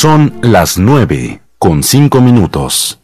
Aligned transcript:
Son 0.00 0.32
las 0.40 0.78
9 0.78 1.42
con 1.58 1.82
5 1.82 2.22
minutos. 2.22 2.99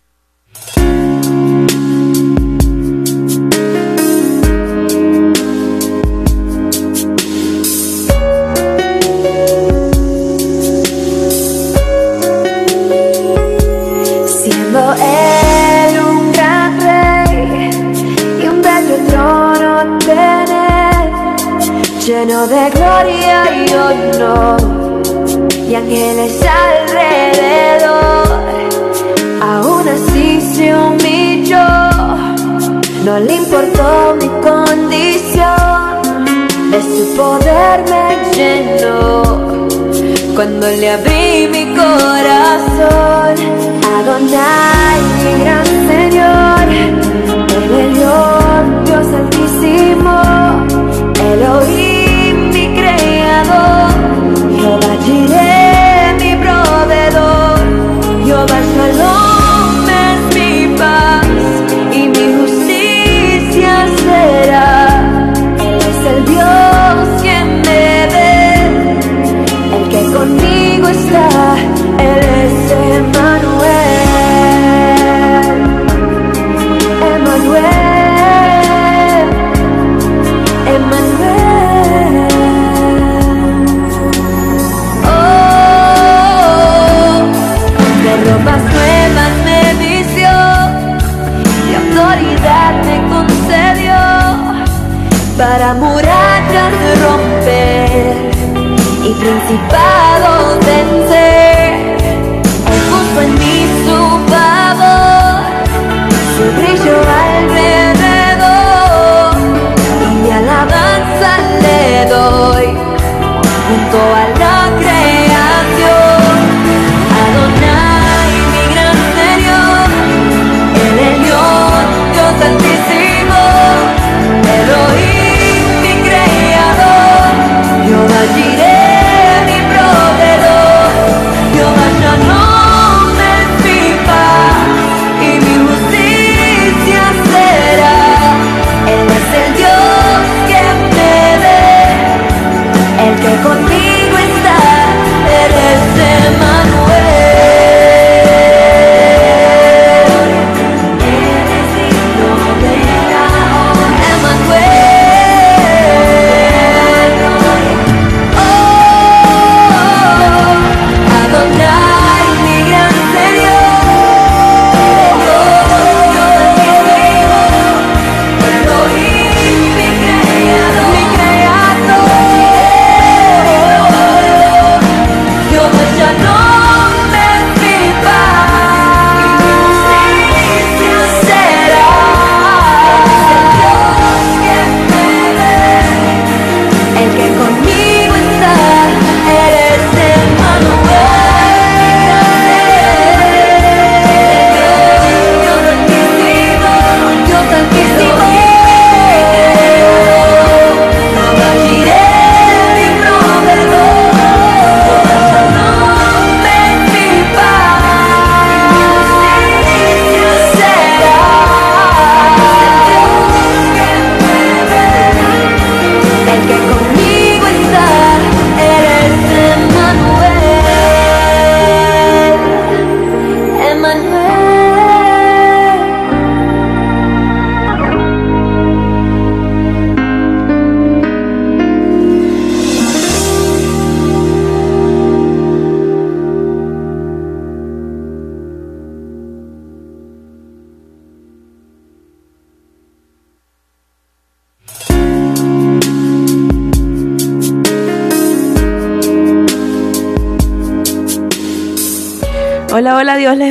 Cuando 40.47 40.69
le 40.69 40.89
abrí 40.89 41.16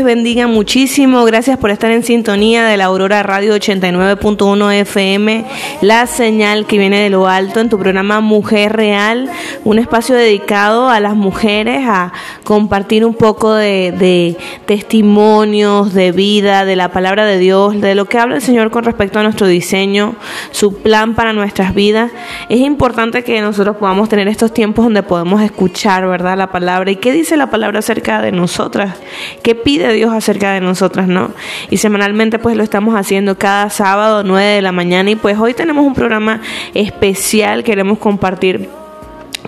bendiga 0.06 0.46
muchísimo. 0.48 1.26
Gracias 1.26 1.58
por 1.58 1.72
estar 1.72 1.90
en 1.92 2.04
sintonía 2.04 2.66
de 2.66 2.78
la 2.78 2.86
Aurora 2.86 3.24
Radio 3.24 3.56
89.1 3.56 4.74
FM, 4.82 5.46
la 5.82 6.06
señal 6.06 6.68
que 6.68 6.78
viene 6.78 7.02
de 7.02 7.10
lo 7.10 7.28
alto 7.28 7.60
en 7.60 7.70
tu 7.70 7.80
programa 7.80 8.22
Mujer 8.22 8.74
Real, 8.74 9.30
un 9.64 9.80
espacio 9.80 10.16
dedicado 10.16 10.90
a 10.90 11.00
las 11.00 11.16
mujeres 11.16 11.84
a 11.88 12.14
compartir 12.44 13.04
un 13.04 13.16
poco 13.16 13.54
de, 13.54 14.38
testimonios, 14.68 15.94
de 15.94 16.12
vida, 16.12 16.66
de 16.66 16.76
la 16.76 16.90
palabra 16.90 17.26
de 17.26 17.40
Dios, 17.40 17.82
de 17.82 17.96
lo 17.96 18.06
que 18.06 18.20
habla 18.20 18.36
el 18.36 18.42
Señor 18.42 18.70
con 18.70 18.84
respecto 18.84 19.20
a 19.20 19.24
nuestro 19.24 19.48
diseño, 19.48 20.16
su 20.52 20.78
plan 20.78 21.16
para 21.16 21.34
nuestras 21.34 21.74
vidas. 21.74 22.12
Es 22.50 22.60
importante 22.60 23.24
que 23.24 23.42
nosotros 23.42 23.78
podamos 23.78 24.10
tener 24.10 24.28
estos 24.28 24.54
tiempos 24.54 24.86
donde 24.86 25.04
podemos 25.04 25.42
escuchar, 25.42 26.08
¿verdad? 26.08 26.38
La 26.38 26.52
palabra. 26.52 26.92
¿Y 26.92 26.98
qué 26.98 27.12
dice 27.12 27.38
la 27.38 27.50
palabra 27.50 27.80
acerca 27.80 28.22
de 28.22 28.32
nosotras? 28.32 28.96
qué 29.42 29.56
pide 29.56 29.94
Dios 29.94 30.14
acerca 30.14 30.54
de 30.54 30.62
nosotras, 30.62 31.08
¿no? 31.08 31.32
Y 31.70 31.78
semanalmente 31.78 32.40
pues 32.40 32.56
lo 32.56 32.64
estamos 32.64 32.96
haciendo 32.96 33.38
cada 33.38 33.70
sábado 33.70 34.24
9 34.24 34.44
de 34.44 34.62
la 34.62 34.72
mañana 34.72 35.12
y 35.12 35.16
pues 35.16 35.38
hoy 35.38 35.54
tenemos 35.54 35.86
un 35.86 35.94
programa 35.94 36.42
especial, 36.74 37.64
queremos 37.64 38.00
compartir 38.00 38.70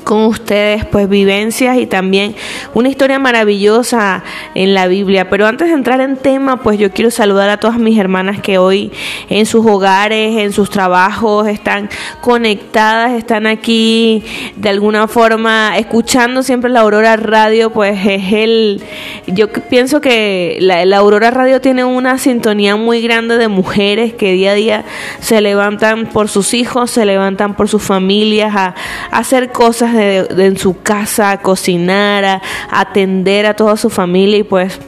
con 0.08 0.24
ustedes 0.24 0.86
pues 0.86 1.10
vivencias 1.10 1.78
y 1.78 1.86
también 1.86 2.34
una 2.74 2.88
historia 2.88 3.20
maravillosa 3.20 4.24
en 4.56 4.74
la 4.74 4.88
Biblia. 4.88 5.30
Pero 5.30 5.46
antes 5.48 5.68
de 5.68 5.74
entrar 5.74 6.00
en 6.00 6.16
tema, 6.16 6.64
pues 6.64 6.80
yo 6.80 6.92
quiero 6.92 7.12
saludar 7.12 7.50
a 7.50 7.58
todas 7.58 7.78
mis 7.78 8.00
hermanas 8.00 8.40
que 8.40 8.58
hoy 8.58 8.90
en 9.28 9.46
sus 9.46 9.66
hogares, 9.66 10.38
en 10.38 10.54
sus 10.54 10.70
trabajos 10.70 11.50
están 11.50 11.90
conectadas, 12.22 13.12
están 13.12 13.48
aquí 13.48 14.24
de 14.56 14.70
alguna 14.70 15.10
forma 15.10 15.78
escuchando 15.78 16.42
siempre 16.42 16.70
la 16.70 16.80
Aurora 16.80 17.18
Radio, 17.18 17.72
pues 17.72 18.00
es 18.06 18.32
el 18.32 18.82
yo 19.28 19.50
pienso 19.52 20.00
que 20.00 20.58
la, 20.62 20.98
Aurora 20.98 21.32
Radio 21.32 21.60
tiene 21.60 21.84
una 21.84 22.18
sintonía 22.18 22.78
muy 22.78 23.02
grande 23.02 23.38
de 23.38 23.50
mujeres 23.50 24.14
que 24.14 24.32
día 24.32 24.52
a 24.52 24.56
día 24.56 24.86
se 25.20 25.42
levantan 25.42 26.06
por 26.06 26.30
sus 26.30 26.54
hijos, 26.54 26.92
se 26.92 27.04
levantan 27.04 27.58
por 27.58 27.68
sus 27.68 27.84
familias 27.84 28.56
a 28.56 28.74
hacer 29.12 29.52
cosas 29.52 29.97
en 29.98 30.58
su 30.58 30.82
casa, 30.82 31.32
a 31.32 31.42
cocinar, 31.42 32.24
a, 32.26 32.42
atender 32.70 33.46
a 33.46 33.56
toda 33.56 33.78
su 33.78 33.90
familia 33.90 34.38
y 34.38 34.44
pues 34.44 34.80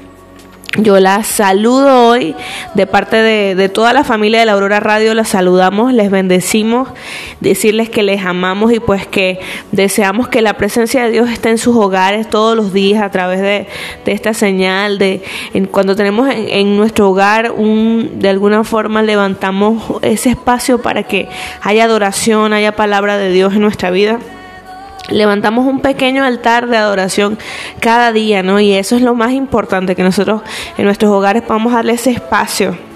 yo 0.78 1.00
la 1.00 1.24
saludo 1.24 2.10
hoy 2.10 2.36
de 2.76 2.86
parte 2.86 3.18
de, 3.18 3.56
de, 3.56 3.70
toda 3.70 3.92
la 3.92 4.04
familia 4.04 4.40
de 4.40 4.46
la 4.46 4.54
Aurora 4.54 4.80
Radio, 4.80 5.16
la 5.16 5.26
saludamos, 5.26 5.94
les 5.94 6.12
bendecimos, 6.12 6.90
decirles 7.40 7.90
que 7.90 8.04
les 8.04 8.24
amamos 8.24 8.72
y 8.72 8.80
pues 8.80 9.08
que 9.08 9.40
deseamos 9.72 10.28
que 10.28 10.44
la 10.44 10.54
presencia 10.54 11.04
de 11.04 11.12
Dios 11.12 11.30
esté 11.30 11.50
en 11.50 11.58
sus 11.58 11.76
hogares 11.76 12.30
todos 12.30 12.56
los 12.56 12.72
días 12.72 13.02
a 13.02 13.10
través 13.10 13.42
de, 13.42 13.68
de 14.06 14.12
esta 14.12 14.36
señal, 14.36 15.00
de 15.00 15.24
en, 15.56 15.66
cuando 15.66 15.96
tenemos 15.96 16.30
en, 16.30 16.48
en, 16.48 16.78
nuestro 16.78 17.10
hogar 17.10 17.52
un, 17.52 18.20
de 18.20 18.30
alguna 18.30 18.64
forma 18.64 19.02
levantamos 19.02 19.84
ese 20.04 20.30
espacio 20.30 20.82
para 20.82 21.02
que 21.02 21.30
haya 21.62 21.86
adoración, 21.86 22.54
haya 22.54 22.76
palabra 22.76 23.18
de 23.18 23.32
Dios 23.32 23.56
en 23.56 23.62
nuestra 23.62 23.90
vida 23.90 24.20
levantamos 25.10 25.66
un 25.66 25.82
pequeño 25.82 26.24
altar 26.24 26.68
de 26.68 26.78
adoración 26.78 27.38
cada 27.80 28.12
día, 28.12 28.44
¿no? 28.44 28.60
Y 28.60 28.74
eso 28.74 28.96
es 28.96 29.02
lo 29.02 29.16
más 29.16 29.32
importante, 29.32 29.96
que 29.96 30.04
nosotros 30.04 30.42
en 30.78 30.86
nuestros 30.86 31.12
hogares 31.12 31.44
podamos 31.44 31.74
darle 31.74 31.94
ese 31.94 32.12
espacio 32.12 32.89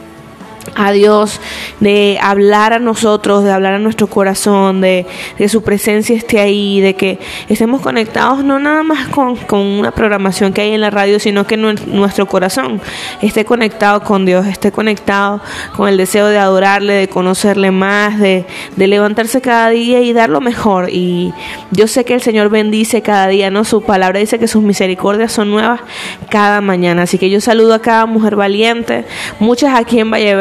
a 0.75 0.91
Dios, 0.91 1.39
de 1.79 2.17
hablar 2.21 2.73
a 2.73 2.79
nosotros, 2.79 3.43
de 3.43 3.51
hablar 3.51 3.73
a 3.73 3.79
nuestro 3.79 4.07
corazón, 4.07 4.81
de, 4.81 5.05
de, 5.37 5.49
su 5.49 5.61
presencia 5.61 6.15
esté 6.15 6.39
ahí, 6.39 6.81
de 6.81 6.95
que 6.95 7.19
estemos 7.49 7.81
conectados 7.81 8.43
no 8.43 8.59
nada 8.59 8.83
más 8.83 9.07
con, 9.09 9.35
con, 9.35 9.59
una 9.59 9.91
programación 9.91 10.53
que 10.53 10.61
hay 10.61 10.71
en 10.71 10.81
la 10.81 10.89
radio, 10.89 11.19
sino 11.19 11.45
que 11.45 11.57
nuestro 11.57 12.27
corazón 12.27 12.81
esté 13.21 13.45
conectado 13.45 14.01
con 14.01 14.25
Dios, 14.25 14.45
esté 14.47 14.71
conectado 14.71 15.41
con 15.75 15.89
el 15.89 15.97
deseo 15.97 16.27
de 16.27 16.37
adorarle, 16.37 16.93
de 16.93 17.07
conocerle 17.07 17.71
más, 17.71 18.19
de, 18.19 18.45
de 18.75 18.87
levantarse 18.87 19.41
cada 19.41 19.69
día 19.69 20.01
y 20.01 20.13
dar 20.13 20.29
lo 20.29 20.41
mejor. 20.41 20.89
Y 20.89 21.33
yo 21.71 21.87
sé 21.87 22.05
que 22.05 22.13
el 22.13 22.21
Señor 22.21 22.49
bendice 22.49 23.01
cada 23.01 23.27
día, 23.27 23.51
¿no? 23.51 23.63
Su 23.63 23.81
palabra 23.83 24.19
dice 24.19 24.39
que 24.39 24.47
sus 24.47 24.63
misericordias 24.63 25.31
son 25.31 25.51
nuevas 25.51 25.81
cada 26.29 26.61
mañana. 26.61 27.03
Así 27.03 27.17
que 27.17 27.29
yo 27.29 27.41
saludo 27.41 27.73
a 27.73 27.79
cada 27.79 28.05
mujer 28.05 28.35
valiente, 28.35 29.05
muchas 29.39 29.75
aquí 29.75 29.99
en 29.99 30.11
Valle 30.11 30.35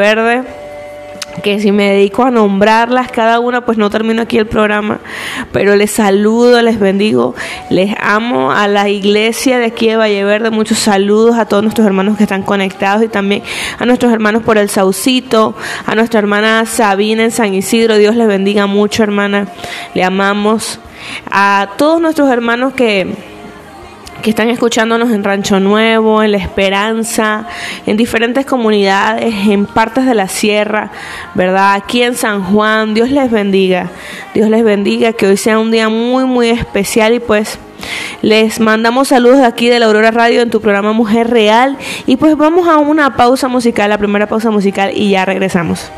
Que 1.41 1.59
si 1.59 1.71
me 1.71 1.89
dedico 1.89 2.23
a 2.23 2.31
nombrarlas 2.31 3.11
cada 3.11 3.39
una, 3.39 3.65
pues 3.65 3.77
no 3.77 3.89
termino 3.89 4.21
aquí 4.21 4.37
el 4.37 4.45
programa, 4.45 4.99
pero 5.51 5.75
les 5.75 5.89
saludo, 5.89 6.61
les 6.61 6.79
bendigo, 6.79 7.33
les 7.71 7.95
amo 7.99 8.51
a 8.51 8.67
la 8.67 8.87
iglesia 8.87 9.57
de 9.57 9.65
aquí 9.65 9.87
de 9.87 9.95
Valle 9.95 10.23
Verde, 10.23 10.51
muchos 10.51 10.77
saludos 10.77 11.35
a 11.37 11.45
todos 11.45 11.63
nuestros 11.63 11.87
hermanos 11.87 12.17
que 12.17 12.23
están 12.23 12.43
conectados 12.43 13.03
y 13.03 13.07
también 13.07 13.41
a 13.79 13.85
nuestros 13.85 14.13
hermanos 14.13 14.43
por 14.43 14.59
el 14.59 14.69
Saucito, 14.69 15.55
a 15.87 15.95
nuestra 15.95 16.19
hermana 16.19 16.65
Sabina 16.67 17.23
en 17.23 17.31
San 17.31 17.55
Isidro, 17.55 17.97
Dios 17.97 18.15
les 18.15 18.27
bendiga 18.27 18.67
mucho 18.67 19.01
hermana, 19.01 19.47
le 19.95 20.03
amamos, 20.03 20.79
a 21.31 21.69
todos 21.77 21.99
nuestros 21.99 22.29
hermanos 22.29 22.73
que 22.73 23.32
que 24.23 24.29
están 24.29 24.49
escuchándonos 24.49 25.11
en 25.11 25.23
Rancho 25.23 25.59
Nuevo, 25.59 26.23
en 26.23 26.31
La 26.31 26.37
Esperanza, 26.37 27.45
en 27.85 27.97
diferentes 27.97 28.45
comunidades, 28.45 29.33
en 29.47 29.65
partes 29.65 30.05
de 30.05 30.15
la 30.15 30.29
sierra, 30.29 30.91
¿verdad? 31.35 31.73
Aquí 31.73 32.01
en 32.01 32.15
San 32.15 32.41
Juan, 32.41 32.93
Dios 32.93 33.11
les 33.11 33.29
bendiga, 33.29 33.91
Dios 34.33 34.49
les 34.49 34.63
bendiga, 34.63 35.11
que 35.11 35.27
hoy 35.27 35.35
sea 35.35 35.59
un 35.59 35.71
día 35.71 35.89
muy, 35.89 36.25
muy 36.25 36.49
especial 36.49 37.13
y 37.13 37.19
pues... 37.19 37.59
Les 38.21 38.61
mandamos 38.61 39.09
saludos 39.09 39.39
de 39.39 39.45
aquí 39.45 39.67
de 39.67 39.77
la 39.77 39.87
Aurora 39.87 40.09
Radio 40.09 40.41
en 40.41 40.49
tu 40.49 40.61
programa 40.61 40.93
Mujer 40.93 41.29
Real 41.29 41.77
y 42.05 42.15
pues 42.15 42.37
vamos 42.37 42.65
a 42.69 42.77
una 42.77 43.17
pausa 43.17 43.49
musical, 43.49 43.89
la 43.89 43.97
primera 43.97 44.27
pausa 44.27 44.51
musical 44.51 44.91
y 44.95 45.09
ya 45.09 45.25
regresamos. 45.25 45.91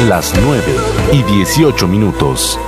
Las 0.00 0.34
9 0.40 0.62
y 1.12 1.22
18 1.22 1.88
minutos. 1.88 2.58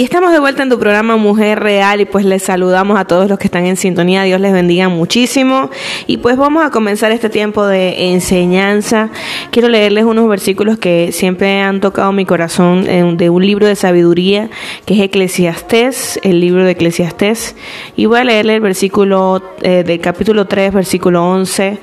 Y 0.00 0.04
estamos 0.04 0.32
de 0.32 0.38
vuelta 0.38 0.62
en 0.62 0.70
tu 0.70 0.78
programa 0.78 1.18
Mujer 1.18 1.60
Real 1.60 2.00
y 2.00 2.06
pues 2.06 2.24
les 2.24 2.42
saludamos 2.42 2.98
a 2.98 3.04
todos 3.04 3.28
los 3.28 3.38
que 3.38 3.48
están 3.48 3.66
en 3.66 3.76
sintonía. 3.76 4.22
Dios 4.22 4.40
les 4.40 4.50
bendiga 4.50 4.88
muchísimo. 4.88 5.68
Y 6.06 6.16
pues 6.16 6.38
vamos 6.38 6.64
a 6.64 6.70
comenzar 6.70 7.12
este 7.12 7.28
tiempo 7.28 7.66
de 7.66 8.10
enseñanza. 8.10 9.10
Quiero 9.50 9.68
leerles 9.68 10.04
unos 10.04 10.26
versículos 10.26 10.78
que 10.78 11.12
siempre 11.12 11.60
han 11.60 11.82
tocado 11.82 12.12
mi 12.12 12.24
corazón 12.24 12.86
de 13.18 13.28
un 13.28 13.44
libro 13.44 13.66
de 13.66 13.76
sabiduría 13.76 14.48
que 14.86 14.94
es 14.94 15.00
Eclesiastés, 15.00 16.18
el 16.22 16.40
libro 16.40 16.64
de 16.64 16.70
Eclesiastés. 16.70 17.54
Y 17.94 18.06
voy 18.06 18.20
a 18.20 18.24
leerle 18.24 18.54
el 18.54 18.62
versículo 18.62 19.42
eh, 19.60 19.84
del 19.86 20.00
capítulo 20.00 20.46
3, 20.46 20.72
versículo 20.72 21.28
11 21.30 21.78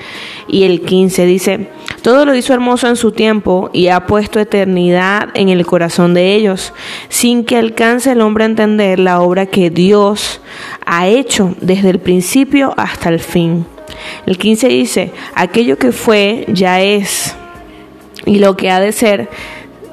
y 0.47 0.63
el 0.63 0.81
15. 0.81 1.25
Dice, 1.27 1.69
todo 2.01 2.25
lo 2.25 2.33
hizo 2.33 2.53
hermoso 2.53 2.87
en 2.87 2.95
su 2.95 3.11
tiempo 3.11 3.69
y 3.73 3.89
ha 3.89 4.07
puesto 4.07 4.39
eternidad 4.39 5.29
en 5.35 5.49
el 5.49 5.65
corazón 5.67 6.13
de 6.15 6.33
ellos, 6.33 6.73
sin 7.09 7.43
que 7.43 7.57
alcance 7.57 8.06
el 8.07 8.21
hombre 8.21 8.43
a 8.43 8.47
entender 8.47 8.99
la 8.99 9.21
obra 9.21 9.45
que 9.45 9.69
Dios 9.69 10.41
ha 10.85 11.07
hecho 11.07 11.55
desde 11.61 11.89
el 11.89 11.99
principio 11.99 12.73
hasta 12.77 13.09
el 13.09 13.19
fin. 13.19 13.65
El 14.25 14.37
15 14.37 14.67
dice, 14.67 15.11
aquello 15.35 15.77
que 15.77 15.91
fue 15.91 16.45
ya 16.47 16.81
es, 16.81 17.35
y 18.25 18.39
lo 18.39 18.57
que 18.57 18.71
ha 18.71 18.79
de 18.79 18.91
ser 18.91 19.29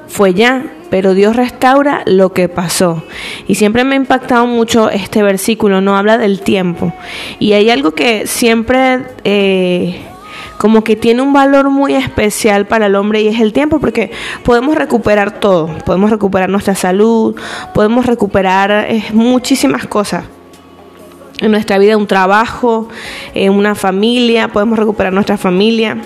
fue 0.07 0.33
ya, 0.33 0.65
pero 0.89 1.13
Dios 1.13 1.35
restaura 1.35 2.03
lo 2.05 2.33
que 2.33 2.47
pasó. 2.47 3.03
Y 3.47 3.55
siempre 3.55 3.83
me 3.83 3.95
ha 3.95 3.97
impactado 3.97 4.45
mucho 4.47 4.89
este 4.89 5.23
versículo, 5.23 5.81
no 5.81 5.97
habla 5.97 6.17
del 6.17 6.41
tiempo. 6.41 6.93
Y 7.39 7.53
hay 7.53 7.69
algo 7.69 7.91
que 7.91 8.27
siempre... 8.27 9.01
Eh, 9.23 10.01
como 10.57 10.83
que 10.83 10.95
tiene 10.95 11.21
un 11.21 11.33
valor 11.33 11.69
muy 11.69 11.93
especial 11.93 12.65
para 12.65 12.87
el 12.87 12.95
hombre 12.95 13.21
y 13.21 13.27
es 13.27 13.39
el 13.39 13.53
tiempo 13.53 13.79
porque 13.79 14.11
podemos 14.43 14.75
recuperar 14.75 15.39
todo, 15.39 15.67
podemos 15.85 16.09
recuperar 16.09 16.49
nuestra 16.49 16.75
salud, 16.75 17.35
podemos 17.73 18.05
recuperar 18.05 18.71
eh, 18.89 19.05
muchísimas 19.13 19.85
cosas 19.87 20.25
en 21.39 21.51
nuestra 21.51 21.77
vida, 21.77 21.97
un 21.97 22.07
trabajo, 22.07 22.87
una 23.35 23.75
familia, 23.75 24.47
podemos 24.47 24.79
recuperar 24.79 25.11
nuestra 25.11 25.37
familia. 25.37 25.97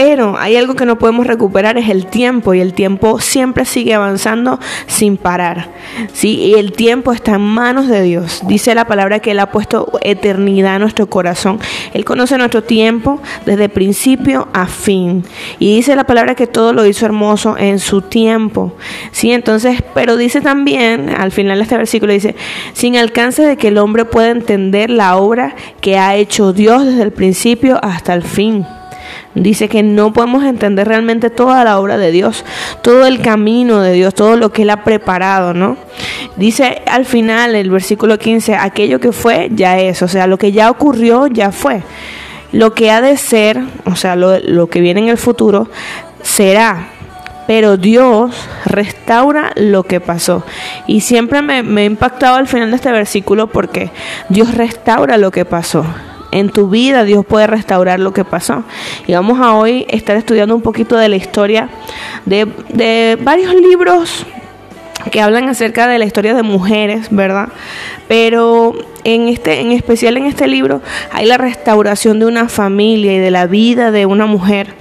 Pero 0.00 0.38
hay 0.38 0.54
algo 0.54 0.76
que 0.76 0.86
no 0.86 0.96
podemos 0.96 1.26
recuperar, 1.26 1.76
es 1.76 1.88
el 1.88 2.06
tiempo, 2.06 2.54
y 2.54 2.60
el 2.60 2.72
tiempo 2.72 3.18
siempre 3.18 3.64
sigue 3.64 3.94
avanzando 3.94 4.60
sin 4.86 5.16
parar. 5.16 5.70
¿sí? 6.12 6.36
Y 6.36 6.54
el 6.54 6.70
tiempo 6.70 7.12
está 7.12 7.34
en 7.34 7.40
manos 7.40 7.88
de 7.88 8.02
Dios. 8.04 8.42
Dice 8.46 8.76
la 8.76 8.86
palabra 8.86 9.18
que 9.18 9.32
Él 9.32 9.40
ha 9.40 9.50
puesto 9.50 9.90
eternidad 10.02 10.76
en 10.76 10.82
nuestro 10.82 11.08
corazón. 11.08 11.58
Él 11.94 12.04
conoce 12.04 12.38
nuestro 12.38 12.62
tiempo 12.62 13.20
desde 13.44 13.68
principio 13.68 14.46
a 14.52 14.68
fin. 14.68 15.24
Y 15.58 15.74
dice 15.74 15.96
la 15.96 16.04
palabra 16.04 16.36
que 16.36 16.46
todo 16.46 16.72
lo 16.72 16.86
hizo 16.86 17.04
hermoso 17.04 17.56
en 17.58 17.80
su 17.80 18.00
tiempo. 18.02 18.74
¿sí? 19.10 19.32
Entonces, 19.32 19.82
pero 19.94 20.16
dice 20.16 20.40
también, 20.40 21.10
al 21.10 21.32
final 21.32 21.58
de 21.58 21.64
este 21.64 21.76
versículo, 21.76 22.12
dice, 22.12 22.36
sin 22.72 22.96
alcance 22.96 23.42
de 23.42 23.56
que 23.56 23.66
el 23.66 23.78
hombre 23.78 24.04
pueda 24.04 24.30
entender 24.30 24.90
la 24.90 25.16
obra 25.16 25.56
que 25.80 25.98
ha 25.98 26.14
hecho 26.14 26.52
Dios 26.52 26.86
desde 26.86 27.02
el 27.02 27.10
principio 27.10 27.80
hasta 27.82 28.14
el 28.14 28.22
fin. 28.22 28.64
Dice 29.34 29.68
que 29.68 29.82
no 29.82 30.12
podemos 30.12 30.44
entender 30.44 30.88
realmente 30.88 31.30
toda 31.30 31.62
la 31.64 31.78
obra 31.78 31.96
de 31.98 32.10
Dios, 32.10 32.44
todo 32.82 33.06
el 33.06 33.20
camino 33.20 33.80
de 33.80 33.92
Dios, 33.92 34.14
todo 34.14 34.36
lo 34.36 34.52
que 34.52 34.62
Él 34.62 34.70
ha 34.70 34.84
preparado, 34.84 35.54
¿no? 35.54 35.76
Dice 36.36 36.82
al 36.86 37.04
final 37.04 37.54
el 37.54 37.70
versículo 37.70 38.18
15, 38.18 38.54
aquello 38.56 39.00
que 39.00 39.12
fue 39.12 39.48
ya 39.52 39.78
es, 39.78 40.02
o 40.02 40.08
sea, 40.08 40.26
lo 40.26 40.38
que 40.38 40.52
ya 40.52 40.70
ocurrió 40.70 41.26
ya 41.26 41.52
fue. 41.52 41.82
Lo 42.52 42.74
que 42.74 42.90
ha 42.90 43.00
de 43.00 43.16
ser, 43.16 43.60
o 43.84 43.94
sea, 43.94 44.16
lo, 44.16 44.68
que 44.68 44.80
viene 44.80 45.00
en 45.00 45.08
el 45.08 45.18
futuro, 45.18 45.68
será. 46.22 46.88
Pero 47.46 47.76
Dios 47.76 48.34
restaura 48.64 49.52
lo 49.56 49.82
que 49.82 50.00
pasó. 50.00 50.44
Y 50.86 51.00
siempre 51.00 51.42
me, 51.42 51.62
me 51.62 51.82
ha 51.82 51.84
impactado 51.84 52.36
al 52.36 52.46
final 52.46 52.70
de 52.70 52.76
este 52.76 52.92
versículo 52.92 53.46
porque 53.46 53.90
Dios 54.28 54.54
restaura 54.54 55.16
lo 55.16 55.30
que 55.30 55.44
pasó 55.44 55.84
en 56.30 56.50
tu 56.50 56.68
vida 56.68 57.04
Dios 57.04 57.24
puede 57.24 57.46
restaurar 57.46 58.00
lo 58.00 58.12
que 58.12 58.24
pasó. 58.24 58.64
Y 59.06 59.12
vamos 59.12 59.40
a 59.40 59.54
hoy 59.54 59.86
estar 59.88 60.16
estudiando 60.16 60.54
un 60.54 60.62
poquito 60.62 60.96
de 60.96 61.08
la 61.08 61.16
historia 61.16 61.68
de, 62.26 62.46
de 62.68 63.18
varios 63.20 63.54
libros 63.54 64.26
que 65.10 65.20
hablan 65.20 65.48
acerca 65.48 65.86
de 65.86 65.98
la 65.98 66.04
historia 66.04 66.34
de 66.34 66.42
mujeres, 66.42 67.08
¿verdad? 67.10 67.48
Pero 68.08 68.74
en 69.04 69.28
este 69.28 69.60
en 69.60 69.72
especial 69.72 70.16
en 70.16 70.26
este 70.26 70.48
libro 70.48 70.82
hay 71.12 71.24
la 71.26 71.38
restauración 71.38 72.18
de 72.18 72.26
una 72.26 72.48
familia 72.48 73.14
y 73.14 73.18
de 73.18 73.30
la 73.30 73.46
vida 73.46 73.90
de 73.90 74.06
una 74.06 74.26
mujer 74.26 74.74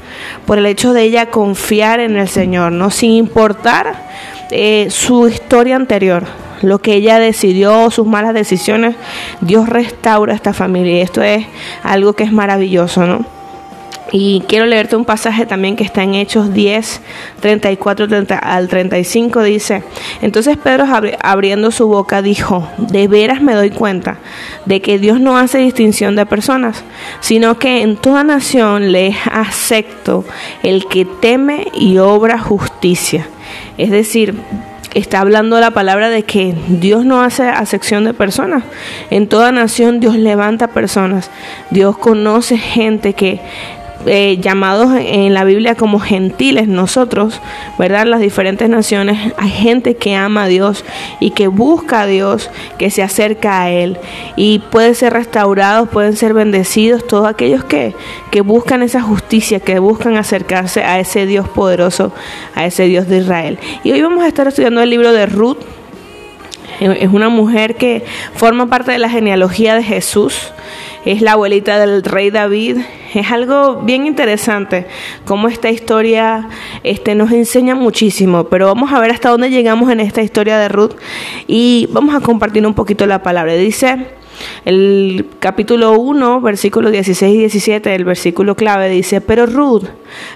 por 0.46 0.58
el 0.58 0.66
hecho 0.66 0.94
de 0.94 1.04
ella 1.04 1.28
confiar 1.28 2.00
en 2.00 2.18
el 2.18 2.28
Señor, 2.28 2.72
no 2.72 2.90
sin 2.90 3.12
importar 3.12 4.08
eh, 4.50 4.88
su 4.90 5.28
historia 5.28 5.76
anterior 5.76 6.24
lo 6.62 6.80
que 6.80 6.94
ella 6.94 7.20
decidió, 7.20 7.90
sus 7.92 8.08
malas 8.08 8.34
decisiones, 8.34 8.96
Dios 9.42 9.70
restaura 9.70 10.34
esta 10.34 10.54
familia 10.54 10.98
y 10.98 11.02
esto 11.02 11.22
es 11.22 11.46
algo 11.84 12.14
que 12.14 12.24
es 12.24 12.32
maravilloso, 12.32 13.06
¿no? 13.06 13.38
Y 14.12 14.42
quiero 14.48 14.66
leerte 14.66 14.96
un 14.96 15.04
pasaje 15.04 15.46
también 15.46 15.76
que 15.76 15.84
está 15.84 16.02
en 16.04 16.16
Hechos 16.16 16.54
10, 16.54 17.02
34 17.42 18.08
al 18.42 18.68
35. 18.70 19.44
Dice, 19.44 19.84
entonces 20.22 20.58
Pedro 20.58 20.86
abriendo 21.22 21.72
su 21.72 21.88
boca 21.88 22.22
dijo, 22.22 22.68
de 22.78 23.08
veras 23.08 23.42
me 23.42 23.54
doy 23.54 23.70
cuenta 23.70 24.18
de 24.66 24.82
que 24.82 24.98
Dios 24.98 25.20
no 25.20 25.38
hace 25.38 25.58
distinción 25.58 26.16
de 26.16 26.26
personas, 26.26 26.84
sino 27.20 27.60
que 27.60 27.82
en 27.82 27.98
toda 27.98 28.24
nación 28.24 28.94
le 28.94 29.14
acepto 29.30 30.24
el 30.64 30.88
que 30.88 31.04
teme 31.04 31.68
y 31.74 31.98
obra 31.98 32.40
justicia. 32.40 33.28
Es 33.78 33.92
decir, 33.92 34.36
está 34.98 35.20
hablando 35.20 35.60
la 35.60 35.72
palabra 35.72 36.10
de 36.10 36.24
que 36.24 36.56
Dios 36.68 37.06
no 37.06 37.22
hace 37.22 37.44
acepción 37.44 38.04
de 38.04 38.14
personas. 38.14 38.64
En 39.10 39.28
toda 39.28 39.52
nación 39.52 40.00
Dios 40.00 40.16
levanta 40.16 40.70
personas. 40.70 41.30
Dios 41.70 41.98
conoce 41.98 42.58
gente 42.58 43.14
que 43.14 43.40
eh, 44.06 44.38
llamados 44.40 44.92
en 44.98 45.34
la 45.34 45.44
Biblia 45.44 45.76
como 45.76 46.00
gentiles 46.00 46.68
nosotros, 46.68 47.42
¿verdad? 47.78 48.06
Las 48.06 48.20
diferentes 48.20 48.70
naciones, 48.70 49.34
hay 49.38 49.50
gente 49.50 49.96
que 49.96 50.16
ama 50.16 50.44
a 50.44 50.48
Dios 50.48 50.86
y 51.20 51.32
que 51.32 51.48
busca 51.48 52.02
a 52.02 52.06
Dios, 52.06 52.50
que 52.78 52.92
se 52.92 53.04
acerca 53.04 53.62
a 53.62 53.70
Él 53.70 53.98
y 54.36 54.60
pueden 54.60 54.96
ser 54.96 55.14
restaurados, 55.14 55.90
pueden 55.90 56.16
ser 56.16 56.34
bendecidos, 56.34 57.06
todos 57.08 57.28
aquellos 57.28 57.64
que, 57.64 57.96
que 58.32 58.42
buscan 58.42 58.84
esa 58.84 59.02
justicia, 59.02 59.60
que 59.60 59.80
buscan 59.80 60.16
acercarse 60.16 60.84
a 60.84 61.00
ese 61.00 61.26
Dios 61.26 61.50
poderoso, 61.50 62.14
a 62.56 62.66
ese 62.66 62.86
Dios 62.86 63.08
de 63.08 63.18
Israel. 63.18 63.60
Y 63.84 63.92
hoy 63.92 64.02
vamos 64.02 64.24
a 64.24 64.28
estar 64.28 64.48
estudiando 64.48 64.82
el 64.82 64.90
libro 64.90 65.12
de 65.12 65.26
Ruth. 65.26 65.58
Es 66.80 67.10
una 67.12 67.30
mujer 67.30 67.76
que 67.76 68.06
forma 68.36 68.68
parte 68.68 68.92
de 68.92 69.00
la 69.00 69.10
genealogía 69.10 69.74
de 69.74 69.84
Jesús 69.84 70.54
es 71.08 71.22
la 71.22 71.34
abuelita 71.34 71.80
del 71.80 72.04
rey 72.04 72.32
David. 72.32 72.80
Es 73.14 73.32
algo 73.32 73.78
bien 73.78 74.06
interesante 74.06 74.88
cómo 75.24 75.48
esta 75.48 75.70
historia 75.70 76.50
este, 76.84 77.16
nos 77.16 77.32
enseña 77.32 77.76
muchísimo, 77.76 78.44
pero 78.46 78.68
vamos 78.68 78.92
a 78.92 79.00
ver 79.00 79.12
hasta 79.12 79.30
dónde 79.30 79.50
llegamos 79.50 79.90
en 79.90 80.02
esta 80.02 80.22
historia 80.22 80.60
de 80.60 80.68
Ruth 80.68 80.96
y 81.48 81.88
vamos 81.92 82.14
a 82.14 82.20
compartir 82.20 82.68
un 82.68 82.74
poquito 82.74 83.06
la 83.06 83.24
palabra. 83.24 83.54
Dice 83.54 84.18
el 84.66 85.26
capítulo 85.40 85.94
1, 85.94 86.42
versículos 86.42 86.92
16 86.92 87.36
y 87.36 87.38
17, 87.40 87.96
el 87.96 88.06
versículo 88.06 88.56
clave 88.56 88.90
dice, 88.90 89.22
pero 89.22 89.46
Ruth 89.46 89.86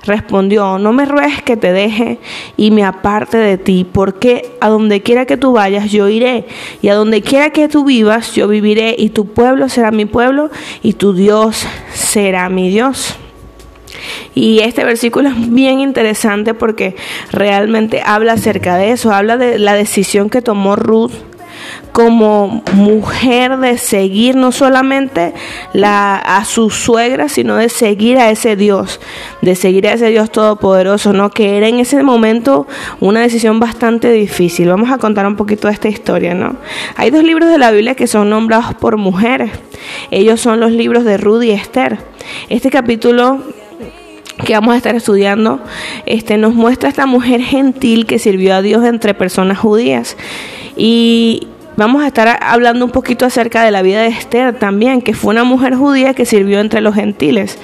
respondió, 0.06 0.80
no 0.80 0.94
me 0.94 1.06
ruegues 1.06 1.42
que 1.42 1.58
te 1.58 1.72
deje 1.72 2.20
y 2.58 2.72
me 2.72 2.84
aparte 2.84 3.38
de 3.38 3.58
ti, 3.58 3.86
porque 3.92 4.52
a 4.60 4.70
donde 4.70 5.02
quiera 5.02 5.26
que 5.26 5.38
tú 5.38 5.54
vayas 5.54 5.92
yo 5.92 6.10
iré, 6.10 6.46
y 6.82 6.90
a 6.90 6.96
donde 6.96 7.22
quiera 7.22 7.52
que 7.52 7.68
tú 7.68 7.86
vivas 7.86 8.34
yo 8.34 8.48
viviré, 8.48 8.96
y 8.98 9.10
tu 9.10 9.28
pueblo 9.28 9.70
será 9.70 9.92
mi 9.92 10.06
pueblo, 10.06 10.50
y 10.82 10.94
tu 10.94 11.14
Dios 11.14 11.66
será 11.94 12.50
mi 12.50 12.70
Dios. 12.70 13.16
Y 14.34 14.60
este 14.60 14.84
versículo 14.84 15.30
es 15.30 15.52
bien 15.52 15.82
interesante 15.82 16.54
porque 16.54 16.96
realmente 17.32 18.02
habla 18.06 18.34
acerca 18.34 18.78
de 18.78 18.92
eso, 18.92 19.12
habla 19.12 19.38
de 19.38 19.60
la 19.60 19.74
decisión 19.74 20.30
que 20.30 20.42
tomó 20.42 20.76
Ruth 20.76 21.12
como 21.91 22.63
mujer 22.74 23.58
de 23.58 23.78
seguir 23.78 24.36
no 24.36 24.52
solamente 24.52 25.34
la, 25.74 26.15
a 26.17 26.45
su 26.45 26.69
suegra, 26.69 27.28
sino 27.30 27.56
de 27.56 27.69
seguir 27.69 28.17
a 28.17 28.30
ese 28.30 28.56
Dios, 28.56 29.00
de 29.41 29.56
seguir 29.56 29.88
a 29.88 29.93
ese 29.93 30.10
Dios 30.10 30.32
todopoderoso, 30.32 31.13
¿no? 31.13 31.30
Que 31.30 31.58
era 31.58 31.67
en 31.67 31.80
ese 31.80 32.02
momento 32.04 32.67
una 33.00 33.21
decisión 33.21 33.60
bastante 33.60 34.12
difícil. 34.12 34.69
Vamos 34.69 34.91
a 34.91 34.97
contar 34.97 35.26
un 35.28 35.36
poquito 35.36 35.67
de 35.67 35.74
esta 35.74 35.89
historia, 35.89 36.34
¿no? 36.34 36.56
Hay 36.95 37.12
dos 37.12 37.24
libros 37.24 37.50
de 37.50 37.58
la 37.58 37.71
Biblia 37.71 37.95
que 37.95 38.08
son 38.08 38.30
nombrados 38.30 38.74
por 38.76 38.97
mujeres. 38.97 39.52
Ellos 40.12 40.39
son 40.39 40.60
los 40.60 40.71
libros 40.71 41.04
de 41.04 41.17
Ruth 41.17 41.43
y 41.43 41.52
Esther. 41.52 42.00
Este 42.50 42.69
capítulo 42.69 43.39
que 44.45 44.54
vamos 44.54 44.74
a 44.74 44.78
estar 44.78 44.95
estudiando, 44.95 45.60
este 46.06 46.38
nos 46.38 46.54
muestra 46.54 46.89
esta 46.89 47.06
mujer 47.06 47.41
gentil 47.41 48.06
que 48.06 48.19
sirvió 48.19 48.56
a 48.56 48.62
Dios 48.62 48.84
entre 48.86 49.13
personas 49.13 49.60
judías. 49.60 50.17
Y 50.76 51.47
vamos 51.82 52.04
a 52.04 52.08
estar 52.08 52.38
hablando 52.44 52.86
un 52.86 52.91
poquito 52.91 53.26
acerca 53.26 53.63
de 53.63 53.72
la 53.72 53.82
vida 53.82 54.04
de 54.04 54.10
Esther 54.10 54.54
también, 54.54 55.02
que 55.02 55.15
fue 55.15 55.34
una 55.34 55.44
mujer 55.44 55.74
judía 55.74 56.13
que 56.13 56.26
sirvió 56.26 56.60
entre 56.60 56.80
los 56.80 56.94
gentiles. 56.94 57.58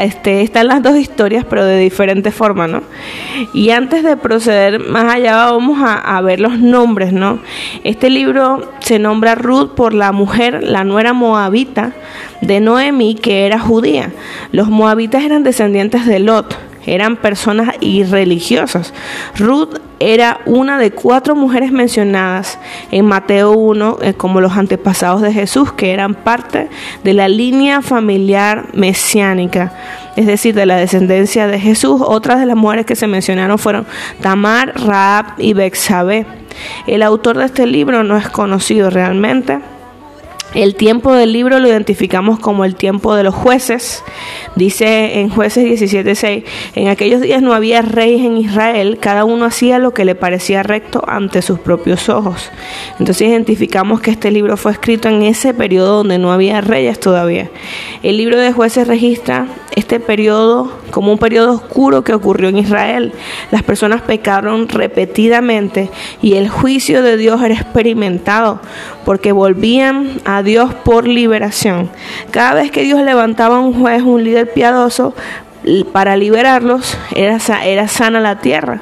Este, 0.00 0.42
están 0.42 0.68
las 0.68 0.80
dos 0.80 0.96
historias, 0.96 1.44
pero 1.44 1.64
de 1.64 1.76
diferente 1.76 2.30
forma, 2.30 2.68
¿no? 2.68 2.82
Y 3.52 3.70
antes 3.70 4.04
de 4.04 4.16
proceder 4.16 4.78
más 4.78 5.12
allá, 5.12 5.50
vamos 5.50 5.78
a, 5.82 6.20
ver 6.20 6.38
los 6.38 6.60
nombres, 6.60 7.12
¿no? 7.12 7.40
Este 7.82 8.10
libro 8.10 8.70
se 8.78 9.00
nombra 9.00 9.34
Ruth 9.34 9.74
por 9.74 9.92
la 9.92 10.12
mujer, 10.12 10.62
la 10.62 10.84
nuera 10.84 11.12
moabita 11.12 11.94
de 12.42 12.60
Noemí, 12.60 13.16
que 13.16 13.44
era 13.44 13.58
judía. 13.58 14.12
Los 14.52 14.68
moabitas 14.68 15.24
eran 15.24 15.42
descendientes 15.42 16.06
de 16.06 16.20
Lot 16.20 16.56
eran 16.86 17.16
personas 17.16 17.74
irreligiosas. 17.80 18.94
Ruth 19.36 19.78
era 19.98 20.40
una 20.44 20.78
de 20.78 20.90
cuatro 20.90 21.34
mujeres 21.34 21.72
mencionadas 21.72 22.58
en 22.90 23.06
Mateo 23.06 23.52
1 23.52 23.98
eh, 24.02 24.14
como 24.14 24.40
los 24.40 24.52
antepasados 24.52 25.22
de 25.22 25.32
Jesús, 25.32 25.72
que 25.72 25.92
eran 25.92 26.14
parte 26.14 26.68
de 27.02 27.14
la 27.14 27.28
línea 27.28 27.80
familiar 27.80 28.66
mesiánica, 28.74 29.72
es 30.16 30.26
decir, 30.26 30.54
de 30.54 30.66
la 30.66 30.76
descendencia 30.76 31.46
de 31.46 31.58
Jesús. 31.58 32.02
Otras 32.04 32.40
de 32.40 32.46
las 32.46 32.56
mujeres 32.56 32.86
que 32.86 32.96
se 32.96 33.06
mencionaron 33.06 33.58
fueron 33.58 33.86
Tamar, 34.20 34.74
Raab 34.80 35.34
y 35.38 35.54
Bexabé. 35.54 36.26
El 36.86 37.02
autor 37.02 37.38
de 37.38 37.46
este 37.46 37.66
libro 37.66 38.02
no 38.02 38.16
es 38.16 38.28
conocido 38.28 38.90
realmente. 38.90 39.60
El 40.56 40.74
tiempo 40.74 41.12
del 41.12 41.34
libro 41.34 41.58
lo 41.58 41.68
identificamos 41.68 42.38
como 42.38 42.64
el 42.64 42.76
tiempo 42.76 43.14
de 43.14 43.22
los 43.22 43.34
jueces. 43.34 44.02
Dice 44.54 45.20
en 45.20 45.28
jueces 45.28 45.66
17:6, 45.66 46.44
en 46.74 46.88
aquellos 46.88 47.20
días 47.20 47.42
no 47.42 47.52
había 47.52 47.82
reyes 47.82 48.22
en 48.24 48.38
Israel, 48.38 48.96
cada 48.98 49.26
uno 49.26 49.44
hacía 49.44 49.78
lo 49.78 49.92
que 49.92 50.06
le 50.06 50.14
parecía 50.14 50.62
recto 50.62 51.04
ante 51.06 51.42
sus 51.42 51.58
propios 51.58 52.08
ojos. 52.08 52.50
Entonces 52.98 53.28
identificamos 53.28 54.00
que 54.00 54.10
este 54.10 54.30
libro 54.30 54.56
fue 54.56 54.72
escrito 54.72 55.10
en 55.10 55.20
ese 55.24 55.52
periodo 55.52 55.98
donde 55.98 56.16
no 56.16 56.32
había 56.32 56.62
reyes 56.62 56.98
todavía. 56.98 57.50
El 58.02 58.16
libro 58.16 58.38
de 58.38 58.52
jueces 58.52 58.88
registra 58.88 59.48
este 59.76 60.00
periodo 60.00 60.72
como 60.90 61.12
un 61.12 61.18
periodo 61.18 61.52
oscuro 61.52 62.02
que 62.02 62.14
ocurrió 62.14 62.48
en 62.48 62.56
Israel. 62.56 63.12
Las 63.50 63.62
personas 63.62 64.00
pecaron 64.00 64.70
repetidamente 64.70 65.90
y 66.22 66.36
el 66.36 66.48
juicio 66.48 67.02
de 67.02 67.18
Dios 67.18 67.42
era 67.42 67.54
experimentado 67.54 68.62
porque 69.06 69.30
volvían 69.30 70.20
a 70.24 70.42
Dios 70.42 70.74
por 70.74 71.06
liberación. 71.06 71.88
Cada 72.32 72.54
vez 72.54 72.72
que 72.72 72.82
Dios 72.82 73.00
levantaba 73.00 73.60
un 73.60 73.80
juez, 73.80 74.02
un 74.02 74.24
líder 74.24 74.52
piadoso, 74.52 75.14
para 75.92 76.16
liberarlos 76.16 76.98
era, 77.14 77.38
era 77.64 77.86
sana 77.86 78.18
la 78.18 78.40
tierra. 78.40 78.80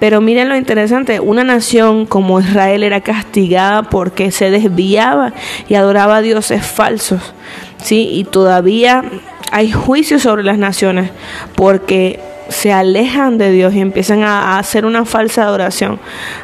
Pero 0.00 0.22
miren 0.22 0.48
lo 0.48 0.56
interesante, 0.56 1.20
una 1.20 1.44
nación 1.44 2.06
como 2.06 2.40
Israel 2.40 2.82
era 2.82 3.02
castigada 3.02 3.82
porque 3.82 4.30
se 4.30 4.50
desviaba 4.50 5.34
y 5.68 5.74
adoraba 5.74 6.16
a 6.16 6.22
dioses 6.22 6.66
falsos. 6.66 7.34
¿sí? 7.82 8.08
Y 8.10 8.24
todavía 8.24 9.04
hay 9.52 9.70
juicios 9.70 10.22
sobre 10.22 10.44
las 10.44 10.56
naciones 10.56 11.10
porque 11.54 12.20
se 12.48 12.72
alejan 12.72 13.38
de 13.38 13.50
Dios 13.50 13.74
y 13.74 13.80
empiezan 13.80 14.22
a, 14.22 14.58
hacer 14.58 14.84
una 14.84 15.04
falsa 15.04 15.42
adoración, 15.42 16.00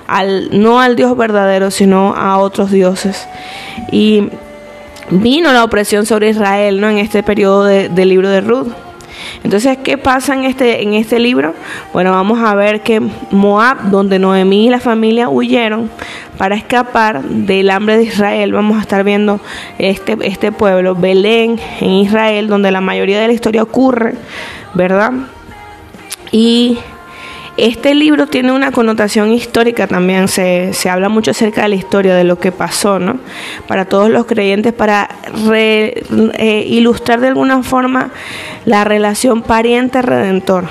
al, 0.07 0.61
no 0.61 0.81
al 0.81 0.97
Dios 0.97 1.17
verdadero, 1.17 1.71
sino 1.71 2.14
a 2.14 2.38
otros 2.38 2.71
dioses. 2.71 3.27
Y 3.90 4.29
vino 5.11 5.53
la 5.53 5.64
opresión 5.64 6.07
sobre 6.07 6.31
Israel 6.31 6.81
¿no? 6.81 6.88
en 6.88 6.99
este 6.99 7.23
periodo 7.23 7.64
de, 7.64 7.88
del 7.88 8.09
libro 8.09 8.29
de 8.29 8.40
Ruth. 8.40 8.69
Entonces, 9.43 9.79
¿qué 9.83 9.99
pasa 9.99 10.35
en 10.35 10.45
este, 10.45 10.83
en 10.83 10.95
este 10.95 11.19
libro? 11.19 11.55
Bueno, 11.93 12.12
vamos 12.12 12.40
a 12.40 12.55
ver 12.55 12.83
que 12.83 13.01
Moab, 13.31 13.90
donde 13.90 14.19
Noemí 14.19 14.67
y 14.67 14.71
la 14.71 14.81
familia 14.81 15.29
huyeron 15.29 15.90
para 16.38 16.57
escapar 16.57 17.23
del 17.23 17.71
hambre 17.71 17.97
de 17.97 18.05
Israel, 18.05 18.53
vamos 18.53 18.79
a 18.79 18.81
estar 18.81 19.05
viendo 19.05 19.40
este, 19.79 20.17
este 20.23 20.51
pueblo, 20.51 20.95
Belén, 20.95 21.59
en 21.81 21.90
Israel, 21.90 22.49
donde 22.49 22.71
la 22.71 22.81
mayoría 22.81 23.21
de 23.21 23.29
la 23.29 23.33
historia 23.33 23.62
ocurre, 23.62 24.14
¿verdad? 24.75 25.12
Y 26.35 26.79
este 27.57 27.94
libro 27.94 28.27
tiene 28.27 28.51
una 28.51 28.73
connotación 28.73 29.33
histórica 29.33 29.87
también, 29.87 30.27
se, 30.27 30.73
se, 30.73 30.90
habla 30.90 31.09
mucho 31.09 31.31
acerca 31.31 31.62
de 31.62 31.68
la 31.68 31.77
historia, 31.77 32.16
de 32.16 32.25
lo 32.25 32.40
que 32.40 32.51
pasó, 32.51 32.99
¿no? 32.99 33.20
Para 33.68 33.85
todos 33.85 34.11
los 34.11 34.27
creyentes, 34.27 34.73
para 34.73 35.09
re, 35.47 36.03
eh, 36.37 36.64
ilustrar 36.66 37.20
de 37.20 37.29
alguna 37.29 37.62
forma 37.62 38.11
la 38.64 38.83
relación 38.83 39.42
pariente-redentor. 39.42 40.64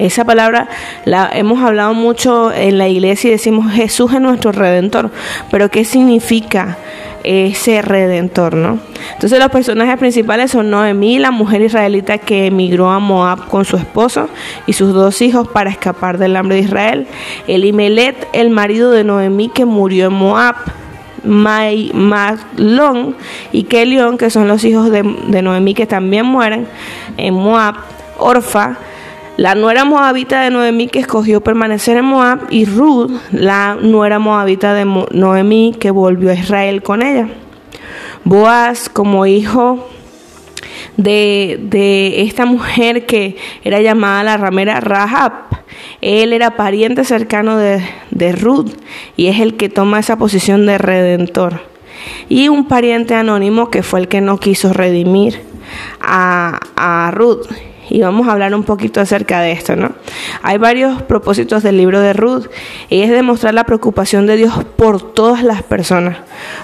Esa 0.00 0.24
palabra 0.24 0.68
la 1.04 1.30
hemos 1.32 1.62
hablado 1.62 1.94
mucho 1.94 2.52
en 2.52 2.76
la 2.78 2.88
iglesia 2.88 3.28
y 3.28 3.34
decimos 3.34 3.72
Jesús 3.72 4.12
es 4.12 4.20
nuestro 4.20 4.50
redentor, 4.50 5.12
pero 5.52 5.70
¿qué 5.70 5.84
significa? 5.84 6.76
Ese 7.24 7.80
redentor, 7.80 8.54
¿no? 8.54 8.78
Entonces 9.14 9.38
los 9.38 9.50
personajes 9.50 9.98
principales 9.98 10.50
son 10.50 10.70
Noemí, 10.70 11.18
la 11.18 11.30
mujer 11.30 11.62
israelita 11.62 12.18
que 12.18 12.46
emigró 12.46 12.90
a 12.90 12.98
Moab 12.98 13.48
con 13.48 13.64
su 13.64 13.76
esposo 13.76 14.28
y 14.66 14.74
sus 14.74 14.92
dos 14.92 15.20
hijos 15.22 15.48
para 15.48 15.70
escapar 15.70 16.18
del 16.18 16.36
hambre 16.36 16.56
de 16.56 16.62
Israel, 16.62 17.06
Elimelet, 17.48 18.28
el 18.34 18.50
marido 18.50 18.90
de 18.90 19.04
Noemí 19.04 19.48
que 19.48 19.64
murió 19.64 20.06
en 20.06 20.12
Moab, 20.12 20.56
Mai, 21.24 21.90
Maglón 21.94 23.16
y 23.50 23.64
Kelión, 23.64 24.18
que 24.18 24.28
son 24.28 24.46
los 24.46 24.62
hijos 24.64 24.90
de, 24.90 25.02
de 25.02 25.42
Noemí 25.42 25.72
que 25.72 25.86
también 25.86 26.26
mueren 26.26 26.66
en 27.16 27.32
Moab, 27.32 27.76
Orfa, 28.18 28.76
la 29.36 29.54
nuera 29.54 29.84
moabita 29.84 30.42
de 30.42 30.50
Noemí 30.50 30.86
que 30.88 31.00
escogió 31.00 31.40
permanecer 31.40 31.96
en 31.96 32.04
Moab 32.04 32.46
y 32.50 32.64
Ruth, 32.66 33.10
la 33.32 33.76
nuera 33.80 34.18
moabita 34.18 34.74
de 34.74 34.84
Noemí 34.84 35.74
que 35.78 35.90
volvió 35.90 36.30
a 36.30 36.34
Israel 36.34 36.82
con 36.82 37.02
ella. 37.02 37.28
Boaz 38.24 38.88
como 38.88 39.26
hijo 39.26 39.88
de, 40.96 41.58
de 41.62 42.22
esta 42.22 42.46
mujer 42.46 43.06
que 43.06 43.36
era 43.64 43.80
llamada 43.80 44.22
la 44.22 44.36
ramera 44.36 44.80
Rahab. 44.80 45.32
Él 46.00 46.32
era 46.32 46.56
pariente 46.56 47.04
cercano 47.04 47.56
de, 47.56 47.84
de 48.10 48.32
Ruth 48.32 48.70
y 49.16 49.26
es 49.26 49.40
el 49.40 49.56
que 49.56 49.68
toma 49.68 49.98
esa 49.98 50.16
posición 50.16 50.64
de 50.66 50.78
redentor. 50.78 51.60
Y 52.28 52.48
un 52.48 52.68
pariente 52.68 53.14
anónimo 53.14 53.70
que 53.70 53.82
fue 53.82 54.00
el 54.00 54.08
que 54.08 54.20
no 54.20 54.38
quiso 54.38 54.72
redimir 54.72 55.40
a, 56.00 56.60
a 56.76 57.10
Ruth 57.10 57.46
y 57.88 58.00
vamos 58.00 58.28
a 58.28 58.32
hablar 58.32 58.54
un 58.54 58.64
poquito 58.64 59.00
acerca 59.00 59.40
de 59.40 59.52
esto, 59.52 59.76
¿no? 59.76 59.92
Hay 60.42 60.58
varios 60.58 61.02
propósitos 61.02 61.62
del 61.62 61.76
libro 61.76 62.00
de 62.00 62.12
Ruth 62.12 62.46
y 62.88 63.02
es 63.02 63.10
demostrar 63.10 63.54
la 63.54 63.64
preocupación 63.64 64.26
de 64.26 64.36
Dios 64.36 64.64
por 64.76 65.14
todas 65.14 65.42
las 65.42 65.62
personas. 65.62 66.18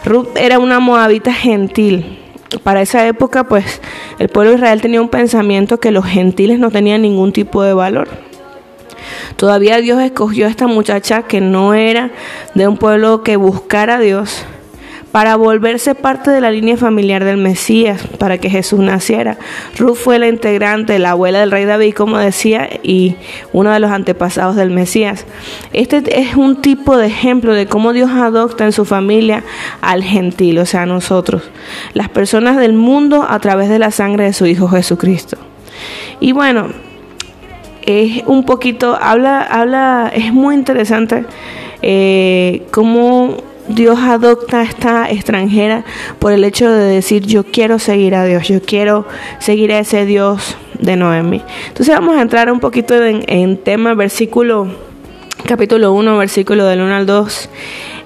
Ruth 0.04 0.28
era 0.36 0.58
una 0.58 0.80
moabita 0.80 1.32
gentil. 1.32 2.18
Para 2.64 2.82
esa 2.82 3.06
época, 3.06 3.44
pues, 3.44 3.80
el 4.18 4.28
pueblo 4.28 4.50
de 4.50 4.56
Israel 4.56 4.80
tenía 4.80 5.00
un 5.00 5.08
pensamiento 5.08 5.78
que 5.78 5.92
los 5.92 6.04
gentiles 6.04 6.58
no 6.58 6.70
tenían 6.70 7.02
ningún 7.02 7.32
tipo 7.32 7.62
de 7.62 7.74
valor. 7.74 8.08
Todavía 9.36 9.78
Dios 9.78 10.00
escogió 10.02 10.46
a 10.46 10.50
esta 10.50 10.66
muchacha 10.66 11.22
que 11.22 11.40
no 11.40 11.74
era 11.74 12.10
de 12.54 12.66
un 12.66 12.76
pueblo 12.76 13.22
que 13.22 13.36
buscara 13.36 13.96
a 13.96 14.00
Dios, 14.00 14.44
para 15.12 15.36
volverse 15.36 15.94
parte 15.94 16.30
de 16.30 16.40
la 16.40 16.50
línea 16.50 16.76
familiar 16.76 17.24
del 17.24 17.36
Mesías, 17.36 18.06
para 18.18 18.38
que 18.38 18.48
Jesús 18.48 18.80
naciera. 18.80 19.38
Ruth 19.76 19.96
fue 19.96 20.18
la 20.18 20.28
integrante, 20.28 20.98
la 20.98 21.10
abuela 21.10 21.40
del 21.40 21.50
rey 21.50 21.64
David, 21.64 21.94
como 21.94 22.18
decía, 22.18 22.68
y 22.82 23.16
uno 23.52 23.72
de 23.72 23.80
los 23.80 23.90
antepasados 23.90 24.56
del 24.56 24.70
Mesías. 24.70 25.26
Este 25.72 26.02
es 26.20 26.36
un 26.36 26.62
tipo 26.62 26.96
de 26.96 27.06
ejemplo 27.06 27.54
de 27.54 27.66
cómo 27.66 27.92
Dios 27.92 28.10
adopta 28.10 28.64
en 28.64 28.72
su 28.72 28.84
familia 28.84 29.42
al 29.80 30.04
gentil, 30.04 30.58
o 30.58 30.66
sea, 30.66 30.82
a 30.82 30.86
nosotros, 30.86 31.42
las 31.92 32.08
personas 32.08 32.56
del 32.56 32.74
mundo 32.74 33.26
a 33.28 33.38
través 33.40 33.68
de 33.68 33.78
la 33.78 33.90
sangre 33.90 34.24
de 34.24 34.32
su 34.32 34.46
Hijo 34.46 34.68
Jesucristo. 34.68 35.36
Y 36.20 36.32
bueno, 36.32 36.68
es 37.82 38.22
un 38.26 38.44
poquito, 38.44 38.96
habla, 39.00 39.42
habla, 39.42 40.12
es 40.14 40.32
muy 40.32 40.54
interesante 40.54 41.24
eh, 41.82 42.62
cómo 42.70 43.49
Dios 43.74 43.98
adopta 44.00 44.60
a 44.60 44.62
esta 44.64 45.10
extranjera 45.10 45.84
por 46.18 46.32
el 46.32 46.44
hecho 46.44 46.70
de 46.70 46.84
decir 46.84 47.24
yo 47.26 47.44
quiero 47.44 47.78
seguir 47.78 48.14
a 48.14 48.24
Dios, 48.24 48.48
yo 48.48 48.60
quiero 48.60 49.06
seguir 49.38 49.72
a 49.72 49.78
ese 49.78 50.06
Dios 50.06 50.56
de 50.78 50.96
Noemi. 50.96 51.42
Entonces 51.68 51.94
vamos 51.94 52.16
a 52.16 52.22
entrar 52.22 52.50
un 52.50 52.60
poquito 52.60 52.94
en, 53.02 53.56
tema, 53.58 53.94
versículo, 53.94 54.68
capítulo 55.46 55.92
1, 55.92 56.18
versículo 56.18 56.64
del 56.64 56.80
1 56.80 56.94
al 56.94 57.06
2. 57.06 57.50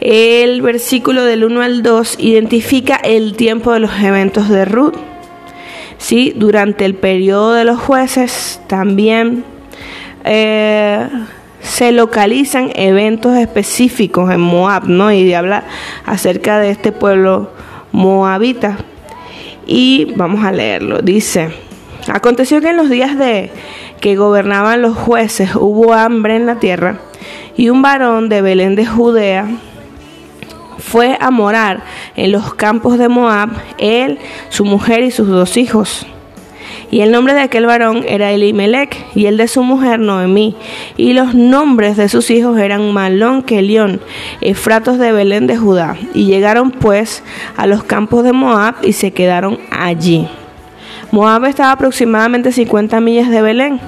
El 0.01 0.63
versículo 0.63 1.25
del 1.25 1.45
1 1.45 1.63
al 1.63 1.83
2 1.83 2.17
identifica 2.19 2.97
el 2.97 3.37
tiempo 3.37 3.73
de 3.73 3.81
los 3.81 3.93
eventos 4.01 4.49
de 4.49 4.65
Ruth. 4.65 4.95
¿sí? 5.99 6.33
Durante 6.37 6.85
el 6.85 6.95
periodo 6.95 7.53
de 7.55 7.65
los 7.65 7.79
jueces 7.79 8.61
también 8.67 9.45
eh, 10.25 11.09
se 11.65 11.93
localizan 11.93 12.71
eventos 12.75 13.37
específicos 13.37 14.31
en 14.31 14.41
Moab, 14.41 14.87
¿no? 14.87 15.11
Y 15.11 15.33
habla 15.33 15.65
acerca 16.05 16.61
de 16.61 16.71
este 16.71 16.93
pueblo 16.93 17.51
moabita. 17.91 18.77
Y 19.67 20.13
vamos 20.17 20.45
a 20.45 20.53
leerlo. 20.53 21.01
Dice, 21.01 21.51
aconteció 22.07 22.61
que 22.61 22.69
en 22.69 22.77
los 22.77 22.91
días 22.91 23.19
de 23.19 23.51
que 24.01 24.17
gobernaban 24.17 24.83
los 24.83 24.95
jueces 24.95 25.57
hubo 25.57 25.95
hambre 25.95 26.37
en 26.37 26.45
la 26.45 26.57
tierra 26.57 26.99
y 27.57 27.71
un 27.71 27.81
varón 27.81 28.29
de 28.29 28.43
Belén 28.43 28.75
de 28.75 28.85
Judea 28.85 29.49
fue 30.79 31.17
a 31.19 31.31
morar 31.31 31.83
en 32.15 32.31
los 32.31 32.55
campos 32.55 32.99
de 32.99 33.09
Moab, 33.09 33.51
él, 33.79 34.19
su 34.51 34.67
mujer 34.67 35.03
y 35.03 35.11
sus 35.11 35.29
dos 35.29 35.57
hijos. 35.57 36.07
Y 36.95 37.01
el 37.01 37.11
nombre 37.11 37.35
de 37.35 37.41
aquel 37.41 37.67
varón 37.67 38.05
era 38.07 38.31
Elimelech, 38.31 39.05
y 39.17 39.27
el 39.27 39.37
de 39.37 39.49
su 39.49 39.65
mujer 39.65 39.99
Noemí. 39.99 40.55
Y 40.97 41.13
los 41.13 41.35
nombres 41.35 41.97
de 41.97 42.09
sus 42.09 42.31
hijos 42.31 42.57
eran 42.57 42.93
Malón, 42.93 43.43
Kelión, 43.43 44.01
Efratos 44.41 45.01
de 45.01 45.11
Belén 45.11 45.49
de 45.49 45.57
Judá. 45.57 45.97
Y 46.15 46.27
llegaron 46.27 46.71
pues 46.71 47.25
a 47.57 47.67
los 47.67 47.83
campos 47.83 48.23
de 48.23 48.33
Moab 48.33 48.77
y 48.85 48.93
se 48.93 49.11
quedaron 49.11 49.59
allí. 49.73 50.29
Moab 51.11 51.47
estaba 51.47 51.73
aproximadamente 51.73 52.53
50 52.53 53.01
millas 53.01 53.29
de 53.29 53.43
Belén, 53.43 53.81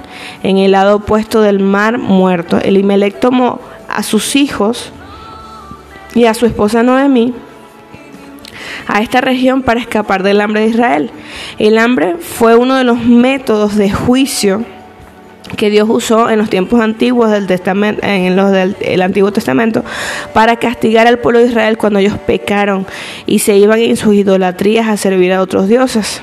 en 0.43 0.59
el 0.59 0.73
lado 0.73 0.97
opuesto 0.97 1.43
del 1.43 1.61
mar 1.61 1.99
muerto. 1.99 2.59
Elimelech 2.59 3.21
tomó 3.21 3.61
a 3.89 4.03
sus 4.03 4.35
hijos 4.35 4.91
y 6.17 6.25
a 6.25 6.35
su 6.35 6.45
esposa 6.45 6.83
Noemí 6.83 7.35
a 8.87 9.01
esta 9.01 9.21
región 9.21 9.63
para 9.63 9.81
escapar 9.81 10.23
del 10.23 10.41
hambre 10.41 10.63
de 10.63 10.69
Israel. 10.69 11.11
El 11.59 11.79
hambre 11.79 12.17
fue 12.19 12.57
uno 12.57 12.77
de 12.77 12.85
los 12.85 13.03
métodos 13.05 13.77
de 13.77 13.91
juicio 13.91 14.65
que 15.57 15.71
Dios 15.71 15.89
usó 15.89 16.29
en 16.29 16.39
los 16.39 16.51
tiempos 16.51 16.81
antiguos 16.81 17.31
del 17.31 17.47
testamento, 17.47 18.05
en 18.05 18.35
los 18.35 18.51
del 18.51 19.03
Antiguo 19.03 19.33
Testamento, 19.33 19.85
para 20.33 20.57
castigar 20.57 21.07
al 21.07 21.19
pueblo 21.19 21.39
de 21.39 21.47
Israel 21.47 21.79
cuando 21.79 22.01
ellos 22.01 22.19
pecaron 22.19 22.87
y 23.27 23.39
se 23.39 23.57
iban 23.57 23.79
en 23.79 23.97
sus 23.97 24.15
idolatrías 24.15 24.89
a 24.89 24.97
servir 24.97 25.33
a 25.33 25.41
otros 25.41 25.69
dioses. 25.69 26.21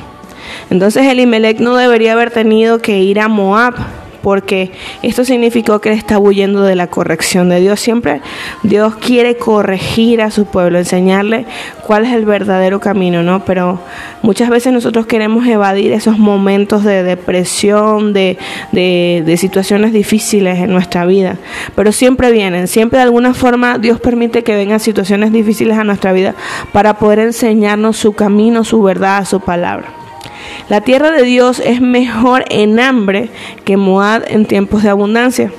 Entonces 0.70 1.06
Elimelech 1.08 1.60
no 1.60 1.76
debería 1.76 2.14
haber 2.14 2.32
tenido 2.32 2.80
que 2.80 3.00
ir 3.00 3.20
a 3.20 3.28
Moab 3.28 4.03
porque 4.24 4.72
esto 5.04 5.26
significó 5.26 5.80
que 5.80 5.90
él 5.90 5.98
estaba 5.98 6.22
huyendo 6.22 6.64
de 6.64 6.76
la 6.76 6.88
corrección 6.88 7.50
de 7.50 7.60
Dios. 7.60 7.80
Siempre 7.80 8.22
Dios 8.64 8.96
quiere 8.96 9.36
corregir 9.36 10.22
a 10.22 10.32
su 10.32 10.46
pueblo, 10.46 10.80
enseñarle 10.80 11.46
cuál 11.86 12.06
es 12.06 12.14
el 12.14 12.26
verdadero 12.26 12.80
camino, 12.80 13.22
¿no? 13.22 13.44
Pero 13.44 13.82
muchas 14.22 14.50
veces 14.50 14.72
nosotros 14.72 15.06
queremos 15.06 15.46
evadir 15.46 15.92
esos 15.92 16.18
momentos 16.18 16.86
de 16.86 17.04
depresión, 17.04 18.14
de, 18.14 18.38
de 18.72 19.38
situaciones 19.38 19.92
difíciles 19.92 20.58
en 20.58 20.72
nuestra 20.72 21.06
vida. 21.06 21.38
Pero 21.76 21.92
siempre 21.92 22.32
vienen, 22.32 22.70
siempre 22.70 23.00
de 23.00 23.04
alguna 23.04 23.34
forma 23.34 23.78
Dios 23.78 24.00
permite 24.00 24.44
que 24.44 24.56
vengan 24.56 24.80
situaciones 24.80 25.34
difíciles 25.34 25.78
a 25.78 25.84
nuestra 25.84 26.14
vida 26.14 26.34
para 26.72 26.98
poder 26.98 27.20
enseñarnos 27.20 27.98
su 27.98 28.14
camino, 28.14 28.64
su 28.64 28.82
verdad, 28.82 29.26
su 29.26 29.42
palabra. 29.42 30.03
La 30.70 30.82
tierra 30.82 31.12
de 31.12 31.24
Dios 31.24 31.62
es 31.64 31.82
mejor 31.82 32.46
en 32.50 32.80
hambre 32.80 33.30
que 33.66 33.78
Moab 33.78 34.24
en 34.28 34.46
tiempos 34.46 34.84
de 34.84 34.90
abundancia. 34.90 35.52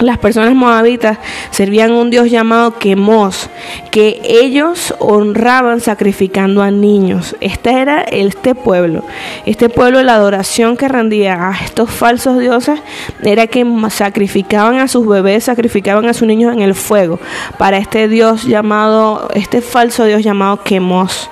Las 0.00 0.16
personas 0.16 0.54
moabitas 0.54 1.18
servían 1.50 1.90
a 1.90 1.94
un 1.96 2.08
dios 2.08 2.30
llamado 2.30 2.78
Quemos, 2.78 3.50
que 3.90 4.18
ellos 4.24 4.94
honraban 4.98 5.80
sacrificando 5.80 6.62
a 6.62 6.70
niños. 6.70 7.36
Este 7.40 7.70
era 7.72 8.00
este 8.00 8.54
pueblo. 8.54 9.04
Este 9.44 9.68
pueblo, 9.68 10.02
la 10.02 10.14
adoración 10.14 10.78
que 10.78 10.88
rendía 10.88 11.50
a 11.50 11.64
estos 11.64 11.90
falsos 11.90 12.38
dioses 12.38 12.80
era 13.22 13.46
que 13.46 13.66
sacrificaban 13.90 14.78
a 14.78 14.88
sus 14.88 15.06
bebés, 15.06 15.44
sacrificaban 15.44 16.06
a 16.06 16.14
sus 16.14 16.26
niños 16.26 16.54
en 16.54 16.62
el 16.62 16.74
fuego 16.74 17.20
para 17.58 17.76
este 17.76 18.08
dios 18.08 18.44
llamado, 18.44 19.28
este 19.34 19.60
falso 19.60 20.04
dios 20.04 20.22
llamado 20.22 20.62
Quemos. 20.62 21.28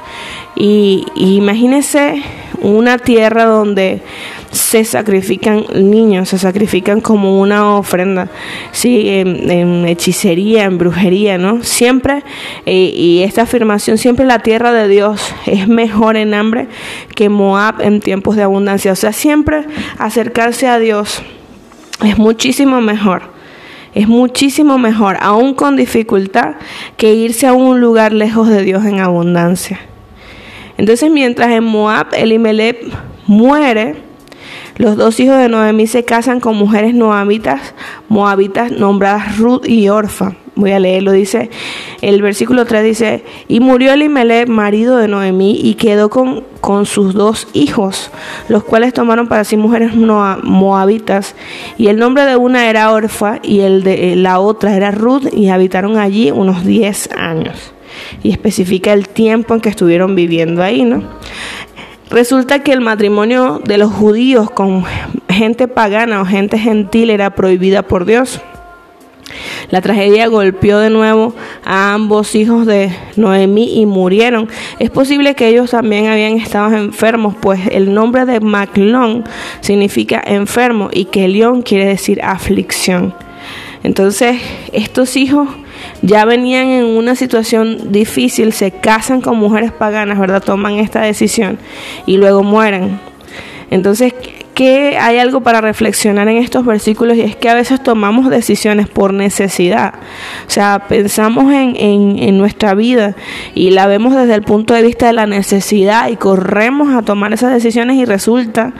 Y, 0.58 1.06
y 1.14 1.40
una 2.60 2.98
tierra 2.98 3.44
donde 3.44 4.02
se 4.50 4.84
sacrifican 4.84 5.64
niños, 5.74 6.30
se 6.30 6.38
sacrifican 6.38 7.00
como 7.00 7.40
una 7.40 7.76
ofrenda, 7.76 8.28
sí, 8.72 9.08
en, 9.08 9.86
hechicería, 9.86 10.64
en 10.64 10.78
brujería, 10.78 11.38
¿no? 11.38 11.62
Siempre, 11.62 12.22
eh, 12.66 12.92
y 12.94 13.22
esta 13.22 13.42
afirmación, 13.42 13.98
siempre 13.98 14.24
la 14.24 14.40
tierra 14.40 14.72
de 14.72 14.88
Dios 14.88 15.34
es 15.46 15.68
mejor 15.68 16.16
en 16.16 16.34
hambre 16.34 16.68
que 17.14 17.28
Moab 17.28 17.80
en 17.80 18.00
tiempos 18.00 18.36
de 18.36 18.42
abundancia. 18.42 18.92
O 18.92 18.96
sea, 18.96 19.12
siempre 19.12 19.64
acercarse 19.98 20.66
a 20.66 20.78
Dios 20.78 21.22
es 22.04 22.18
muchísimo 22.18 22.80
mejor. 22.80 23.22
Es 23.94 24.06
muchísimo 24.06 24.78
mejor, 24.78 25.16
aún 25.20 25.54
con 25.54 25.74
dificultad, 25.76 26.56
que 26.96 27.14
irse 27.14 27.46
a 27.46 27.54
un 27.54 27.80
lugar 27.80 28.12
lejos 28.12 28.48
de 28.48 28.62
Dios 28.62 28.84
en 28.84 29.00
abundancia. 29.00 29.80
Entonces, 30.78 31.10
mientras 31.10 31.50
en 31.50 31.64
Moab 31.64 32.06
Elimelech 32.14 32.78
muere, 33.26 33.96
los 34.76 34.96
dos 34.96 35.18
hijos 35.18 35.36
de 35.36 35.48
Noemí 35.48 35.88
se 35.88 36.04
casan 36.04 36.38
con 36.38 36.56
mujeres 36.56 36.94
moabitas, 36.94 37.74
moabitas 38.08 38.70
nombradas 38.70 39.36
Ruth 39.38 39.66
y 39.66 39.88
Orfa. 39.88 40.34
Voy 40.54 40.70
a 40.70 40.78
leerlo, 40.78 41.10
dice, 41.10 41.50
el 42.00 42.22
versículo 42.22 42.64
3 42.64 42.84
dice, 42.84 43.24
y 43.48 43.58
murió 43.58 43.92
Elimelech, 43.92 44.48
marido 44.48 44.96
de 44.96 45.08
Noemí, 45.08 45.58
y 45.60 45.74
quedó 45.74 46.10
con, 46.10 46.44
con 46.60 46.86
sus 46.86 47.14
dos 47.14 47.48
hijos, 47.52 48.10
los 48.48 48.64
cuales 48.64 48.92
tomaron 48.92 49.28
para 49.28 49.44
sí 49.44 49.56
mujeres 49.56 49.94
moabitas, 49.94 51.34
y 51.76 51.88
el 51.88 51.98
nombre 51.98 52.24
de 52.24 52.36
una 52.36 52.68
era 52.68 52.92
Orfa, 52.92 53.38
y 53.42 53.60
el 53.60 53.84
de 53.84 54.16
la 54.16 54.40
otra 54.40 54.74
era 54.74 54.90
Ruth, 54.90 55.32
y 55.32 55.48
habitaron 55.48 55.96
allí 55.96 56.32
unos 56.32 56.64
10 56.64 57.10
años 57.12 57.72
y 58.22 58.30
especifica 58.30 58.92
el 58.92 59.08
tiempo 59.08 59.54
en 59.54 59.60
que 59.60 59.68
estuvieron 59.68 60.14
viviendo 60.14 60.62
ahí, 60.62 60.82
¿no? 60.82 61.02
Resulta 62.10 62.62
que 62.62 62.72
el 62.72 62.80
matrimonio 62.80 63.60
de 63.64 63.76
los 63.76 63.92
judíos 63.92 64.50
con 64.50 64.84
gente 65.28 65.68
pagana 65.68 66.22
o 66.22 66.24
gente 66.24 66.58
gentil 66.58 67.10
era 67.10 67.34
prohibida 67.34 67.82
por 67.82 68.06
Dios. 68.06 68.40
La 69.70 69.82
tragedia 69.82 70.26
golpeó 70.28 70.78
de 70.78 70.88
nuevo 70.88 71.34
a 71.64 71.92
ambos 71.92 72.34
hijos 72.34 72.64
de 72.64 72.90
Noemí 73.16 73.78
y 73.78 73.84
murieron. 73.84 74.48
Es 74.78 74.88
posible 74.88 75.34
que 75.34 75.48
ellos 75.48 75.70
también 75.70 76.06
habían 76.06 76.38
estado 76.38 76.74
enfermos, 76.74 77.34
pues 77.38 77.60
el 77.70 77.92
nombre 77.92 78.24
de 78.24 78.40
Maclón 78.40 79.24
significa 79.60 80.22
enfermo 80.24 80.88
y 80.90 81.06
que 81.06 81.28
León 81.28 81.60
quiere 81.60 81.84
decir 81.84 82.22
aflicción. 82.22 83.14
Entonces, 83.82 84.40
estos 84.72 85.16
hijos 85.16 85.48
ya 86.02 86.24
venían 86.24 86.68
en 86.68 86.84
una 86.84 87.14
situación 87.14 87.92
difícil, 87.92 88.52
se 88.52 88.70
casan 88.70 89.20
con 89.20 89.36
mujeres 89.38 89.72
paganas, 89.72 90.18
¿verdad? 90.18 90.42
Toman 90.42 90.74
esta 90.74 91.00
decisión 91.00 91.58
y 92.06 92.16
luego 92.16 92.42
mueren. 92.42 93.00
Entonces, 93.70 94.14
que 94.58 94.98
hay 94.98 95.18
algo 95.18 95.40
para 95.40 95.60
reflexionar 95.60 96.26
en 96.26 96.38
estos 96.38 96.66
versículos 96.66 97.16
y 97.16 97.20
es 97.20 97.36
que 97.36 97.48
a 97.48 97.54
veces 97.54 97.80
tomamos 97.80 98.28
decisiones 98.28 98.88
por 98.88 99.14
necesidad. 99.14 99.94
O 100.48 100.50
sea, 100.50 100.86
pensamos 100.88 101.54
en, 101.54 101.76
en, 101.76 102.38
nuestra 102.38 102.74
vida 102.74 103.14
y 103.54 103.70
la 103.70 103.86
vemos 103.86 104.16
desde 104.16 104.34
el 104.34 104.42
punto 104.42 104.74
de 104.74 104.82
vista 104.82 105.06
de 105.06 105.12
la 105.12 105.26
necesidad 105.26 106.08
y 106.08 106.16
corremos 106.16 106.92
a 106.92 107.02
tomar 107.02 107.32
esas 107.32 107.52
decisiones 107.52 107.98
y 107.98 108.04
resulta 108.04 108.72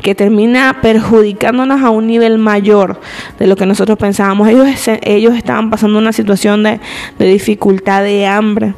que 0.00 0.14
termina 0.14 0.78
perjudicándonos 0.80 1.82
a 1.82 1.90
un 1.90 2.06
nivel 2.06 2.38
mayor 2.38 2.98
de 3.38 3.46
lo 3.46 3.56
que 3.56 3.66
nosotros 3.66 3.98
pensábamos. 3.98 4.48
Ellos, 4.48 4.66
ellos 5.02 5.34
estaban 5.34 5.68
pasando 5.68 5.98
una 5.98 6.14
situación 6.14 6.62
de, 6.62 6.80
de 7.18 7.26
dificultad, 7.26 8.02
de 8.02 8.26
hambre, 8.26 8.72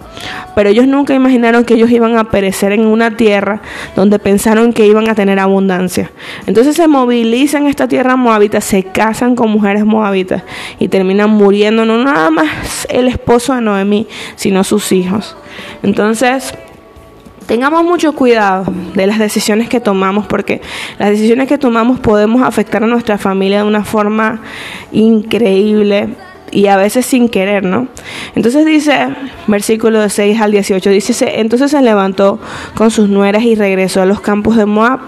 pero 0.57 0.71
ellos 0.71 0.89
nunca 0.89 1.15
imaginaron 1.15 1.65
que 1.65 1.75
ellos 1.75 1.93
iban 1.93 2.19
a 2.19 2.33
perecer 2.33 2.73
en 2.73 2.85
una 2.85 3.17
tierra 3.17 3.63
donde 3.95 4.19
pensaron 4.19 4.73
que 4.73 4.89
iban 4.89 5.09
a 5.09 5.15
tener 5.15 5.39
abundancia. 5.39 6.11
Entonces 6.49 6.77
se 6.77 6.89
movilizan 6.89 7.67
esta 7.67 7.87
tierra 7.89 8.17
moabita, 8.17 8.63
se 8.63 8.83
casan 8.83 9.37
con 9.37 9.51
mujeres 9.51 9.85
moabitas 9.85 10.45
y 10.79 10.89
terminan 10.89 11.29
muriendo 11.29 11.85
no 11.85 12.03
nada 12.03 12.31
más 12.31 12.87
el 12.89 13.07
esposo 13.07 13.55
de 13.55 13.61
Noemí, 13.61 14.07
sino 14.35 14.65
sus 14.65 14.91
hijos. 14.93 15.37
Entonces, 15.83 16.55
tengamos 17.45 17.85
mucho 17.85 18.15
cuidado 18.15 18.65
de 18.95 19.07
las 19.07 19.19
decisiones 19.19 19.69
que 19.69 19.79
tomamos, 19.79 20.27
porque 20.27 20.63
las 20.99 21.11
decisiones 21.11 21.49
que 21.49 21.59
tomamos 21.59 22.01
podemos 22.01 22.41
afectar 22.41 22.83
a 22.83 22.87
nuestra 22.87 23.19
familia 23.19 23.59
de 23.59 23.65
una 23.65 23.85
forma 23.85 24.41
increíble 24.91 26.09
y 26.51 26.67
a 26.67 26.77
veces 26.77 27.07
sin 27.07 27.29
querer, 27.29 27.65
¿no? 27.65 27.89
Entonces 28.35 28.65
dice, 28.67 29.09
versículo 29.47 30.01
de 30.01 30.11
6 30.11 30.41
al 30.41 30.53
18, 30.53 30.91
dice, 30.91 31.41
entonces 31.41 31.71
se 31.71 31.83
levantó 31.83 32.39
con 32.75 32.91
sus 32.91 33.09
nueras 33.09 33.43
y 33.43 33.55
regresó 33.55 34.03
a 34.03 34.07
los 34.07 34.21
campos 34.21 34.57
de 34.57 34.67
Moab, 34.67 35.01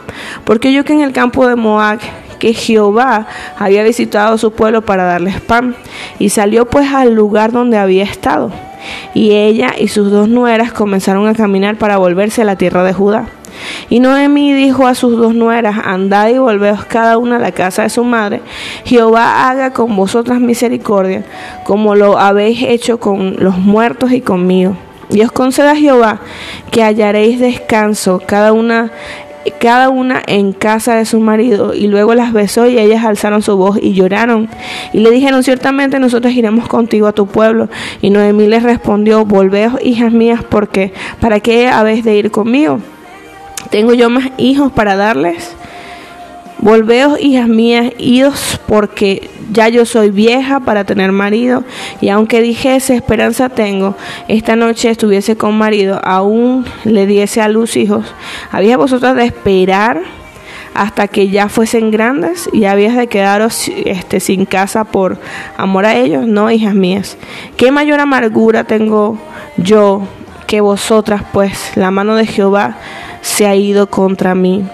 porque 0.44 0.72
yo 0.72 0.84
que 0.84 0.92
en 0.92 1.00
el 1.00 1.12
campo 1.12 1.46
de 1.46 1.56
Moab 1.56 2.00
que 2.38 2.54
Jehová 2.54 3.26
había 3.58 3.82
visitado 3.82 4.38
su 4.38 4.52
pueblo 4.52 4.82
para 4.82 5.04
darles 5.04 5.40
pan, 5.40 5.76
y 6.18 6.30
salió 6.30 6.66
pues 6.66 6.92
al 6.92 7.14
lugar 7.14 7.52
donde 7.52 7.78
había 7.78 8.04
estado. 8.04 8.50
Y 9.14 9.32
ella 9.32 9.74
y 9.78 9.88
sus 9.88 10.10
dos 10.10 10.28
nueras 10.28 10.72
comenzaron 10.72 11.28
a 11.28 11.34
caminar 11.34 11.76
para 11.76 11.98
volverse 11.98 12.42
a 12.42 12.46
la 12.46 12.56
tierra 12.56 12.82
de 12.82 12.94
Judá. 12.94 13.28
Y 13.88 14.00
Noemí 14.00 14.52
dijo 14.52 14.86
a 14.86 14.94
sus 14.94 15.16
dos 15.16 15.34
nueras, 15.34 15.76
andad 15.84 16.28
y 16.28 16.38
volveos 16.38 16.84
cada 16.84 17.18
una 17.18 17.36
a 17.36 17.40
la 17.40 17.52
casa 17.52 17.82
de 17.82 17.90
su 17.90 18.04
madre. 18.04 18.40
Jehová 18.84 19.48
haga 19.48 19.72
con 19.72 19.96
vosotras 19.96 20.40
misericordia, 20.40 21.24
como 21.64 21.94
lo 21.94 22.18
habéis 22.18 22.62
hecho 22.62 23.00
con 23.00 23.36
los 23.38 23.58
muertos 23.58 24.12
y 24.12 24.20
conmigo. 24.20 24.76
Y 25.10 25.22
os 25.22 25.32
conceda 25.32 25.74
Jehová 25.74 26.20
que 26.70 26.82
hallaréis 26.82 27.40
descanso 27.40 28.22
cada 28.24 28.52
una 28.52 28.92
cada 29.58 29.88
una 29.88 30.22
en 30.26 30.52
casa 30.52 30.94
de 30.94 31.04
su 31.04 31.18
marido, 31.20 31.74
y 31.74 31.86
luego 31.86 32.14
las 32.14 32.32
besó 32.32 32.66
y 32.66 32.78
ellas 32.78 33.04
alzaron 33.04 33.42
su 33.42 33.56
voz 33.56 33.78
y 33.80 33.94
lloraron. 33.94 34.48
Y 34.92 35.00
le 35.00 35.10
dijeron, 35.10 35.42
ciertamente 35.42 35.98
nosotros 35.98 36.32
iremos 36.34 36.68
contigo 36.68 37.06
a 37.06 37.12
tu 37.12 37.26
pueblo. 37.26 37.68
Y 38.02 38.10
Noemí 38.10 38.46
les 38.46 38.62
respondió, 38.62 39.24
volveos, 39.24 39.74
hijas 39.82 40.12
mías, 40.12 40.40
porque 40.48 40.92
¿para 41.20 41.40
qué 41.40 41.68
habéis 41.68 42.04
de 42.04 42.16
ir 42.16 42.30
conmigo? 42.30 42.80
¿Tengo 43.70 43.94
yo 43.94 44.10
más 44.10 44.30
hijos 44.36 44.72
para 44.72 44.96
darles? 44.96 45.54
Volveos, 46.58 47.18
hijas 47.20 47.48
mías, 47.48 47.92
idos, 47.98 48.60
porque 48.66 49.30
ya 49.52 49.68
yo 49.68 49.86
soy 49.86 50.10
vieja 50.10 50.60
para 50.60 50.84
tener 50.84 51.12
marido, 51.12 51.64
y 52.00 52.08
aunque 52.08 52.42
dijese 52.42 52.94
esperanza 52.94 53.48
tengo, 53.48 53.96
esta 54.28 54.56
noche 54.56 54.90
estuviese 54.90 55.36
con 55.36 55.56
marido, 55.56 56.00
aún 56.04 56.66
le 56.84 57.06
diese 57.06 57.40
a 57.40 57.48
luz 57.48 57.76
hijos. 57.76 58.04
¿Había 58.50 58.76
vosotras 58.76 59.16
de 59.16 59.24
esperar 59.24 60.02
hasta 60.74 61.08
que 61.08 61.28
ya 61.28 61.48
fuesen 61.48 61.90
grandes 61.90 62.48
y 62.52 62.64
habías 62.64 62.96
de 62.96 63.06
quedaros 63.06 63.68
este, 63.68 64.20
sin 64.20 64.44
casa 64.44 64.84
por 64.84 65.18
amor 65.56 65.86
a 65.86 65.96
ellos? 65.96 66.26
No, 66.26 66.50
hijas 66.50 66.74
mías. 66.74 67.16
¿Qué 67.56 67.70
mayor 67.70 68.00
amargura 68.00 68.64
tengo 68.64 69.18
yo 69.56 70.06
que 70.50 70.60
vosotras, 70.60 71.22
pues 71.32 71.76
la 71.76 71.92
mano 71.92 72.16
de 72.16 72.26
Jehová 72.26 72.76
se 73.22 73.46
ha 73.46 73.54
ido 73.54 73.86
contra 73.86 74.34
mí? 74.34 74.64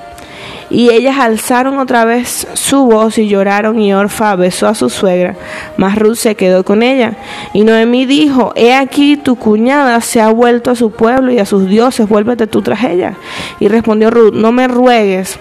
Y 0.71 0.89
ellas 0.89 1.19
alzaron 1.19 1.79
otra 1.79 2.07
vez 2.07 2.49
su 2.55 2.87
voz 2.87 3.19
y 3.19 3.29
lloraron 3.29 3.79
y 3.79 3.93
Orfa 3.93 4.35
besó 4.37 4.69
a 4.69 4.75
su 4.75 4.89
suegra, 4.89 5.37
mas 5.77 5.99
Ruth 5.99 6.17
se 6.17 6.35
quedó 6.35 6.65
con 6.65 6.83
ella. 6.83 7.19
Y 7.53 7.65
Noemí 7.65 8.07
dijo, 8.07 8.55
he 8.57 8.75
aquí 8.75 9.19
tu 9.19 9.37
cuñada 9.37 10.01
se 10.01 10.23
ha 10.23 10.31
vuelto 10.31 10.71
a 10.71 10.77
su 10.77 10.93
pueblo 10.93 11.31
y 11.31 11.41
a 11.41 11.45
sus 11.45 11.69
dioses, 11.69 12.09
vuélvete 12.09 12.47
tú 12.47 12.63
tras 12.63 12.83
ella. 12.83 13.13
Y 13.61 13.69
respondió 13.69 14.11
Ruth, 14.11 14.33
no 14.33 14.53
me 14.53 14.69
ruegues 14.69 15.39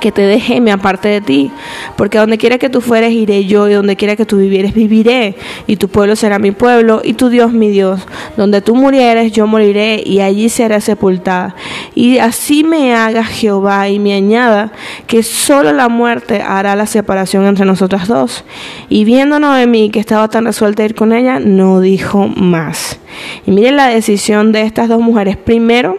que 0.00 0.12
te 0.12 0.22
deje 0.22 0.60
me 0.60 0.72
aparte 0.72 1.08
de 1.08 1.20
ti, 1.20 1.50
porque 1.96 2.18
donde 2.18 2.38
quiera 2.38 2.58
que 2.58 2.70
tú 2.70 2.80
fueres 2.80 3.12
iré 3.12 3.44
yo 3.44 3.68
y 3.68 3.74
donde 3.74 3.96
quiera 3.96 4.16
que 4.16 4.26
tú 4.26 4.38
vivieres 4.38 4.74
viviré, 4.74 5.36
y 5.66 5.76
tu 5.76 5.88
pueblo 5.88 6.16
será 6.16 6.38
mi 6.38 6.50
pueblo 6.50 7.00
y 7.04 7.14
tu 7.14 7.28
Dios 7.28 7.52
mi 7.52 7.68
Dios. 7.68 8.06
Donde 8.36 8.60
tú 8.60 8.74
murieres 8.74 9.32
yo 9.32 9.46
moriré 9.46 10.02
y 10.04 10.20
allí 10.20 10.48
será 10.48 10.80
sepultada. 10.80 11.54
Y 11.94 12.18
así 12.18 12.64
me 12.64 12.94
haga 12.94 13.24
Jehová 13.24 13.88
y 13.88 13.98
me 13.98 14.14
añada 14.14 14.72
que 15.06 15.22
solo 15.22 15.72
la 15.72 15.88
muerte 15.88 16.42
hará 16.42 16.76
la 16.76 16.86
separación 16.86 17.46
entre 17.46 17.64
nosotras 17.64 18.08
dos. 18.08 18.44
Y 18.88 19.04
viendo 19.04 19.38
Noemí 19.38 19.90
que 19.90 20.00
estaba 20.00 20.28
tan 20.28 20.44
resuelta 20.44 20.82
a 20.82 20.86
ir 20.86 20.94
con 20.94 21.12
ella, 21.12 21.40
no 21.40 21.80
dijo 21.80 22.28
más. 22.28 22.98
Y 23.46 23.50
miren 23.50 23.76
la 23.76 23.88
decisión 23.88 24.52
de 24.52 24.62
estas 24.62 24.88
dos 24.88 25.00
mujeres. 25.00 25.36
Primero, 25.36 25.98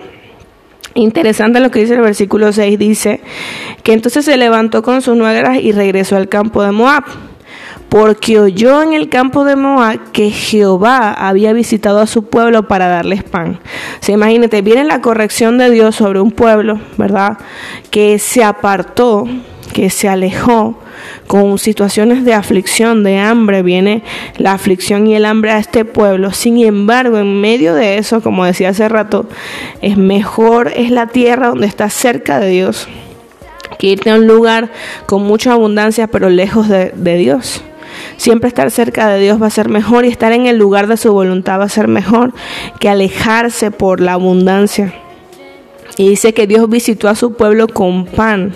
Interesante 0.95 1.59
lo 1.59 1.71
que 1.71 1.79
dice 1.79 1.93
el 1.93 2.01
versículo 2.01 2.51
6, 2.51 2.79
dice 2.79 3.21
que 3.83 3.93
entonces 3.93 4.25
se 4.25 4.37
levantó 4.37 4.81
con 4.81 5.01
sus 5.01 5.15
nuegras 5.15 5.59
y 5.61 5.71
regresó 5.71 6.15
al 6.15 6.29
campo 6.29 6.63
de 6.63 6.71
Moab, 6.71 7.03
porque 7.89 8.39
oyó 8.39 8.81
en 8.81 8.93
el 8.93 9.09
campo 9.09 9.45
de 9.45 9.55
Moab 9.55 10.11
que 10.11 10.31
Jehová 10.31 11.13
había 11.13 11.53
visitado 11.53 11.99
a 11.99 12.07
su 12.07 12.23
pueblo 12.23 12.67
para 12.67 12.87
darles 12.87 13.23
pan. 13.23 13.59
se 13.99 14.11
imagínate, 14.11 14.61
viene 14.61 14.83
la 14.83 15.01
corrección 15.01 15.57
de 15.57 15.69
Dios 15.69 15.95
sobre 15.95 16.21
un 16.21 16.31
pueblo, 16.31 16.79
¿verdad? 16.97 17.37
Que 17.91 18.19
se 18.19 18.43
apartó, 18.43 19.27
que 19.73 19.89
se 19.89 20.09
alejó 20.09 20.75
con 21.27 21.57
situaciones 21.57 22.25
de 22.25 22.33
aflicción, 22.33 23.03
de 23.03 23.17
hambre, 23.17 23.61
viene 23.63 24.03
la 24.37 24.53
aflicción 24.53 25.07
y 25.07 25.15
el 25.15 25.25
hambre 25.25 25.51
a 25.51 25.59
este 25.59 25.85
pueblo. 25.85 26.31
Sin 26.31 26.59
embargo, 26.59 27.17
en 27.17 27.39
medio 27.41 27.73
de 27.73 27.97
eso, 27.97 28.21
como 28.21 28.45
decía 28.45 28.69
hace 28.69 28.89
rato, 28.89 29.27
es 29.81 29.97
mejor, 29.97 30.71
es 30.75 30.91
la 30.91 31.07
tierra 31.07 31.47
donde 31.47 31.67
está 31.67 31.89
cerca 31.89 32.39
de 32.39 32.49
Dios, 32.49 32.87
que 33.77 33.87
irte 33.87 34.09
a 34.09 34.15
un 34.15 34.27
lugar 34.27 34.71
con 35.05 35.23
mucha 35.23 35.53
abundancia, 35.53 36.07
pero 36.07 36.29
lejos 36.29 36.67
de, 36.67 36.91
de 36.95 37.17
Dios. 37.17 37.63
Siempre 38.17 38.47
estar 38.47 38.69
cerca 38.71 39.07
de 39.07 39.19
Dios 39.19 39.41
va 39.41 39.47
a 39.47 39.51
ser 39.51 39.69
mejor 39.69 40.05
y 40.05 40.09
estar 40.09 40.31
en 40.31 40.45
el 40.45 40.57
lugar 40.57 40.87
de 40.87 40.97
su 40.97 41.11
voluntad 41.11 41.59
va 41.59 41.65
a 41.65 41.69
ser 41.69 41.87
mejor 41.87 42.33
que 42.79 42.89
alejarse 42.89 43.71
por 43.71 43.99
la 43.99 44.13
abundancia. 44.13 44.93
Y 45.97 46.09
dice 46.09 46.33
que 46.33 46.47
Dios 46.47 46.69
visitó 46.69 47.09
a 47.09 47.15
su 47.15 47.33
pueblo 47.33 47.67
con 47.67 48.05
pan. 48.05 48.55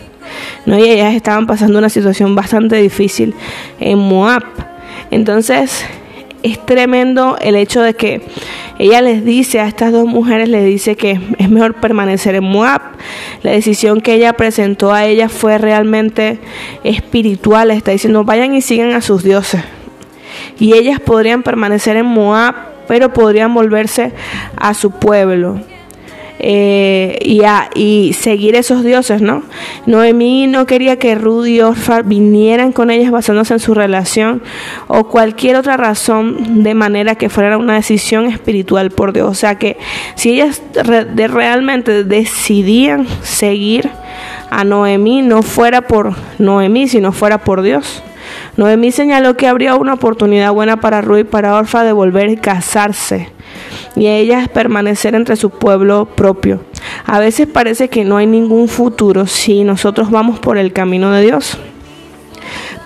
¿No? 0.65 0.77
Y 0.77 0.89
ellas 0.89 1.13
estaban 1.15 1.47
pasando 1.47 1.79
una 1.79 1.89
situación 1.89 2.35
bastante 2.35 2.75
difícil 2.77 3.33
en 3.79 3.97
Moab. 3.97 4.43
Entonces, 5.11 5.85
es 6.43 6.63
tremendo 6.65 7.37
el 7.41 7.55
hecho 7.55 7.81
de 7.81 7.93
que 7.93 8.21
ella 8.77 9.01
les 9.01 9.23
dice 9.23 9.59
a 9.59 9.67
estas 9.67 9.91
dos 9.91 10.05
mujeres, 10.05 10.49
les 10.49 10.65
dice 10.65 10.95
que 10.95 11.19
es 11.37 11.49
mejor 11.49 11.75
permanecer 11.75 12.35
en 12.35 12.43
Moab. 12.43 12.81
La 13.43 13.51
decisión 13.51 14.01
que 14.01 14.13
ella 14.13 14.33
presentó 14.33 14.93
a 14.93 15.05
ella 15.05 15.29
fue 15.29 15.57
realmente 15.57 16.39
espiritual. 16.83 17.71
Está 17.71 17.91
diciendo, 17.91 18.23
vayan 18.23 18.53
y 18.53 18.61
sigan 18.61 18.91
a 18.91 19.01
sus 19.01 19.23
dioses. 19.23 19.63
Y 20.59 20.73
ellas 20.73 20.99
podrían 20.99 21.43
permanecer 21.43 21.95
en 21.97 22.05
Moab, 22.05 22.55
pero 22.87 23.13
podrían 23.13 23.53
volverse 23.53 24.11
a 24.57 24.73
su 24.73 24.91
pueblo. 24.91 25.61
Eh, 26.45 27.19
y, 27.21 27.45
a, 27.45 27.69
y 27.73 28.11
seguir 28.11 28.55
esos 28.55 28.83
dioses, 28.83 29.21
¿no? 29.21 29.43
Noemí 29.85 30.47
no 30.47 30.65
quería 30.65 30.99
que 30.99 31.15
Ruth 31.15 31.47
y 31.47 31.61
Orfa 31.61 32.01
vinieran 32.01 32.73
con 32.73 32.91
ellas 32.91 33.11
basándose 33.11 33.53
en 33.53 33.61
su 33.61 33.73
relación 33.73 34.43
o 34.87 35.05
cualquier 35.05 35.55
otra 35.55 35.77
razón 35.77 36.61
de 36.61 36.73
manera 36.73 37.15
que 37.15 37.29
fuera 37.29 37.57
una 37.57 37.75
decisión 37.75 38.25
espiritual 38.25 38.91
por 38.91 39.13
Dios. 39.13 39.29
O 39.29 39.33
sea 39.35 39.55
que 39.55 39.77
si 40.15 40.31
ellas 40.33 40.61
realmente 40.75 42.03
decidían 42.03 43.07
seguir 43.21 43.89
a 44.49 44.65
Noemí, 44.65 45.21
no 45.21 45.43
fuera 45.43 45.83
por 45.83 46.13
Noemí, 46.39 46.89
sino 46.89 47.13
fuera 47.13 47.37
por 47.37 47.61
Dios. 47.61 48.03
Noemí 48.57 48.91
señaló 48.91 49.37
que 49.37 49.47
habría 49.47 49.75
una 49.75 49.93
oportunidad 49.93 50.51
buena 50.51 50.81
para 50.81 50.99
Ruth 50.99 51.19
y 51.19 51.23
para 51.23 51.55
Orfa 51.55 51.85
de 51.85 51.93
volver 51.93 52.37
a 52.37 52.41
casarse 52.41 53.29
y 53.95 54.07
ellas 54.07 54.49
permanecer 54.49 55.15
entre 55.15 55.35
su 55.35 55.49
pueblo 55.49 56.05
propio. 56.05 56.61
A 57.05 57.19
veces 57.19 57.47
parece 57.47 57.89
que 57.89 58.03
no 58.03 58.17
hay 58.17 58.27
ningún 58.27 58.67
futuro 58.67 59.27
si 59.27 59.63
nosotros 59.63 60.11
vamos 60.11 60.39
por 60.39 60.57
el 60.57 60.73
camino 60.73 61.11
de 61.11 61.23
Dios. 61.23 61.57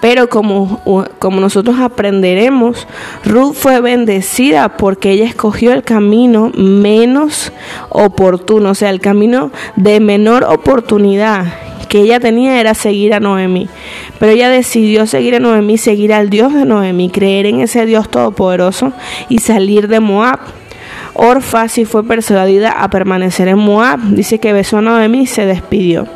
Pero 0.01 0.29
como, 0.29 0.81
como 1.17 1.41
nosotros 1.41 1.79
aprenderemos, 1.79 2.87
Ruth 3.25 3.53
fue 3.53 3.81
bendecida 3.81 4.77
porque 4.77 5.11
ella 5.11 5.25
escogió 5.25 5.73
el 5.73 5.83
camino 5.83 6.51
menos 6.55 7.51
oportuno, 7.89 8.71
o 8.71 8.75
sea, 8.75 8.91
el 8.91 8.99
camino 8.99 9.51
de 9.75 9.99
menor 9.99 10.43
oportunidad 10.43 11.45
que 11.87 12.01
ella 12.01 12.19
tenía 12.19 12.59
era 12.59 12.73
seguir 12.73 13.13
a 13.13 13.19
Noemí. 13.19 13.67
Pero 14.19 14.31
ella 14.31 14.49
decidió 14.49 15.07
seguir 15.07 15.35
a 15.35 15.39
Noemí, 15.39 15.77
seguir 15.77 16.13
al 16.13 16.29
Dios 16.29 16.53
de 16.53 16.65
Noemí, 16.65 17.09
creer 17.09 17.45
en 17.45 17.61
ese 17.61 17.85
Dios 17.85 18.09
todopoderoso 18.09 18.93
y 19.29 19.39
salir 19.39 19.87
de 19.87 19.99
Moab. 19.99 20.39
Orfa 21.17 21.67
sí 21.67 21.84
fue 21.84 22.03
persuadida 22.03 22.71
a 22.71 22.89
permanecer 22.89 23.47
en 23.47 23.58
Moab. 23.58 23.99
Dice 24.12 24.39
que 24.39 24.53
besó 24.53 24.77
a 24.77 24.82
Noemí 24.82 25.21
y 25.21 25.27
se 25.27 25.45
despidió. 25.45 26.08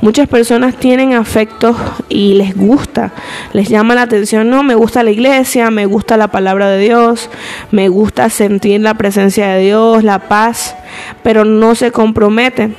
Muchas 0.00 0.28
personas 0.28 0.76
tienen 0.76 1.12
afectos 1.12 1.76
y 2.08 2.34
les 2.34 2.56
gusta, 2.56 3.12
les 3.52 3.68
llama 3.68 3.94
la 3.94 4.02
atención, 4.02 4.48
no, 4.48 4.62
me 4.62 4.74
gusta 4.74 5.02
la 5.02 5.10
iglesia, 5.10 5.70
me 5.70 5.86
gusta 5.86 6.16
la 6.16 6.28
palabra 6.28 6.68
de 6.68 6.78
Dios, 6.78 7.30
me 7.70 7.88
gusta 7.88 8.30
sentir 8.30 8.80
la 8.80 8.94
presencia 8.94 9.48
de 9.48 9.64
Dios, 9.64 10.04
la 10.04 10.20
paz, 10.20 10.76
pero 11.22 11.44
no 11.44 11.74
se 11.74 11.90
comprometen 11.90 12.76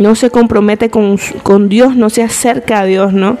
no 0.00 0.16
se 0.16 0.28
compromete 0.28 0.90
con, 0.90 1.18
con, 1.44 1.68
Dios, 1.68 1.94
no 1.94 2.10
se 2.10 2.24
acerca 2.24 2.80
a 2.80 2.84
Dios, 2.84 3.12
¿no? 3.12 3.38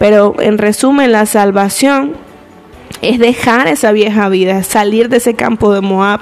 Pero 0.00 0.34
en 0.40 0.58
resumen, 0.58 1.12
la 1.12 1.26
salvación 1.26 2.16
es 3.00 3.18
dejar 3.18 3.68
esa 3.68 3.92
vieja 3.92 4.28
vida, 4.28 4.62
salir 4.62 5.08
de 5.08 5.16
ese 5.18 5.34
campo 5.34 5.72
de 5.72 5.80
Moab 5.80 6.20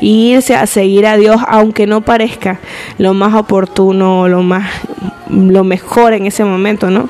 e 0.00 0.06
irse 0.06 0.54
a 0.54 0.66
seguir 0.66 1.06
a 1.06 1.16
Dios, 1.16 1.40
aunque 1.48 1.86
no 1.86 2.02
parezca 2.02 2.60
lo 2.98 3.14
más 3.14 3.34
oportuno, 3.34 4.28
lo 4.28 4.42
más 4.42 4.70
lo 5.30 5.64
mejor 5.64 6.12
en 6.12 6.26
ese 6.26 6.44
momento, 6.44 6.90
¿no? 6.90 7.08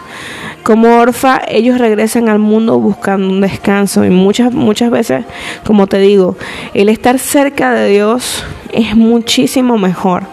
Como 0.62 0.98
orfa, 0.98 1.40
ellos 1.48 1.78
regresan 1.78 2.28
al 2.28 2.38
mundo 2.38 2.78
buscando 2.78 3.28
un 3.28 3.40
descanso 3.40 4.04
y 4.04 4.10
muchas 4.10 4.52
muchas 4.52 4.90
veces, 4.90 5.24
como 5.64 5.86
te 5.86 5.98
digo, 5.98 6.36
el 6.74 6.90
estar 6.90 7.18
cerca 7.18 7.72
de 7.72 7.88
Dios 7.88 8.44
es 8.72 8.94
muchísimo 8.94 9.78
mejor 9.78 10.24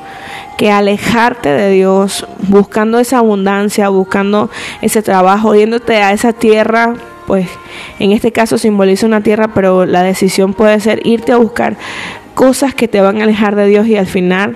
que 0.57 0.71
alejarte 0.71 1.49
de 1.49 1.71
Dios, 1.71 2.27
buscando 2.47 2.99
esa 2.99 3.19
abundancia, 3.19 3.89
buscando 3.89 4.49
ese 4.81 5.01
trabajo, 5.01 5.55
yéndote 5.55 5.97
a 5.97 6.11
esa 6.11 6.33
tierra 6.33 6.95
pues 7.27 7.49
en 7.99 8.13
este 8.13 8.31
caso 8.31 8.57
simboliza 8.57 9.05
una 9.05 9.21
tierra, 9.21 9.49
pero 9.49 9.85
la 9.85 10.01
decisión 10.01 10.53
puede 10.53 10.79
ser 10.79 11.05
irte 11.05 11.33
a 11.33 11.37
buscar 11.37 11.75
cosas 12.33 12.73
que 12.73 12.87
te 12.87 13.01
van 13.01 13.19
a 13.19 13.23
alejar 13.23 13.55
de 13.55 13.67
Dios 13.67 13.85
y 13.87 13.97
al 13.97 14.07
final 14.07 14.55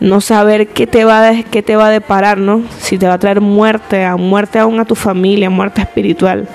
no 0.00 0.20
saber 0.20 0.68
qué 0.68 0.86
te 0.86 1.04
va 1.04 1.28
a, 1.28 1.42
qué 1.42 1.62
te 1.62 1.76
va 1.76 1.88
a 1.88 1.90
deparar, 1.90 2.38
¿no? 2.38 2.62
Si 2.78 2.98
te 2.98 3.06
va 3.06 3.14
a 3.14 3.18
traer 3.18 3.40
muerte, 3.40 4.04
a 4.04 4.16
muerte 4.16 4.58
aún 4.58 4.78
a 4.78 4.84
tu 4.84 4.94
familia, 4.94 5.50
muerte 5.50 5.80
espiritual. 5.80 6.48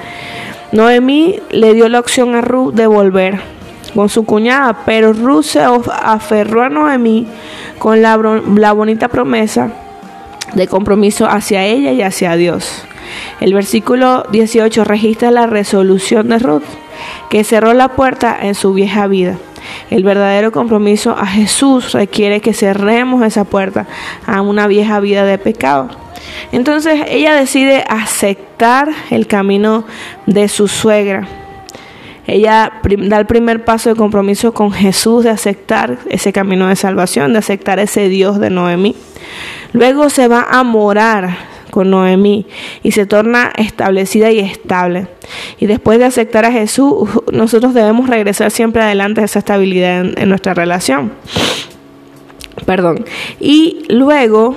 Noemí 0.71 1.39
le 1.52 1.73
dio 1.73 1.89
la 1.89 1.99
opción 1.99 2.36
a 2.36 2.41
Ruth 2.41 2.73
de 2.73 2.88
volver 2.88 3.41
con 3.93 4.08
su 4.08 4.23
cuñada, 4.25 4.86
pero 4.86 5.13
Ruth 5.13 5.43
se 5.43 5.62
aferró 5.62 6.63
a 6.63 6.69
Noemí 6.69 7.28
con 7.80 8.02
la, 8.02 8.18
la 8.18 8.74
bonita 8.74 9.08
promesa 9.08 9.72
de 10.54 10.68
compromiso 10.68 11.28
hacia 11.28 11.65
ella 11.65 11.92
y 11.92 12.02
hacia 12.02 12.36
Dios. 12.36 12.84
El 13.39 13.54
versículo 13.54 14.24
18 14.32 14.84
registra 14.84 15.32
la 15.32 15.48
resolución 15.48 16.30
de 16.30 16.39
Ruth, 16.39 16.63
que 17.30 17.44
cerró 17.44 17.74
la 17.74 17.89
puerta 17.89 18.38
en 18.42 18.56
su 18.56 18.74
vieja 18.74 19.08
vida. 19.08 19.38
El 19.89 20.04
verdadero 20.04 20.52
compromiso 20.52 21.12
a 21.18 21.26
Jesús 21.26 21.92
requiere 21.94 22.42
que 22.42 22.54
cerremos 22.54 23.24
esa 23.24 23.44
puerta 23.44 23.88
a 24.26 24.42
una 24.42 24.68
vieja 24.68 25.00
vida 25.00 25.26
de 25.26 25.38
pecado. 25.38 25.89
Entonces 26.52 27.02
ella 27.08 27.34
decide 27.34 27.84
aceptar 27.88 28.89
el 29.10 29.28
camino 29.28 29.86
de 30.26 30.48
su 30.48 30.68
suegra. 30.68 31.28
Ella 32.30 32.82
da 32.84 33.20
el 33.20 33.26
primer 33.26 33.65
paso 33.65 33.89
de 33.89 33.96
compromiso 33.96 34.54
con 34.54 34.72
Jesús, 34.72 35.24
de 35.24 35.32
aceptar 35.32 35.98
ese 36.10 36.32
camino 36.32 36.68
de 36.68 36.76
salvación, 36.76 37.34
de 37.34 37.39
aceptar 37.39 37.80
ese 37.80 38.08
Dios 38.08 38.39
de 38.39 38.50
Noemí. 38.50 38.96
Luego 39.74 40.10
se 40.10 40.28
va 40.28 40.48
a 40.50 40.63
morar 40.63 41.38
con 41.72 41.89
Noemí 41.89 42.46
y 42.84 42.92
se 42.92 43.06
torna 43.06 43.52
establecida 43.56 44.32
y 44.32 44.39
estable. 44.39 45.08
Y 45.60 45.65
después 45.65 45.98
de 46.00 46.06
aceptar 46.06 46.46
a 46.46 46.52
Jesús, 46.52 47.10
nosotros 47.32 47.74
debemos 47.74 48.10
regresar 48.10 48.52
siempre 48.52 48.84
adelante 48.84 49.22
a 49.22 49.26
esa 49.26 49.39
estabilidad 49.39 50.02
en, 50.02 50.13
en 50.18 50.30
nuestra 50.30 50.54
relación. 50.54 51.12
Perdón. 52.65 53.06
Y 53.39 53.86
luego 53.89 54.56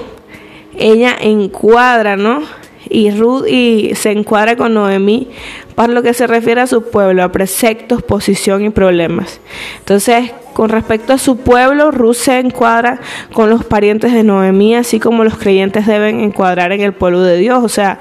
ella 0.76 1.16
encuadra, 1.18 2.16
¿no? 2.16 2.42
Y 2.88 3.10
Ruth 3.10 3.46
y 3.48 3.94
se 3.94 4.10
encuadra 4.10 4.56
con 4.56 4.74
Noemí 4.74 5.28
para 5.74 5.92
lo 5.92 6.02
que 6.02 6.14
se 6.14 6.26
refiere 6.26 6.60
a 6.60 6.66
su 6.66 6.82
pueblo, 6.82 7.22
a 7.22 7.32
preceptos, 7.32 8.02
posición 8.02 8.64
y 8.64 8.70
problemas. 8.70 9.40
Entonces, 9.78 10.32
con 10.52 10.68
respecto 10.68 11.14
a 11.14 11.18
su 11.18 11.38
pueblo, 11.38 11.90
Ruth 11.90 12.14
se 12.14 12.38
encuadra 12.38 13.00
con 13.32 13.48
los 13.48 13.64
parientes 13.64 14.12
de 14.12 14.22
Noemí, 14.22 14.74
así 14.74 15.00
como 15.00 15.24
los 15.24 15.38
creyentes 15.38 15.86
deben 15.86 16.20
encuadrar 16.20 16.72
en 16.72 16.82
el 16.82 16.92
pueblo 16.92 17.22
de 17.22 17.38
Dios. 17.38 17.64
O 17.64 17.68
sea, 17.68 17.98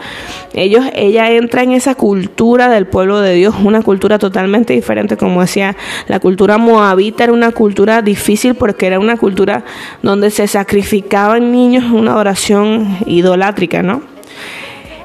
ellos, 0.54 0.86
ella 0.94 1.32
entra 1.32 1.64
en 1.64 1.72
esa 1.72 1.96
cultura 1.96 2.70
del 2.70 2.88
pueblo 2.88 3.22
de 3.22 3.36
Dios, 3.36 3.56
una 3.64 3.82
cultura 3.82 4.20
totalmente 4.20 4.74
diferente, 4.74 5.16
como 5.16 5.42
decía, 5.42 5.78
la 6.08 6.20
cultura 6.20 6.58
moabita 6.58 7.24
era 7.24 7.34
una 7.34 7.52
cultura 7.52 8.02
difícil 8.02 8.56
porque 8.56 8.88
era 8.88 9.00
una 9.00 9.18
cultura 9.18 9.64
donde 10.02 10.30
se 10.30 10.48
sacrificaban 10.48 11.52
niños 11.52 11.86
en 11.86 11.94
una 11.94 12.18
oración 12.18 12.98
idolátrica, 13.06 13.82
¿no? 13.82 14.11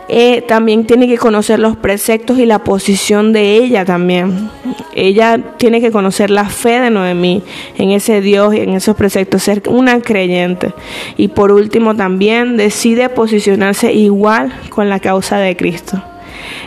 Eh, 0.08 0.42
también 0.46 0.86
tiene 0.86 1.08
que 1.08 1.18
conocer 1.18 1.58
los 1.58 1.76
preceptos 1.76 2.38
y 2.38 2.46
la 2.46 2.60
posición 2.60 3.32
de 3.32 3.56
ella 3.56 3.84
también. 3.84 4.50
Ella 4.94 5.38
tiene 5.56 5.80
que 5.80 5.90
conocer 5.90 6.30
la 6.30 6.48
fe 6.48 6.80
de 6.80 6.90
Noemí 6.90 7.42
en 7.76 7.90
ese 7.90 8.20
Dios 8.20 8.54
y 8.54 8.60
en 8.60 8.70
esos 8.70 8.94
preceptos, 8.94 9.42
ser 9.42 9.62
una 9.68 10.00
creyente. 10.00 10.72
Y 11.16 11.28
por 11.28 11.50
último 11.50 11.96
también 11.96 12.56
decide 12.56 13.08
posicionarse 13.08 13.92
igual 13.92 14.52
con 14.70 14.88
la 14.88 15.00
causa 15.00 15.38
de 15.38 15.56
Cristo. 15.56 16.02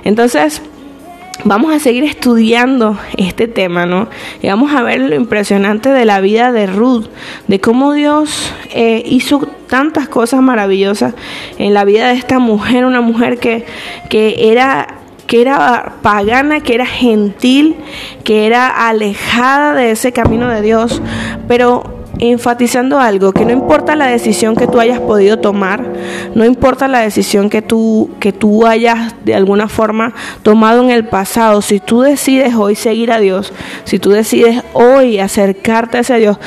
Entonces, 0.04 0.62
vamos 1.44 1.74
a 1.74 1.80
seguir 1.80 2.04
estudiando 2.04 2.98
este 3.18 3.48
tema, 3.48 3.86
¿no? 3.86 4.10
Y 4.42 4.48
vamos 4.48 4.74
a 4.74 4.84
ver 4.84 5.00
lo 5.02 5.16
impresionante 5.16 5.90
de 5.90 6.06
la 6.06 6.22
vida 6.22 6.52
de 6.52 6.68
Ruth, 6.68 7.06
de 7.48 7.60
cómo 7.60 7.94
Dios 7.94 8.54
eh, 8.72 9.04
hizo 9.06 9.48
tantas 9.68 10.10
cosas 10.10 10.42
maravillosas 10.42 11.14
en 11.58 11.74
la 11.74 11.86
vida 11.86 12.10
de 12.10 12.16
esta 12.16 12.40
mujer, 12.40 12.86
una 12.86 13.02
mujer 13.02 13.38
que, 13.40 13.66
que 14.10 14.52
era 14.52 14.96
que 15.28 15.42
era 15.42 15.98
pagana, 16.02 16.62
que 16.62 16.74
era 16.74 16.88
gentil, 16.88 17.76
que 18.24 18.48
era 18.48 18.68
alejada 18.88 19.76
de 19.76 19.92
ese 19.92 20.12
camino 20.12 20.50
de 20.50 20.64
Dios, 20.64 21.04
pero 21.48 21.99
enfatizando 22.20 23.00
algo, 23.00 23.32
que 23.32 23.46
no 23.46 23.52
importa 23.52 23.96
la 23.96 24.08
decisión 24.08 24.56
que 24.56 24.68
tú 24.68 24.80
hayas 24.80 25.00
podido 25.00 25.38
tomar, 25.38 25.84
no 26.36 26.46
importa 26.46 26.88
la 26.88 27.00
decisión 27.00 27.50
que 27.50 27.62
tú, 27.62 28.12
que 28.20 28.34
tú 28.34 28.68
hayas 28.68 29.16
de 29.24 29.36
alguna 29.36 29.70
forma 29.70 30.14
tomado 30.44 30.84
en 30.84 30.92
el 30.92 31.06
pasado, 31.06 31.62
si 31.62 31.80
tú 31.80 32.02
decides 32.02 32.54
hoy 32.56 32.76
seguir 32.76 33.12
a 33.12 33.20
Dios, 33.20 33.54
si 33.86 34.00
tú 34.00 34.12
decides 34.12 34.64
hoy 34.74 35.20
acercarte 35.20 35.98
a 35.98 36.02
ese 36.02 36.18
Dios, 36.20 36.38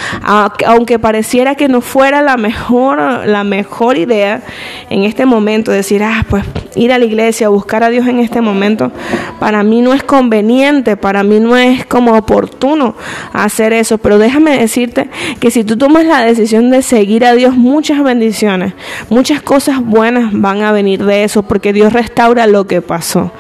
aunque 0.66 0.98
pareciera 0.98 1.54
que 1.54 1.68
no 1.68 1.80
fuera 1.80 2.20
la 2.20 2.36
mejor, 2.36 2.98
la 3.26 3.44
mejor 3.44 3.96
idea 3.96 4.42
en 4.90 5.04
este 5.04 5.24
momento, 5.24 5.72
decir, 5.72 6.02
ah, 6.02 6.26
pues 6.28 6.44
ir 6.74 6.92
a 6.92 6.98
la 6.98 7.04
iglesia, 7.04 7.48
buscar 7.48 7.82
a 7.82 7.88
Dios 7.88 8.06
en 8.06 8.18
este 8.18 8.40
momento, 8.40 8.92
para 9.40 9.62
mí 9.62 9.80
no 9.80 9.94
es 9.94 10.02
conveniente, 10.02 10.96
para 10.96 11.22
mí 11.22 11.40
no 11.40 11.56
es 11.56 11.86
como 11.86 12.16
oportuno 12.16 12.94
hacer 13.32 13.72
eso, 13.72 13.98
pero 13.98 14.18
déjame 14.18 14.58
decirte 14.58 15.08
que 15.40 15.50
si 15.50 15.61
tú 15.64 15.76
tomas 15.76 16.04
la 16.04 16.22
decisión 16.22 16.70
de 16.70 16.82
seguir 16.82 17.24
a 17.24 17.34
Dios, 17.34 17.54
muchas 17.56 18.02
bendiciones, 18.02 18.74
muchas 19.10 19.42
cosas 19.42 19.80
buenas 19.80 20.30
van 20.32 20.62
a 20.62 20.72
venir 20.72 21.04
de 21.04 21.24
eso, 21.24 21.42
porque 21.42 21.72
Dios 21.72 21.92
restaura 21.92 22.46
lo 22.46 22.66
que 22.66 22.80
pasó. 22.80 23.32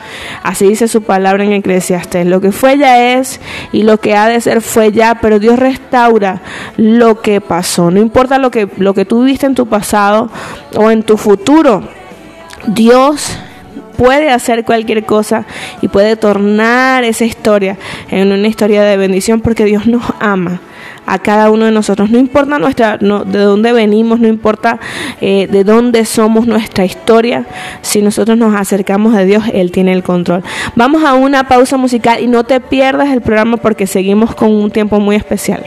Así 0.42 0.68
dice 0.68 0.88
su 0.88 1.02
palabra 1.02 1.44
en 1.44 1.52
Eclesiastes. 1.52 2.26
Lo 2.26 2.40
que 2.40 2.52
fue 2.52 2.78
ya 2.78 3.14
es 3.14 3.40
y 3.72 3.82
lo 3.82 3.98
que 3.98 4.16
ha 4.16 4.28
de 4.28 4.40
ser 4.40 4.60
fue 4.60 4.92
ya, 4.92 5.18
pero 5.20 5.38
Dios 5.38 5.58
restaura 5.58 6.42
lo 6.76 7.22
que 7.22 7.40
pasó. 7.40 7.90
No 7.90 8.00
importa 8.00 8.38
lo 8.38 8.50
que, 8.50 8.68
lo 8.76 8.94
que 8.94 9.04
tú 9.04 9.24
viste 9.24 9.46
en 9.46 9.54
tu 9.54 9.66
pasado 9.66 10.30
o 10.76 10.90
en 10.90 11.02
tu 11.02 11.16
futuro, 11.16 11.82
Dios 12.66 13.38
puede 13.96 14.30
hacer 14.30 14.64
cualquier 14.64 15.04
cosa 15.04 15.46
y 15.80 15.88
puede 15.88 16.16
tornar 16.16 17.04
esa 17.04 17.24
historia 17.24 17.76
en 18.10 18.32
una 18.32 18.48
historia 18.48 18.82
de 18.82 18.96
bendición 18.96 19.40
porque 19.40 19.64
Dios 19.64 19.86
nos 19.86 20.02
ama 20.20 20.60
a 21.06 21.18
cada 21.18 21.50
uno 21.50 21.64
de 21.64 21.72
nosotros. 21.72 22.10
No 22.10 22.18
importa 22.18 22.58
nuestra, 22.58 22.98
no, 23.00 23.24
de 23.24 23.40
dónde 23.40 23.72
venimos, 23.72 24.20
no 24.20 24.28
importa 24.28 24.78
eh, 25.20 25.46
de 25.50 25.64
dónde 25.64 26.04
somos 26.04 26.46
nuestra 26.46 26.84
historia, 26.84 27.46
si 27.80 28.02
nosotros 28.02 28.36
nos 28.38 28.54
acercamos 28.54 29.14
a 29.14 29.20
Dios, 29.24 29.44
Él 29.52 29.72
tiene 29.72 29.92
el 29.92 30.02
control. 30.02 30.42
Vamos 30.74 31.04
a 31.04 31.14
una 31.14 31.48
pausa 31.48 31.76
musical 31.76 32.20
y 32.20 32.26
no 32.26 32.44
te 32.44 32.60
pierdas 32.60 33.10
el 33.10 33.20
programa 33.20 33.56
porque 33.56 33.86
seguimos 33.86 34.34
con 34.34 34.50
un 34.50 34.70
tiempo 34.70 35.00
muy 35.00 35.16
especial. 35.16 35.62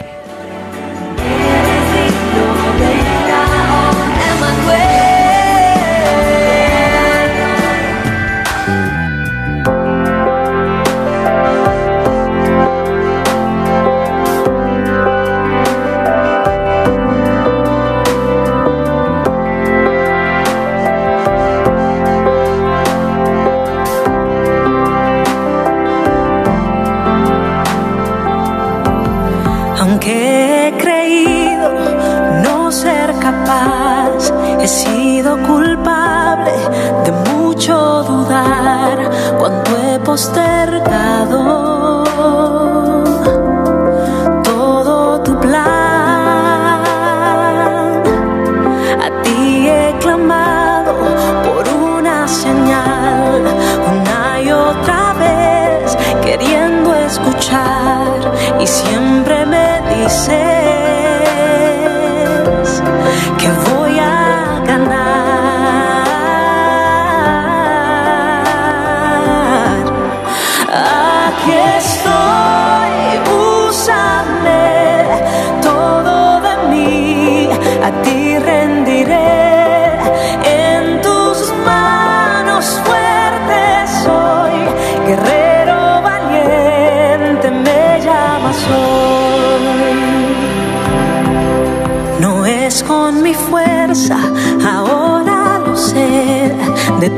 Fuerza, 93.95 94.17
ahora 94.65 95.59
lo 95.65 95.75
sé, 95.75 96.53
de 96.99 97.09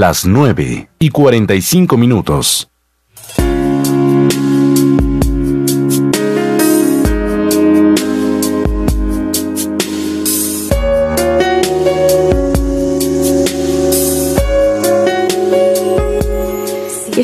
las 0.00 0.24
9 0.24 0.88
y 0.98 1.10
45 1.10 1.98
minutos. 1.98 2.70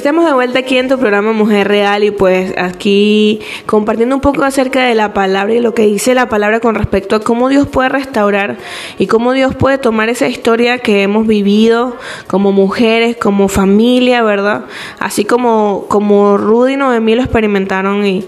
estamos 0.06 0.24
de 0.24 0.34
vuelta 0.34 0.60
aquí 0.60 0.78
en 0.78 0.88
tu 0.88 0.98
programa 1.00 1.32
Mujer 1.32 1.66
Real 1.66 2.04
y 2.04 2.12
pues 2.12 2.54
aquí 2.56 3.40
compartiendo 3.66 4.14
un 4.14 4.20
poco 4.20 4.44
acerca 4.44 4.84
de 4.84 4.94
la 4.94 5.12
palabra 5.12 5.52
y 5.52 5.58
lo 5.58 5.74
que 5.74 5.82
dice 5.82 6.14
la 6.14 6.28
palabra 6.28 6.60
con 6.60 6.76
respecto 6.76 7.16
a 7.16 7.20
cómo 7.20 7.48
Dios 7.48 7.66
puede 7.66 7.88
restaurar 7.88 8.56
y 8.98 9.06
cómo 9.06 9.32
Dios 9.32 9.54
puede 9.54 9.78
tomar 9.78 10.08
esa 10.08 10.28
historia 10.28 10.78
que 10.78 11.02
hemos 11.02 11.26
vivido 11.26 11.96
como 12.26 12.52
mujeres, 12.52 13.16
como 13.16 13.48
familia, 13.48 14.22
¿verdad? 14.22 14.64
Así 14.98 15.24
como, 15.24 15.86
como 15.88 16.36
Rudy 16.36 16.74
y 16.74 16.76
Noemí 16.76 17.14
lo 17.14 17.22
experimentaron 17.22 18.06
y, 18.06 18.24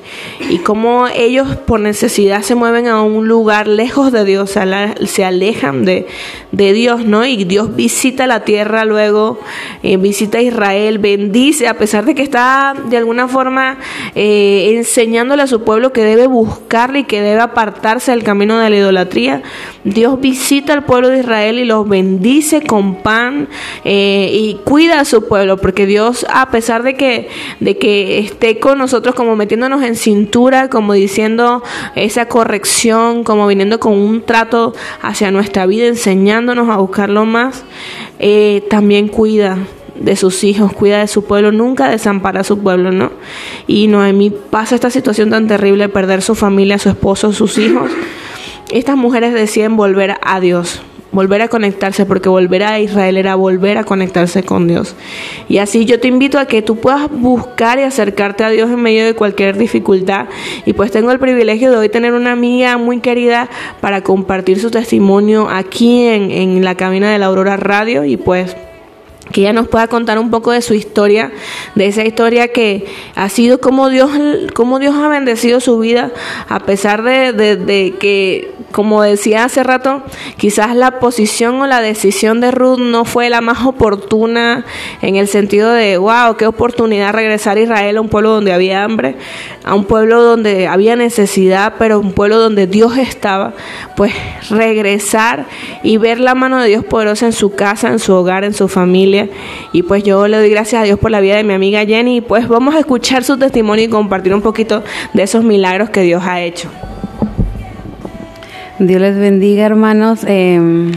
y 0.49 0.59
cómo 0.59 1.09
ellos 1.09 1.57
por 1.57 1.81
necesidad 1.81 2.43
se 2.43 2.55
mueven 2.55 2.87
a 2.87 3.03
un 3.03 3.29
lugar 3.29 3.67
lejos 3.67 4.13
de 4.13 4.25
Dios, 4.25 4.51
se 4.51 5.25
alejan 5.25 5.85
de, 5.85 6.07
de 6.53 6.73
Dios, 6.73 7.05
¿no? 7.05 7.27
Y 7.27 7.45
Dios 7.45 7.77
visita 7.77 8.27
la 8.27 8.45
tierra 8.45 8.85
luego, 8.85 9.39
eh, 9.83 9.97
visita 9.99 10.39
a 10.39 10.43
Israel, 10.43 10.99
bendice 10.99 11.69
a 11.69 11.75
pesar 11.75 12.05
de 12.07 12.15
que 12.15 12.23
está 12.23 12.75
de 12.89 12.97
alguna 12.97 13.29
forma 13.29 13.79
eh, 14.15 14.73
enseñándole 14.77 15.43
a 15.43 15.47
su 15.47 15.63
pueblo 15.63 15.93
que 15.93 16.03
debe 16.03 16.27
buscarle 16.27 17.01
y 17.01 17.05
que 17.05 17.21
debe 17.21 17.41
apartarse 17.41 18.13
del 18.13 18.23
camino 18.23 18.59
de 18.59 18.71
la 18.71 18.77
idolatría, 18.77 19.43
Dios 19.85 20.21
visita 20.21 20.73
al 20.73 20.85
pueblo 20.85 21.09
de 21.09 21.21
Israel 21.21 21.59
y 21.59 21.65
los 21.65 21.89
bendice 21.89 22.63
con 22.63 22.97
pan 23.03 23.49
eh, 23.85 24.31
y 24.33 24.55
cuida 24.65 25.01
a 25.01 25.05
su 25.05 25.29
pueblo, 25.29 25.59
porque 25.59 25.87
Dios, 25.87 26.27
a 26.31 26.51
pesar 26.51 26.83
de 26.83 26.95
que, 26.95 27.29
de 27.61 27.77
que 27.77 28.19
esté 28.19 28.59
con 28.59 28.79
nosotros 28.79 29.15
como 29.15 29.37
metiéndonos 29.37 29.83
en 29.83 29.97
cintura, 29.97 30.69
como 30.69 30.95
diciendo 30.95 31.63
esa 31.95 32.27
corrección, 32.27 33.25
como 33.25 33.47
viniendo 33.47 33.79
con 33.81 33.93
un 33.93 34.23
trato 34.23 34.75
hacia 35.03 35.31
nuestra 35.31 35.67
vida, 35.67 35.87
a 36.47 36.77
buscarlo 36.77 37.25
más, 37.25 37.65
eh, 38.19 38.65
también 38.71 39.09
cuida 39.09 39.59
de 39.99 40.17
sus 40.17 40.45
hijos, 40.45 40.73
cuida 40.73 41.01
de 41.01 41.09
su 41.09 41.25
pueblo, 41.25 41.51
nunca 41.53 41.89
desampara 41.91 42.41
a 42.41 42.45
su 42.45 42.59
pueblo, 42.59 42.93
¿no? 42.93 43.11
Y 43.67 43.89
Noemí 43.89 44.31
pasa 44.31 44.75
esta 44.75 44.91
situación 44.91 45.31
tan 45.31 45.49
terrible, 45.49 45.89
perder 45.89 46.23
su 46.23 46.35
familia, 46.35 46.79
su 46.79 46.89
esposo, 46.89 47.33
sus 47.33 47.59
hijos. 47.59 47.91
Estas 48.71 48.97
mujeres 48.97 49.35
deciden 49.35 49.77
volver 49.77 50.17
a 50.23 50.41
Dios, 50.41 50.83
volver 51.13 51.43
a 51.43 51.49
conectarse, 51.49 52.07
porque 52.07 52.29
volver 52.29 52.63
a 52.63 52.81
Israel 52.81 53.17
era 53.17 53.35
volver 53.35 53.79
a 53.79 53.85
conectarse 53.85 54.43
con 54.43 54.69
Dios. 54.69 54.95
Y 55.49 55.59
así 55.59 55.85
yo 55.85 56.01
te 56.01 56.09
invito 56.09 56.39
a 56.39 56.47
que 56.47 56.63
tú 56.63 56.77
puedas 56.77 57.11
buscar 57.11 57.79
y 57.79 57.83
acercarte 57.83 58.45
a 58.45 58.51
Dios 58.51 58.71
en 58.71 58.81
medio 58.81 59.07
de 59.07 59.15
cualquier 59.15 59.57
dificultad. 59.57 60.27
Y 60.67 60.75
pues 60.75 60.91
tengo 60.91 61.11
el 61.11 61.19
privilegio 61.19 61.71
de 61.71 61.77
hoy 61.77 61.89
tener 61.89 62.13
una 62.13 62.33
amiga 62.33 62.77
muy 62.77 63.01
querida 63.01 63.49
para 63.81 64.03
compartir 64.03 64.61
su 64.61 64.71
testimonio 64.71 65.49
aquí 65.49 66.07
en, 66.07 66.31
en 66.31 66.65
la 66.65 66.75
cabina 66.75 67.11
de 67.11 67.19
la 67.19 67.27
Aurora 67.27 67.57
Radio. 67.57 68.05
Y 68.05 68.17
pues 68.17 68.57
que 69.33 69.43
ella 69.43 69.53
nos 69.53 69.69
pueda 69.69 69.89
contar 69.89 70.19
un 70.19 70.31
poco 70.31 70.53
de 70.53 70.63
su 70.63 70.75
historia, 70.75 71.31
de 71.75 71.87
esa 71.87 72.05
historia 72.05 72.49
que 72.49 72.87
ha 73.15 73.29
sido 73.29 73.61
como 73.61 73.89
Dios, 73.89 74.11
como 74.55 74.79
Dios 74.79 74.95
ha 74.97 75.09
bendecido 75.09 75.61
su 75.61 75.79
vida, 75.79 76.11
a 76.49 76.61
pesar 76.61 77.03
de, 77.03 77.33
de, 77.33 77.95
que, 77.99 78.53
como 78.73 79.03
decía 79.03 79.45
hace 79.45 79.63
rato, 79.63 80.03
quizás 80.37 80.75
la 80.75 80.99
posición 80.99 81.61
o 81.61 81.67
la 81.67 81.81
decisión 81.81 82.41
de 82.41 82.51
Ruth 82.51 82.79
no 82.79 83.05
fue 83.05 83.29
la 83.31 83.41
más 83.41 83.65
oportuna 83.67 84.65
en 85.03 85.17
el 85.17 85.29
sentido 85.29 85.73
de, 85.73 85.99
wow, 85.99 86.37
qué 86.37 86.47
oportunidad 86.47 87.13
regresar 87.13 87.57
a 87.57 87.61
Israel, 87.61 87.97
a 87.99 88.01
un 88.01 88.09
pueblo 88.09 88.31
donde 88.31 88.53
había 88.53 88.85
hambre, 88.85 89.17
a 89.65 89.75
un 89.75 89.85
pueblo 89.85 90.23
donde 90.23 90.67
había 90.69 90.97
necesidad, 90.97 91.75
pero 91.79 92.01
un 92.01 92.13
pueblo 92.13 92.39
donde 92.39 92.67
Dios 92.67 92.97
estaba, 92.97 93.53
pues 93.97 94.15
regresar 94.51 95.47
y 95.83 95.99
ver 95.99 96.21
la 96.21 96.35
mano 96.35 96.61
de 96.61 96.69
Dios 96.69 96.85
poderosa 96.85 97.27
en 97.27 97.33
su 97.33 97.55
casa, 97.55 97.89
en 97.89 97.99
su 97.99 98.15
hogar, 98.15 98.45
en 98.45 98.55
su 98.55 98.69
familia 98.69 99.18
y 99.73 99.83
pues 99.83 100.03
yo 100.03 100.29
le 100.29 100.37
doy 100.37 100.51
gracias 100.51 100.83
a 100.83 100.85
Dios 100.85 100.99
por 100.99 101.11
la 101.11 101.21
vida 101.21 101.37
de 101.37 101.45
mi 101.45 101.55
amiga 101.55 101.85
Jenny. 101.85 102.19
Y 102.19 102.21
pues 102.21 102.49
vamos 102.49 102.75
a 102.75 102.81
escuchar 102.81 103.25
su 103.25 103.37
testimonio 103.39 103.85
y 103.85 103.89
compartir 103.89 104.35
un 104.35 104.43
poquito 104.43 104.83
de 105.15 105.23
esos 105.23 105.45
milagros 105.45 105.91
que 105.91 106.03
Dios 106.03 106.23
ha 106.25 106.41
hecho. 106.41 106.69
Dios 108.79 109.01
les 109.01 109.17
bendiga, 109.17 109.67
hermanos. 109.67 110.21
Em, 110.25 110.93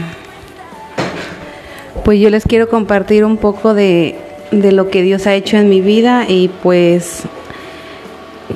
pues 2.04 2.20
yo 2.20 2.30
les 2.30 2.44
quiero 2.44 2.68
compartir 2.68 3.24
un 3.24 3.36
poco 3.36 3.74
de, 3.74 4.16
de 4.50 4.72
lo 4.72 4.90
que 4.90 5.02
Dios 5.02 5.26
ha 5.26 5.34
hecho 5.34 5.56
en 5.56 5.68
mi 5.68 5.80
vida 5.80 6.26
y 6.28 6.48
pues 6.62 7.24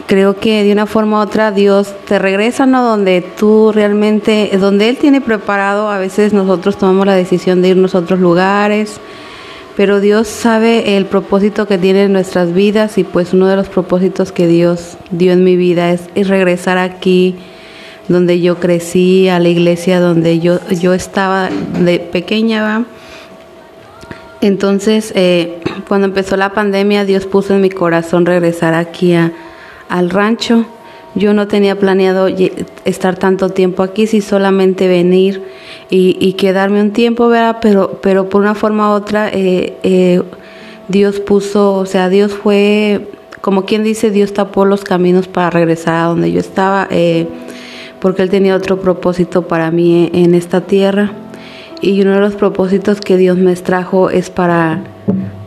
creo 0.07 0.39
que 0.39 0.63
de 0.65 0.73
una 0.73 0.87
forma 0.87 1.19
u 1.19 1.23
otra 1.23 1.51
Dios 1.51 1.95
te 2.07 2.19
regresa, 2.19 2.67
¿no? 2.67 2.83
Donde 2.83 3.23
tú 3.23 3.73
realmente, 3.73 4.51
donde 4.59 4.89
Él 4.89 4.97
tiene 4.97 5.21
preparado, 5.21 5.91
a 5.91 5.99
veces 5.99 6.33
nosotros 6.33 6.77
tomamos 6.77 7.07
la 7.07 7.15
decisión 7.15 7.63
de 7.63 7.69
irnos 7.69 7.95
a 7.95 7.99
otros 7.99 8.21
lugares, 8.21 9.01
pero 9.77 10.01
Dios 10.01 10.27
sabe 10.27 10.97
el 10.97 11.05
propósito 11.05 11.67
que 11.67 11.77
tiene 11.77 12.05
en 12.05 12.13
nuestras 12.13 12.55
vidas 12.55 12.97
y 12.97 13.05
pues 13.05 13.35
uno 13.35 13.47
de 13.47 13.57
los 13.57 13.69
propósitos 13.69 14.33
que 14.33 14.47
Dios 14.47 14.97
dio 15.11 15.33
en 15.33 15.45
mi 15.45 15.57
vida 15.57 15.93
es, 15.93 16.29
regresar 16.29 16.79
aquí 16.79 17.37
donde 18.09 18.41
yo 18.41 18.59
crecí, 18.59 19.29
a 19.29 19.39
la 19.39 19.49
iglesia 19.49 20.01
donde 20.01 20.39
yo, 20.39 20.61
yo 20.71 20.95
estaba 20.95 21.51
de 21.81 21.99
pequeña. 21.99 22.87
Entonces, 24.41 25.13
eh, 25.15 25.59
cuando 25.87 26.07
empezó 26.07 26.37
la 26.37 26.53
pandemia, 26.53 27.05
Dios 27.05 27.27
puso 27.27 27.55
en 27.55 27.61
mi 27.61 27.71
corazón 27.71 28.25
regresar 28.25 28.73
aquí 28.75 29.15
al 29.15 30.11
rancho. 30.11 30.65
Yo 31.17 31.33
no 31.33 31.49
tenía 31.49 31.79
planeado 31.79 32.29
estar 32.85 33.19
tanto 33.19 33.49
tiempo 33.49 33.83
aquí, 33.83 34.07
si 34.07 34.21
solamente 34.21 34.87
venir 34.87 35.43
y, 35.89 36.35
quedarme 36.35 36.83
un 36.83 36.93
tiempo, 36.93 37.29
¿verdad? 37.29 37.57
Pero, 37.63 37.99
pero 38.03 38.29
por 38.29 38.43
una 38.43 38.55
forma 38.55 38.91
u 38.91 38.97
otra, 38.97 39.31
eh, 39.33 39.79
eh, 39.83 40.23
Dios 40.89 41.21
puso, 41.21 41.73
o 41.75 41.87
sea, 41.87 42.11
Dios 42.11 42.33
fue, 42.33 43.09
como 43.41 43.65
quien 43.65 43.83
dice, 43.83 44.11
Dios 44.11 44.35
tapó 44.35 44.67
los 44.67 44.85
caminos 44.85 45.27
para 45.27 45.49
regresar 45.49 45.95
a 45.95 46.09
donde 46.09 46.31
yo 46.31 46.39
estaba, 46.39 46.87
eh, 46.91 47.27
porque 47.99 48.21
Él 48.21 48.29
tenía 48.29 48.55
otro 48.55 48.79
propósito 48.81 49.49
para 49.49 49.71
mí 49.71 50.11
en 50.13 50.35
esta 50.35 50.61
tierra. 50.61 51.13
Y 51.81 52.03
uno 52.03 52.13
de 52.13 52.21
los 52.21 52.35
propósitos 52.35 53.01
que 53.01 53.17
Dios 53.17 53.39
me 53.39 53.55
trajo 53.57 54.11
es 54.11 54.29
para, 54.29 54.83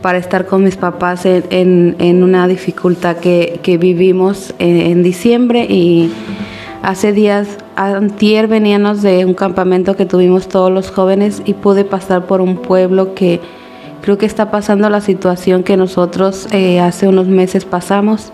para 0.02 0.18
estar 0.18 0.46
con 0.46 0.64
mis 0.64 0.76
papás 0.76 1.26
en, 1.26 1.96
en, 1.98 2.22
una 2.22 2.48
dificultad 2.48 3.16
que, 3.16 3.60
que 3.62 3.76
vivimos 3.76 4.54
en, 4.58 4.80
en 4.80 5.02
diciembre 5.02 5.66
y 5.68 6.10
hace 6.82 7.12
días 7.12 7.58
antier 7.76 8.46
veníamos 8.46 9.02
de 9.02 9.24
un 9.24 9.34
campamento 9.34 9.96
que 9.96 10.06
tuvimos 10.06 10.48
todos 10.48 10.70
los 10.70 10.90
jóvenes 10.90 11.42
y 11.44 11.54
pude 11.54 11.84
pasar 11.84 12.26
por 12.26 12.40
un 12.40 12.56
pueblo 12.56 13.14
que 13.14 13.40
creo 14.00 14.18
que 14.18 14.26
está 14.26 14.50
pasando 14.50 14.88
la 14.88 15.00
situación 15.00 15.62
que 15.62 15.76
nosotros 15.76 16.48
eh, 16.52 16.80
hace 16.80 17.06
unos 17.06 17.26
meses 17.28 17.64
pasamos 17.64 18.30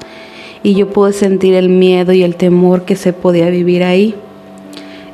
y 0.62 0.74
yo 0.74 0.90
pude 0.90 1.12
sentir 1.12 1.54
el 1.54 1.68
miedo 1.68 2.12
y 2.12 2.22
el 2.22 2.36
temor 2.36 2.84
que 2.84 2.96
se 2.96 3.12
podía 3.12 3.50
vivir 3.50 3.84
ahí. 3.84 4.14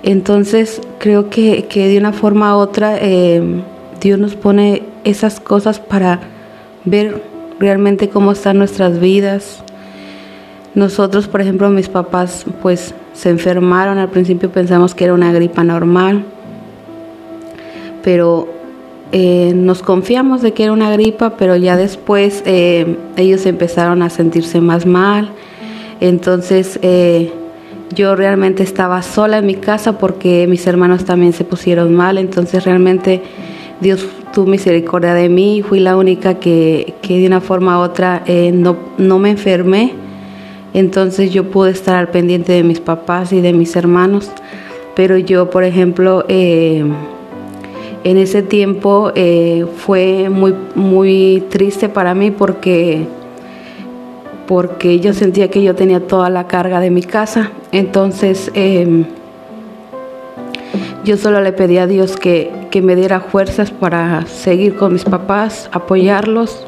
Entonces 0.03 0.81
creo 0.99 1.31
que, 1.31 1.67
de 1.71 1.99
una 1.99 2.13
forma 2.13 2.57
u 2.57 2.61
otra 2.61 2.97
eh, 3.01 3.43
Dios 4.01 4.19
nos 4.19 4.35
pone 4.35 4.83
esas 5.05 5.41
cosas 5.41 5.81
para 5.81 6.21
ver 6.85 7.23
realmente 7.59 8.09
cómo 8.09 8.33
están 8.33 8.59
nuestras 8.59 8.99
vidas. 8.99 9.63
Nosotros, 10.75 11.29
por 11.29 11.41
ejemplo, 11.41 11.69
mis 11.71 11.89
papás, 11.89 12.47
pues 12.63 12.95
se 13.13 13.31
enfermaron. 13.31 13.99
Al 13.99 14.09
principio 14.09 14.51
pensamos 14.51 14.95
que 14.95 15.05
era 15.05 15.15
una 15.15 15.33
gripa 15.33 15.63
normal, 15.65 16.25
pero 18.03 18.49
eh, 19.13 19.53
nos 19.55 19.83
confiamos 19.83 20.41
de 20.41 20.53
que 20.53 20.65
era 20.65 20.73
una 20.73 20.91
gripa, 20.91 21.37
pero 21.37 21.55
ya 21.57 21.77
después 21.77 22.43
eh, 22.47 22.97
ellos 23.17 23.45
empezaron 23.45 24.03
a 24.03 24.09
sentirse 24.09 24.61
más 24.61 24.87
mal. 24.87 25.31
Entonces 26.01 26.79
eh, 26.83 27.31
yo 27.95 28.17
realmente 28.17 28.63
estaba 28.63 29.03
sola 29.03 29.39
en 29.39 29.47
mi 29.47 29.55
casa 29.55 29.99
porque 29.99 30.47
mis 30.49 30.67
hermanos 30.67 31.05
también 31.05 31.35
se 31.35 31.45
pusieron 31.45 31.95
mal. 31.95 32.17
Entonces 32.17 32.65
realmente 32.65 33.23
Dios 33.81 34.09
tuvo 34.33 34.47
misericordia 34.47 35.14
de 35.14 35.28
mí. 35.28 35.62
Fui 35.62 35.80
la 35.80 35.97
única 35.97 36.35
que, 36.41 36.95
que 37.03 37.18
de 37.18 37.26
una 37.26 37.41
forma 37.41 37.78
u 37.78 37.83
otra 37.83 38.24
no, 38.53 38.76
no 38.99 39.18
me 39.18 39.30
enfermé 39.30 40.03
entonces 40.74 41.30
yo 41.33 41.51
pude 41.51 41.70
estar 41.70 41.97
al 41.97 42.09
pendiente 42.09 42.53
de 42.53 42.62
mis 42.62 42.80
papás 42.80 43.33
y 43.33 43.41
de 43.41 43.53
mis 43.53 43.76
hermanos, 43.76 44.30
pero 44.97 45.18
yo, 45.18 45.51
por 45.51 45.64
ejemplo, 45.64 46.24
eh, 46.28 46.85
en 48.05 48.16
ese 48.16 48.43
tiempo 48.43 49.12
eh, 49.14 49.66
fue 49.76 50.28
muy, 50.30 50.55
muy 50.74 51.45
triste 51.51 51.89
para 51.89 52.14
mí 52.14 52.30
porque, 52.30 53.07
porque 54.47 54.99
yo 55.01 55.12
sentía 55.12 55.51
que 55.51 55.62
yo 55.62 55.74
tenía 55.74 56.07
toda 56.07 56.30
la 56.30 56.47
carga 56.47 56.80
de 56.80 56.91
mi 56.91 57.03
casa. 57.03 57.53
Entonces 57.70 58.51
em, 58.55 59.05
yo 61.05 61.17
solo 61.17 61.41
le 61.41 61.53
pedí 61.53 61.79
a 61.79 61.87
Dios 61.87 62.17
que, 62.17 62.51
que 62.71 62.83
me 62.83 62.95
diera 62.95 63.21
fuerzas 63.21 63.71
para 63.71 64.25
seguir 64.27 64.77
con 64.77 64.93
mis 64.93 65.05
papás, 65.05 65.69
apoyarlos. 65.73 66.65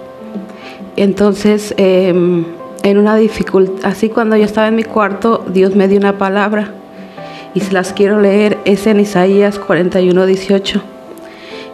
Entonces, 0.97 1.74
em, 1.76 2.45
en 2.82 2.99
una 2.99 3.16
dificultad, 3.16 3.91
así 3.91 4.09
cuando 4.09 4.37
yo 4.37 4.45
estaba 4.45 4.68
en 4.68 4.76
mi 4.76 4.85
cuarto, 4.85 5.45
Dios 5.49 5.74
me 5.76 5.89
dio 5.89 5.99
una 5.99 6.18
palabra 6.18 6.72
y 7.55 7.61
se 7.61 7.72
las 7.72 7.93
quiero 7.93 8.20
leer, 8.20 8.59
es 8.64 8.87
en 8.87 9.01
Isaías 9.01 9.59
41, 9.59 10.26
18. 10.26 10.82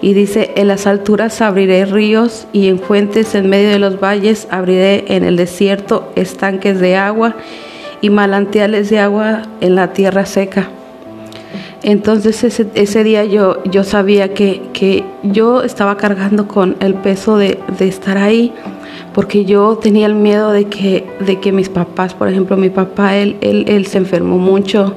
Y 0.02 0.14
dice, 0.14 0.52
en 0.56 0.68
las 0.68 0.86
alturas 0.86 1.40
abriré 1.42 1.84
ríos 1.84 2.46
y 2.52 2.68
en 2.68 2.78
fuentes 2.78 3.34
en 3.34 3.50
medio 3.50 3.70
de 3.70 3.78
los 3.78 4.00
valles 4.00 4.48
abriré 4.50 5.04
en 5.08 5.24
el 5.24 5.36
desierto 5.36 6.10
estanques 6.16 6.80
de 6.80 6.96
agua 6.96 7.36
y 8.00 8.08
manantiales 8.08 8.88
de 8.88 8.98
agua 8.98 9.42
en 9.60 9.74
la 9.74 9.92
tierra 9.92 10.24
seca. 10.24 10.70
Entonces 11.82 12.44
ese, 12.44 12.66
ese 12.74 13.04
día 13.04 13.24
yo, 13.24 13.62
yo 13.64 13.84
sabía 13.84 14.34
que, 14.34 14.62
que, 14.72 15.04
yo 15.22 15.62
estaba 15.62 15.96
cargando 15.96 16.46
con 16.46 16.76
el 16.80 16.94
peso 16.94 17.36
de, 17.36 17.58
de, 17.78 17.88
estar 17.88 18.18
ahí, 18.18 18.52
porque 19.14 19.44
yo 19.44 19.76
tenía 19.76 20.06
el 20.06 20.14
miedo 20.14 20.50
de 20.50 20.66
que, 20.66 21.06
de 21.20 21.40
que 21.40 21.52
mis 21.52 21.68
papás, 21.68 22.14
por 22.14 22.28
ejemplo, 22.28 22.56
mi 22.56 22.70
papá, 22.70 23.16
él, 23.16 23.36
él, 23.40 23.64
él 23.68 23.86
se 23.86 23.98
enfermó 23.98 24.36
mucho, 24.36 24.94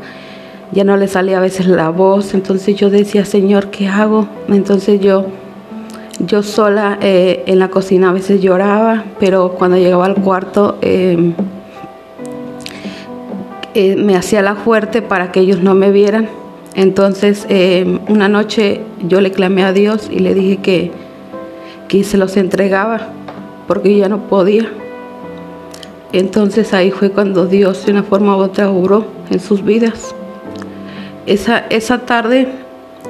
ya 0.73 0.83
no 0.83 0.97
le 0.97 1.07
salía 1.07 1.37
a 1.37 1.41
veces 1.41 1.67
la 1.67 1.89
voz, 1.89 2.33
entonces 2.33 2.75
yo 2.75 2.89
decía, 2.89 3.25
Señor, 3.25 3.69
¿qué 3.69 3.87
hago? 3.87 4.27
Entonces 4.49 4.99
yo, 4.99 5.27
yo 6.19 6.43
sola 6.43 6.97
eh, 7.01 7.43
en 7.47 7.59
la 7.59 7.69
cocina 7.69 8.09
a 8.09 8.13
veces 8.13 8.41
lloraba, 8.41 9.05
pero 9.19 9.53
cuando 9.53 9.77
llegaba 9.77 10.05
al 10.05 10.15
cuarto 10.15 10.77
eh, 10.81 11.33
eh, 13.73 13.95
me 13.95 14.15
hacía 14.15 14.41
la 14.41 14.55
fuerte 14.55 15.01
para 15.01 15.31
que 15.31 15.39
ellos 15.39 15.61
no 15.61 15.75
me 15.75 15.91
vieran. 15.91 16.42
Entonces 16.75 17.47
una 18.07 18.27
noche 18.27 18.81
yo 19.07 19.21
le 19.21 19.31
clamé 19.31 19.63
a 19.63 19.73
Dios 19.73 20.09
y 20.11 20.19
le 20.19 20.33
dije 20.33 20.57
que, 20.57 20.91
que 21.87 22.03
se 22.03 22.17
los 22.17 22.35
entregaba 22.37 23.09
porque 23.67 23.95
ya 23.97 24.09
no 24.09 24.27
podía. 24.27 24.71
Entonces 26.11 26.73
ahí 26.73 26.91
fue 26.91 27.11
cuando 27.11 27.47
Dios 27.47 27.85
de 27.85 27.91
una 27.91 28.03
forma 28.03 28.37
u 28.37 28.39
otra 28.39 28.69
obró 28.69 29.05
en 29.29 29.39
sus 29.39 29.63
vidas. 29.63 30.15
Esa, 31.25 31.59
esa 31.69 31.99
tarde 31.99 32.47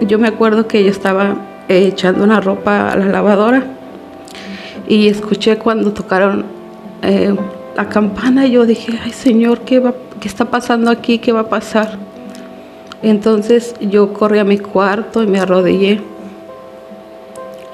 yo 0.01 0.20
me 0.20 0.28
acuerdo 0.28 0.68
que 0.68 0.84
yo 0.84 0.89
estaba 0.89 1.36
eh, 1.68 1.88
echando 1.88 2.24
una 2.24 2.39
ropa 2.41 2.91
a 2.91 2.97
la 2.97 3.05
lavadora 3.05 3.64
y 4.88 5.07
escuché 5.07 5.57
cuando 5.57 5.93
tocaron 5.93 6.45
eh, 7.01 7.36
la 7.76 7.89
campana 7.89 8.45
y 8.45 8.51
yo 8.51 8.66
dije, 8.66 8.99
ay 9.03 9.11
Señor, 9.11 9.61
¿qué, 9.61 9.82
¿qué 10.20 10.28
está 10.28 10.45
pasando 10.45 10.91
aquí? 10.91 11.20
¿Qué 11.20 11.32
va 11.32 11.41
a 11.41 11.49
pasar? 11.49 11.97
Entonces 13.04 13.76
yo 13.82 14.14
corrí 14.14 14.39
a 14.39 14.45
mi 14.45 14.58
cuarto 14.58 15.22
y 15.22 15.28
me 15.28 15.39
arrodillé. 15.39 16.01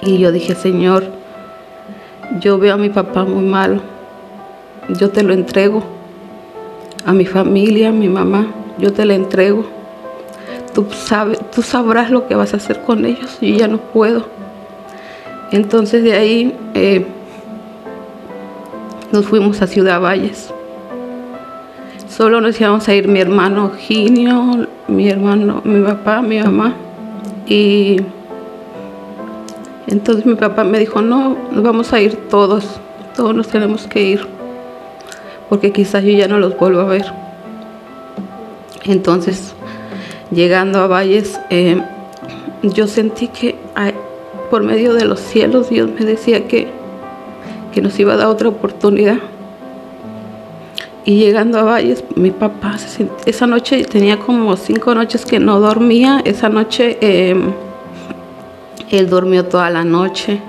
Y 0.02 0.18
yo 0.18 0.32
dije, 0.32 0.56
Señor, 0.56 1.04
yo 2.42 2.58
veo 2.58 2.74
a 2.74 2.78
mi 2.78 2.90
papá 2.90 3.26
muy 3.26 3.44
malo, 3.44 3.82
yo 4.90 5.10
te 5.12 5.24
lo 5.24 5.34
entrego, 5.34 5.84
a 7.06 7.14
mi 7.14 7.26
familia, 7.26 7.90
a 7.90 7.92
mi 7.92 8.10
mamá, 8.10 8.48
yo 8.80 8.92
te 8.92 9.06
lo 9.06 9.14
entrego. 9.14 9.66
Tú, 10.74 10.88
sabes, 10.92 11.40
tú 11.52 11.62
sabrás 11.62 12.10
lo 12.10 12.28
que 12.28 12.36
vas 12.36 12.54
a 12.54 12.58
hacer 12.58 12.82
con 12.82 13.06
ellos. 13.06 13.38
Y 13.42 13.58
ya 13.58 13.68
no 13.68 13.78
puedo. 13.78 14.26
Entonces 15.52 16.04
de 16.04 16.14
ahí 16.14 16.58
eh, 16.74 17.06
nos 19.12 19.26
fuimos 19.26 19.62
a 19.62 19.68
Ciudad 19.68 20.00
Valles. 20.02 20.54
Solo 22.10 22.41
nos 22.41 22.60
íbamos 22.60 22.88
a 22.88 22.95
ir 22.95 23.07
mi 23.07 23.20
hermano 23.20 23.72
Ginio, 23.78 24.68
mi 24.88 25.07
hermano, 25.07 25.62
mi 25.64 25.86
papá, 25.86 26.22
mi 26.22 26.39
mamá. 26.39 26.74
Y 27.47 27.97
entonces 29.88 30.26
mi 30.26 30.36
papá 30.36 30.64
me 30.64 30.80
dijo, 30.80 31.01
no, 31.01 31.38
nos 31.51 31.64
vamos 31.64 31.93
a 31.93 32.01
ir 32.01 32.16
todos, 32.30 32.66
todos 33.16 33.36
nos 33.36 33.47
tenemos 33.47 33.88
que 33.88 34.03
ir, 34.03 34.28
porque 35.49 35.72
quizás 35.72 36.03
yo 36.03 36.12
ya 36.12 36.28
no 36.28 36.39
los 36.39 36.57
vuelvo 36.57 36.82
a 36.82 36.86
ver. 36.86 37.05
Entonces 38.86 39.53
llegando 40.32 40.80
a 40.80 40.88
Valles, 40.88 41.39
eh, 41.51 41.82
yo 42.64 42.88
sentí 42.88 43.28
que 43.28 43.55
por 44.49 44.64
medio 44.64 44.93
de 44.93 45.05
los 45.05 45.20
cielos 45.20 45.70
Dios 45.70 45.89
me 45.97 46.05
decía 46.05 46.47
que, 46.47 46.68
que 47.72 47.82
nos 47.82 47.99
iba 47.99 48.14
a 48.14 48.18
dar 48.18 48.28
otra 48.28 48.49
oportunidad. 48.49 49.18
Y 51.10 51.16
llegando 51.16 51.57
a 51.57 51.64
Valles, 51.64 52.03
mi 52.16 52.30
papá, 52.30 52.78
esa 53.26 53.47
noche 53.47 53.84
tenía 53.84 54.20
como 54.20 54.55
cinco 54.55 54.93
noches 54.93 55.26
que 55.26 55.39
no 55.39 55.60
dormía. 55.60 56.22
Esa 56.24 56.49
noche 56.49 56.99
eh, 57.01 57.36
él 58.91 59.10
durmió 59.10 59.43
toda 59.45 59.72
la 59.72 59.84
noche. 59.84 60.39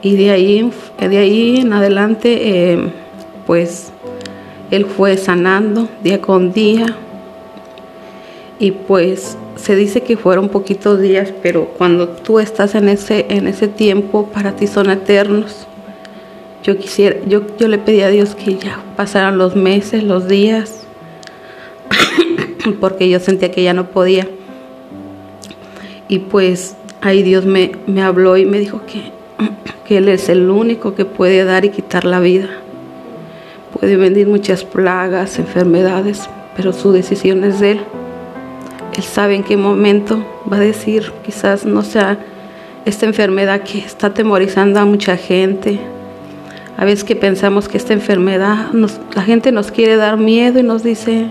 Y 0.00 0.14
de 0.14 0.30
ahí, 0.30 0.70
de 0.96 1.18
ahí 1.18 1.56
en 1.56 1.72
adelante, 1.72 2.38
eh, 2.72 2.92
pues 3.44 3.90
él 4.70 4.86
fue 4.86 5.16
sanando 5.16 5.88
día 6.04 6.20
con 6.20 6.52
día 6.52 6.96
y 8.60 8.70
pues 8.70 9.36
se 9.56 9.74
dice 9.74 10.02
que 10.02 10.16
fueron 10.16 10.50
poquitos 10.50 11.00
días, 11.00 11.32
pero 11.42 11.64
cuando 11.64 12.10
tú 12.10 12.38
estás 12.38 12.76
en 12.76 12.88
ese, 12.88 13.26
en 13.28 13.48
ese 13.48 13.66
tiempo, 13.66 14.28
para 14.32 14.54
ti 14.54 14.68
son 14.68 14.88
eternos. 14.88 15.66
Yo 16.62 16.76
quisiera, 16.78 17.16
yo, 17.26 17.42
yo 17.58 17.66
le 17.66 17.78
pedí 17.78 18.02
a 18.02 18.08
Dios 18.08 18.34
que 18.34 18.56
ya 18.56 18.78
pasaran 18.96 19.36
los 19.36 19.56
meses, 19.56 20.04
los 20.04 20.28
días, 20.28 20.86
porque 22.80 23.08
yo 23.08 23.18
sentía 23.18 23.50
que 23.50 23.62
ya 23.62 23.74
no 23.74 23.90
podía. 23.90 24.28
Y 26.08 26.20
pues 26.20 26.76
ahí 27.00 27.22
Dios 27.22 27.46
me, 27.46 27.72
me 27.86 28.02
habló 28.02 28.36
y 28.36 28.46
me 28.46 28.60
dijo 28.60 28.82
que, 28.86 29.10
que 29.86 29.98
Él 29.98 30.08
es 30.08 30.28
el 30.28 30.50
único 30.50 30.94
que 30.94 31.04
puede 31.04 31.44
dar 31.44 31.64
y 31.64 31.70
quitar 31.70 32.04
la 32.04 32.20
vida. 32.20 32.48
Puede 33.78 33.96
venir 33.96 34.28
muchas 34.28 34.64
plagas, 34.64 35.38
enfermedades, 35.38 36.28
pero 36.56 36.72
su 36.72 36.92
decisión 36.92 37.42
es 37.42 37.58
de 37.58 37.72
Él. 37.72 37.80
Él 38.94 39.02
sabe 39.02 39.34
en 39.34 39.42
qué 39.42 39.56
momento 39.56 40.24
va 40.50 40.58
a 40.58 40.60
decir, 40.60 41.12
quizás 41.24 41.64
no 41.64 41.82
sea 41.82 42.18
esta 42.84 43.06
enfermedad 43.06 43.62
que 43.62 43.78
está 43.78 44.08
atemorizando 44.08 44.78
a 44.78 44.84
mucha 44.84 45.16
gente. 45.16 45.80
A 46.76 46.84
veces 46.84 47.04
que 47.04 47.16
pensamos 47.16 47.68
que 47.68 47.76
esta 47.76 47.92
enfermedad, 47.92 48.72
la 49.14 49.22
gente 49.22 49.52
nos 49.52 49.70
quiere 49.70 49.96
dar 49.96 50.16
miedo 50.16 50.58
y 50.58 50.62
nos 50.62 50.82
dice, 50.82 51.26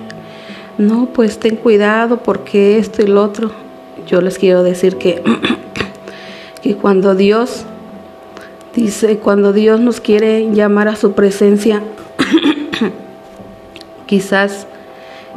no, 0.78 1.08
pues 1.14 1.40
ten 1.40 1.56
cuidado 1.56 2.18
porque 2.18 2.78
esto 2.78 3.02
y 3.02 3.08
lo 3.08 3.24
otro. 3.24 3.52
Yo 4.08 4.22
les 4.22 4.38
quiero 4.38 4.64
decir 4.64 4.98
que, 4.98 5.22
que 6.62 6.76
cuando 6.76 7.16
Dios 7.16 7.66
dice, 8.76 9.18
cuando 9.18 9.54
Dios 9.54 9.80
nos 9.80 10.00
quiere 10.00 10.52
llamar 10.52 10.88
a 10.88 10.96
su 10.96 11.14
presencia, 11.14 11.82
quizás 14.06 14.68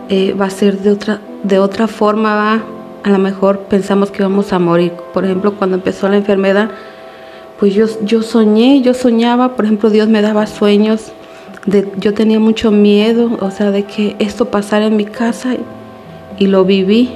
eh, 0.08 0.34
va 0.38 0.46
a 0.46 0.50
ser 0.50 0.78
de 0.78 0.90
otra 0.90 1.20
de 1.44 1.58
otra 1.58 1.86
forma 1.86 2.34
va, 2.34 2.64
a 3.04 3.10
lo 3.10 3.18
mejor 3.18 3.60
pensamos 3.60 4.10
que 4.10 4.22
vamos 4.22 4.52
a 4.52 4.58
morir. 4.58 4.92
Por 5.12 5.24
ejemplo, 5.24 5.54
cuando 5.54 5.76
empezó 5.76 6.08
la 6.08 6.16
enfermedad, 6.16 6.70
pues 7.58 7.74
yo, 7.74 7.86
yo 8.04 8.22
soñé, 8.22 8.82
yo 8.82 8.94
soñaba, 8.94 9.56
por 9.56 9.64
ejemplo, 9.64 9.90
Dios 9.90 10.08
me 10.08 10.22
daba 10.22 10.46
sueños, 10.46 11.12
de, 11.66 11.88
yo 11.98 12.14
tenía 12.14 12.40
mucho 12.40 12.70
miedo, 12.70 13.36
o 13.40 13.50
sea, 13.50 13.70
de 13.70 13.84
que 13.84 14.16
esto 14.18 14.46
pasara 14.46 14.86
en 14.86 14.96
mi 14.96 15.04
casa 15.04 15.56
y, 16.38 16.46
lo 16.46 16.64
viví. 16.64 17.10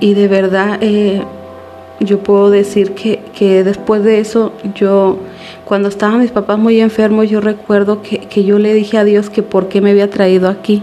Y 0.00 0.14
de 0.14 0.28
verdad, 0.28 0.78
eh, 0.80 1.22
yo 2.00 2.20
puedo 2.20 2.50
decir 2.50 2.92
que, 2.92 3.20
que, 3.34 3.64
después 3.64 4.04
de 4.04 4.20
eso, 4.20 4.52
yo, 4.74 5.18
cuando 5.64 5.88
estaban 5.88 6.20
mis 6.20 6.30
papás 6.30 6.58
muy 6.58 6.80
enfermos, 6.80 7.28
yo 7.28 7.40
recuerdo 7.40 8.02
que, 8.02 8.20
que 8.20 8.44
yo 8.44 8.58
le 8.58 8.72
dije 8.72 8.98
a 8.98 9.04
Dios 9.04 9.30
que 9.30 9.42
por 9.42 9.68
qué 9.68 9.80
me 9.80 9.90
había 9.90 10.08
traído 10.08 10.48
aquí 10.48 10.82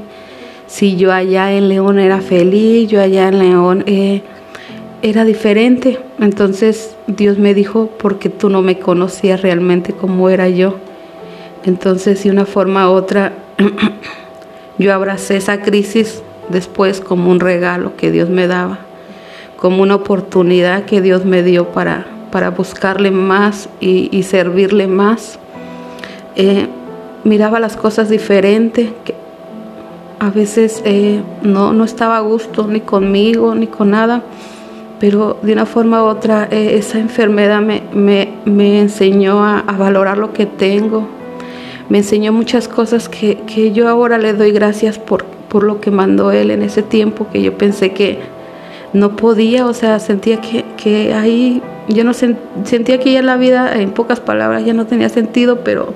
si 0.68 0.96
yo 0.96 1.14
allá 1.14 1.54
en 1.54 1.70
León 1.70 2.00
era 2.00 2.22
feliz, 2.22 2.90
yo 2.90 3.02
allá 3.02 3.28
en 3.28 3.40
León 3.40 3.84
eh, 3.88 4.22
era 5.02 5.26
diferente. 5.26 6.00
Entonces 6.20 6.96
Dios 7.08 7.38
me 7.38 7.54
dijo, 7.54 7.90
porque 8.00 8.30
tú 8.30 8.50
no 8.50 8.62
me 8.62 8.80
conocías 8.80 9.42
realmente 9.42 9.94
como 9.94 10.30
era 10.30 10.50
yo. 10.50 10.76
Entonces, 11.66 12.24
de 12.24 12.30
una 12.30 12.46
forma 12.46 12.90
u 12.90 12.94
otra, 12.94 13.34
yo 14.78 14.94
abracé 14.94 15.38
esa 15.38 15.62
crisis 15.62 16.22
después 16.50 17.02
como 17.02 17.32
un 17.32 17.40
regalo 17.40 17.96
que 17.98 18.12
Dios 18.12 18.30
me 18.30 18.48
daba, 18.48 18.80
como 19.58 19.82
una 19.82 19.96
oportunidad 19.96 20.86
que 20.86 21.02
Dios 21.02 21.26
me 21.26 21.42
dio 21.42 21.70
para, 21.70 22.06
para 22.32 22.52
buscarle 22.52 23.10
más 23.10 23.68
y, 23.80 24.22
servirle 24.24 24.86
más. 24.86 25.40
Eh, 26.36 26.68
miraba 27.24 27.60
las 27.60 27.78
cosas 27.78 28.10
diferentes, 28.10 28.90
a 30.20 30.30
veces 30.30 30.82
eh, 30.86 31.22
no, 31.42 31.74
no 31.74 31.84
estaba 31.84 32.18
a 32.18 32.22
gusto 32.22 32.68
ni 32.68 32.82
conmigo 32.82 33.56
ni 33.56 33.68
con 33.68 33.92
nada, 33.92 34.24
pero 35.00 35.38
de 35.42 35.54
una 35.54 35.66
forma 35.66 36.04
u 36.04 36.08
otra 36.08 36.48
eh, 36.52 36.76
esa 36.78 37.00
enfermedad 37.00 37.62
me, 37.62 37.84
me, 38.46 38.80
enseñó 38.80 39.44
a, 39.44 39.62
valorar 39.78 40.18
lo 40.18 40.34
que 40.34 40.46
tengo, 40.46 41.08
me 41.90 42.00
enseñó 42.00 42.32
muchas 42.32 42.68
cosas 42.68 43.10
que, 43.10 43.38
que, 43.48 43.72
yo 43.72 43.88
ahora 43.88 44.18
le 44.18 44.34
doy 44.34 44.52
gracias 44.52 44.98
por, 44.98 45.26
por 45.26 45.64
lo 45.64 45.82
que 45.82 45.92
mandó 45.92 46.32
él 46.32 46.52
en 46.52 46.62
ese 46.62 46.82
tiempo 46.82 47.28
que 47.32 47.42
yo 47.42 47.58
pensé 47.58 47.92
que 47.92 48.20
no 48.94 49.16
podía, 49.16 49.66
o 49.68 49.74
sea, 49.74 50.00
sentía 50.00 50.40
que, 50.40 50.64
que 50.78 51.14
ahí 51.14 51.62
yo 51.88 52.04
no 52.04 52.14
sentía 52.14 53.00
que 53.00 53.12
ya 53.12 53.22
la 53.22 53.38
vida, 53.38 53.74
en 53.74 53.92
pocas 53.92 54.20
palabras, 54.20 54.66
ya 54.66 54.74
no 54.74 54.86
tenía 54.86 55.10
sentido, 55.10 55.60
pero 55.64 55.94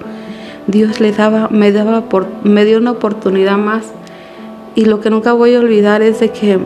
Dios 0.68 1.00
le 1.00 1.12
daba, 1.12 1.47
me 1.50 1.72
daba, 1.72 2.02
por, 2.02 2.28
me 2.43 2.66
dio 2.66 2.78
una 2.78 2.91
oportunidad 2.91 3.58
más. 3.58 3.86
Y 4.76 4.86
lo 4.86 5.00
que 5.00 5.10
nunca 5.10 5.34
voy 5.34 5.56
a 5.56 5.60
olvidar 5.60 6.02
es 6.02 6.20
de 6.20 6.30
que 6.30 6.60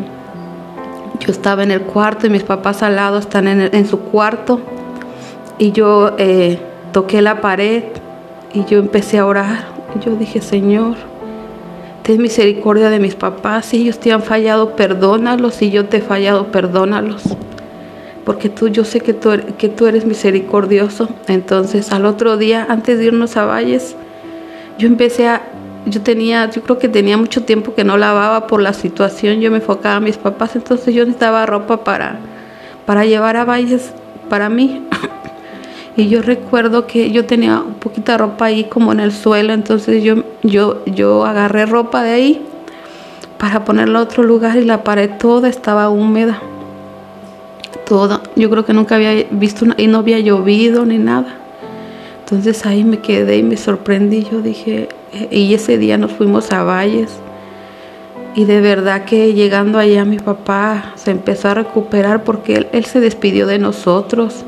yo 1.26 1.32
estaba 1.32 1.64
en 1.64 1.72
el 1.72 1.82
cuarto 1.82 2.28
y 2.28 2.30
mis 2.30 2.44
papás 2.44 2.84
al 2.84 2.98
lado 2.98 3.18
están 3.18 3.48
en, 3.48 3.74
en 3.74 3.88
su 3.88 4.00
cuarto 4.00 4.60
y 5.58 5.72
yo 5.72 6.16
eh, 6.18 6.60
toqué 6.92 7.22
la 7.22 7.40
pared 7.40 7.84
y 8.54 8.66
yo 8.66 8.80
empecé 8.80 9.20
a 9.20 9.26
orar. 9.26 9.66
Yo 10.04 10.16
dije, 10.16 10.42
Señor, 10.42 10.96
ten 12.02 12.22
misericordia 12.22 12.90
de 12.90 13.00
mis 13.00 13.16
papás. 13.16 13.68
Si 13.68 13.78
ellos 13.78 14.00
te 14.00 14.12
han 14.12 14.22
fallado, 14.22 14.76
perdónalos. 14.76 15.56
Si 15.56 15.72
yo 15.72 15.86
te 15.86 15.98
he 15.98 16.02
fallado, 16.02 16.48
perdónalos. 16.48 17.24
Porque 18.26 18.50
tú, 18.50 18.68
yo 18.68 18.84
sé 18.84 19.00
que 19.00 19.14
tú, 19.14 19.32
que 19.58 19.70
tú 19.70 19.88
eres 19.88 20.06
misericordioso. 20.06 21.08
Entonces, 21.28 21.92
al 21.92 22.06
otro 22.06 22.38
día, 22.38 22.66
antes 22.70 23.00
de 23.00 23.06
irnos 23.06 23.38
a 23.38 23.46
Valles, 23.46 23.96
yo 24.78 24.88
empecé 24.88 25.28
a, 25.28 25.44
yo 25.86 26.02
tenía, 26.02 26.50
yo 26.50 26.62
creo 26.62 26.80
que 26.80 26.88
tenía 26.88 27.18
mucho 27.18 27.44
tiempo 27.44 27.74
que 27.76 27.84
no 27.84 27.98
lavaba 27.98 28.48
por 28.48 28.62
la 28.62 28.74
situación. 28.74 29.42
Yo 29.42 29.52
me 29.52 29.58
enfocaba 29.58 29.98
a 29.98 30.00
mis 30.00 30.18
papás, 30.18 30.56
entonces 30.56 30.94
yo 30.94 31.04
necesitaba 31.04 31.46
ropa 31.46 31.84
para, 31.84 32.18
para 32.86 33.06
llevar 33.06 33.38
a 33.38 33.46
Valles 33.46 33.94
para 34.30 34.50
mí. 34.50 34.82
Y 35.96 36.10
yo 36.10 36.24
recuerdo 36.24 36.88
que 36.88 37.12
yo 37.12 37.28
tenía 37.28 37.62
un 37.62 37.76
poquita 37.76 38.18
ropa 38.18 38.46
ahí 38.46 38.64
como 38.64 38.92
en 38.94 39.00
el 39.00 39.12
suelo, 39.12 39.54
entonces 39.54 40.02
yo, 40.02 40.24
yo, 40.42 40.84
yo 40.88 41.24
agarré 41.24 41.68
ropa 41.68 42.02
de 42.02 42.10
ahí 42.10 42.42
para 43.38 43.64
ponerla 43.64 44.00
a 44.00 44.02
otro 44.02 44.24
lugar 44.24 44.58
y 44.58 44.66
la 44.66 44.84
pared 44.84 45.12
toda 45.20 45.50
estaba 45.50 45.90
húmeda. 45.90 46.42
Toda. 47.86 48.24
Yo 48.36 48.50
creo 48.50 48.66
que 48.66 48.74
nunca 48.74 48.96
había 48.96 49.28
visto 49.30 49.68
y 49.78 49.86
no 49.86 50.00
había 50.00 50.18
llovido 50.18 50.84
ni 50.84 50.98
nada. 50.98 51.28
Entonces 52.22 52.66
ahí 52.66 52.84
me 52.84 52.98
quedé 52.98 53.38
y 53.38 53.44
me 53.44 53.58
sorprendí. 53.58 54.26
Yo 54.32 54.42
dije, 54.42 54.90
y 55.32 55.54
ese 55.54 55.78
día 55.78 55.98
nos 55.98 56.12
fuimos 56.12 56.52
a 56.52 56.64
Valles. 56.64 57.12
Y 58.36 58.46
de 58.46 58.62
verdad 58.62 59.06
que 59.06 59.34
llegando 59.34 59.78
allá 59.78 60.06
mi 60.06 60.18
papá 60.18 60.94
se 60.96 61.12
empezó 61.12 61.50
a 61.50 61.54
recuperar 61.54 62.24
porque 62.24 62.56
él, 62.56 62.68
él 62.72 62.86
se 62.86 63.00
despidió 63.00 63.46
de 63.46 63.60
nosotros 63.60 64.44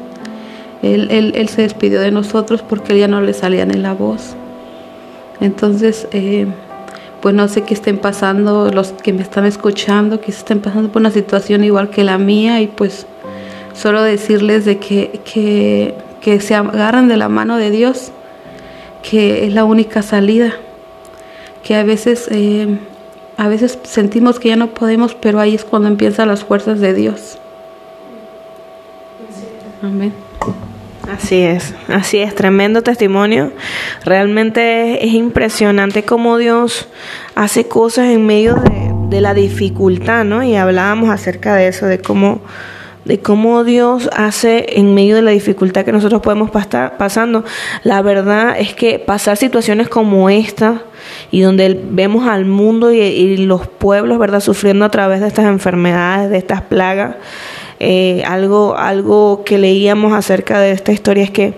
él, 0.94 1.50
se 1.50 1.64
despidió 1.64 2.00
de 2.00 2.12
nosotros 2.12 2.62
porque 2.62 2.94
él 2.94 3.00
ya 3.00 3.08
no 3.08 3.22
le 3.22 3.34
salía 3.34 3.66
ni 3.66 3.76
la 3.76 3.94
voz. 3.94 4.36
Entonces, 5.42 6.08
eh, 6.12 6.48
pues 7.22 7.34
no 7.34 7.48
sé 7.48 7.64
qué 7.64 7.74
estén 7.74 7.98
pasando 7.98 8.70
los 8.72 8.92
que 8.92 9.14
me 9.14 9.22
están 9.22 9.46
escuchando, 9.46 10.22
que 10.22 10.32
estén 10.32 10.62
pasando 10.62 10.90
por 10.90 11.02
una 11.02 11.12
situación 11.12 11.64
igual 11.64 11.90
que 11.90 12.04
la 12.04 12.18
mía 12.18 12.62
y 12.62 12.68
pues 12.68 13.08
solo 13.74 14.04
decirles 14.04 14.66
de 14.66 14.78
que, 14.78 15.20
que, 16.22 16.40
se 16.40 16.56
agarran 16.56 17.08
de 17.08 17.18
la 17.18 17.30
mano 17.30 17.58
de 17.58 17.70
Dios, 17.70 18.12
que 19.10 19.46
es 19.46 19.54
la 19.54 19.64
única 19.64 20.02
salida, 20.02 20.54
que 21.64 21.76
a 21.76 21.84
veces, 21.84 22.28
eh, 22.32 22.80
a 23.38 23.48
veces 23.48 23.78
sentimos 23.84 24.40
que 24.40 24.50
ya 24.50 24.56
no 24.56 24.74
podemos, 24.74 25.14
pero 25.14 25.40
ahí 25.40 25.56
es 25.56 25.64
cuando 25.64 25.88
empiezan 25.88 26.28
las 26.28 26.44
fuerzas 26.44 26.80
de 26.80 26.94
Dios. 26.94 27.38
Amén. 29.82 30.14
Así 31.12 31.42
es, 31.42 31.76
así 31.88 32.18
es, 32.18 32.34
tremendo 32.34 32.82
testimonio. 32.82 33.52
Realmente 34.04 35.06
es 35.06 35.14
impresionante 35.14 36.04
cómo 36.04 36.38
Dios 36.38 36.88
hace 37.36 37.68
cosas 37.68 38.08
en 38.08 38.26
medio 38.26 38.56
de, 38.56 39.22
la 39.22 39.34
dificultad, 39.34 40.26
¿no? 40.26 40.44
Y 40.44 40.56
hablábamos 40.56 41.10
acerca 41.10 41.56
de 41.56 41.70
eso, 41.70 41.86
de 41.86 42.00
cómo, 42.00 42.42
de 43.06 43.20
cómo 43.20 43.64
Dios 43.64 44.10
hace 44.16 44.80
en 44.80 44.94
medio 44.94 45.16
de 45.16 45.22
la 45.22 45.32
dificultad 45.32 45.86
que 45.86 45.92
nosotros 45.92 46.22
podemos 46.22 46.50
pasar, 46.52 46.98
pasando. 46.98 47.46
La 47.84 48.02
verdad 48.02 48.56
es 48.60 48.74
que 48.74 49.00
pasar 49.00 49.38
situaciones 49.38 49.88
como 49.88 50.30
esta 50.30 50.82
y 51.32 51.42
donde 51.42 51.80
vemos 51.90 52.28
al 52.28 52.46
mundo 52.46 52.92
y, 52.92 53.00
y 53.00 53.38
los 53.38 53.68
pueblos, 53.68 54.18
¿verdad?, 54.20 54.40
sufriendo 54.40 54.86
a 54.86 54.90
través 54.90 55.22
de 55.22 55.28
estas 55.28 55.46
enfermedades, 55.46 56.32
de 56.32 56.38
estas 56.38 56.62
plagas 56.62 57.16
eh, 57.80 58.24
algo, 58.26 58.78
algo 58.78 59.44
que 59.44 59.58
leíamos 59.58 60.14
acerca 60.14 60.60
de 60.60 60.72
esta 60.72 60.94
historia 60.94 61.26
es 61.26 61.32
que 61.32 61.56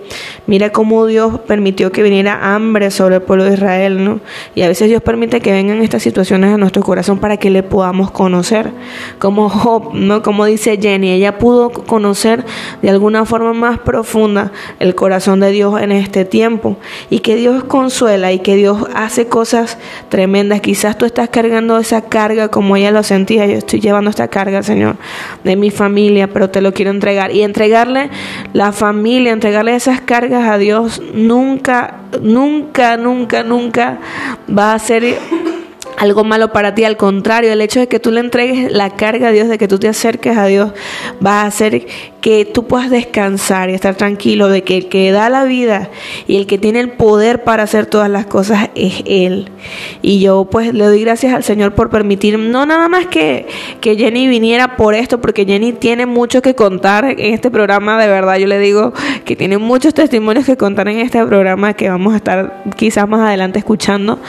mira 0.47 0.71
cómo 0.71 1.05
Dios 1.05 1.39
permitió 1.41 1.91
que 1.91 2.01
viniera 2.01 2.55
hambre 2.55 2.89
sobre 2.89 3.15
el 3.15 3.21
pueblo 3.21 3.43
de 3.43 3.53
Israel, 3.53 4.03
¿no? 4.03 4.19
Y 4.55 4.63
a 4.63 4.67
veces 4.67 4.89
Dios 4.89 5.03
permite 5.03 5.41
que 5.41 5.51
vengan 5.51 5.83
estas 5.83 6.01
situaciones 6.01 6.55
a 6.55 6.57
nuestro 6.57 6.81
corazón 6.81 7.19
para 7.19 7.37
que 7.37 7.51
le 7.51 7.61
podamos 7.61 8.09
conocer. 8.09 8.71
Como 9.19 9.49
Job, 9.49 9.93
¿no? 9.93 10.23
Como 10.23 10.45
dice 10.45 10.79
Jenny, 10.81 11.11
ella 11.11 11.37
pudo 11.37 11.69
conocer 11.69 12.43
de 12.81 12.89
alguna 12.89 13.25
forma 13.25 13.53
más 13.53 13.77
profunda 13.79 14.51
el 14.79 14.95
corazón 14.95 15.39
de 15.39 15.51
Dios 15.51 15.79
en 15.79 15.91
este 15.91 16.25
tiempo. 16.25 16.77
Y 17.11 17.19
que 17.19 17.35
Dios 17.35 17.63
consuela 17.65 18.31
y 18.31 18.39
que 18.39 18.55
Dios 18.55 18.87
hace 18.95 19.27
cosas 19.27 19.77
tremendas. 20.09 20.61
Quizás 20.61 20.97
tú 20.97 21.05
estás 21.05 21.29
cargando 21.29 21.77
esa 21.77 22.01
carga 22.01 22.47
como 22.47 22.75
ella 22.75 22.89
lo 22.89 23.03
sentía. 23.03 23.45
Yo 23.45 23.57
estoy 23.57 23.81
llevando 23.81 24.09
esta 24.09 24.29
carga, 24.29 24.63
Señor, 24.63 24.95
de 25.43 25.55
mi 25.55 25.69
familia 25.69 26.06
pero 26.31 26.49
te 26.49 26.61
lo 26.61 26.73
quiero 26.73 26.91
entregar. 26.91 27.31
Y 27.31 27.43
entregarle 27.43 28.09
la 28.53 28.71
familia, 28.71 29.31
entregarle 29.31 29.75
esas 29.75 30.01
cargas 30.01 30.47
a 30.47 30.57
Dios, 30.57 31.01
nunca, 31.13 31.95
nunca, 32.21 32.97
nunca, 32.97 33.43
nunca 33.43 33.99
va 34.49 34.73
a 34.73 34.79
ser 34.79 35.17
algo 35.97 36.23
malo 36.23 36.53
para 36.53 36.75
ti. 36.75 36.85
Al 36.85 36.95
contrario, 36.95 37.51
el 37.51 37.61
hecho 37.61 37.79
de 37.79 37.87
que 37.87 37.99
tú 37.99 38.11
le 38.11 38.19
entregues 38.19 38.71
la 38.71 38.91
carga 38.91 39.29
a 39.29 39.31
Dios, 39.31 39.49
de 39.49 39.57
que 39.57 39.67
tú 39.67 39.79
te 39.79 39.87
acerques 39.87 40.37
a 40.37 40.45
Dios, 40.45 40.71
va 41.25 41.41
a 41.41 41.47
hacer 41.47 41.87
que 42.21 42.45
tú 42.45 42.67
puedas 42.67 42.89
descansar 42.89 43.69
y 43.69 43.73
estar 43.73 43.95
tranquilo 43.95 44.47
de 44.49 44.63
que 44.63 44.77
el 44.77 44.89
que 44.89 45.11
da 45.11 45.29
la 45.29 45.43
vida 45.43 45.89
y 46.27 46.37
el 46.37 46.45
que 46.45 46.57
tiene 46.57 46.79
el 46.79 46.89
poder 46.91 47.43
para 47.43 47.63
hacer 47.63 47.85
todas 47.87 48.09
las 48.09 48.25
cosas 48.25 48.69
es 48.75 49.03
Él. 49.05 49.49
Y 50.01 50.19
yo 50.19 50.45
pues 50.45 50.73
le 50.73 50.85
doy 50.85 51.01
gracias 51.01 51.33
al 51.33 51.43
Señor 51.43 51.73
por 51.73 51.89
permitir, 51.89 52.37
no 52.37 52.65
nada 52.65 52.89
más 52.89 53.07
que, 53.07 53.47
que 53.81 53.95
Jenny 53.95 54.27
viniera 54.27 54.75
por 54.75 54.93
esto, 54.93 55.19
porque 55.19 55.45
Jenny 55.45 55.73
tiene 55.73 56.05
mucho 56.05 56.41
que 56.41 56.53
contar 56.53 57.05
en 57.05 57.33
este 57.33 57.49
programa, 57.49 57.99
de 57.99 58.07
verdad 58.07 58.37
yo 58.37 58.47
le 58.47 58.59
digo 58.59 58.93
que 59.25 59.35
tiene 59.35 59.57
muchos 59.57 59.93
testimonios 59.93 60.45
que 60.45 60.57
contar 60.57 60.87
en 60.89 60.99
este 60.99 61.25
programa 61.25 61.73
que 61.73 61.89
vamos 61.89 62.13
a 62.13 62.17
estar 62.17 62.63
quizás 62.75 63.07
más 63.07 63.21
adelante 63.21 63.59
escuchando 63.59 64.19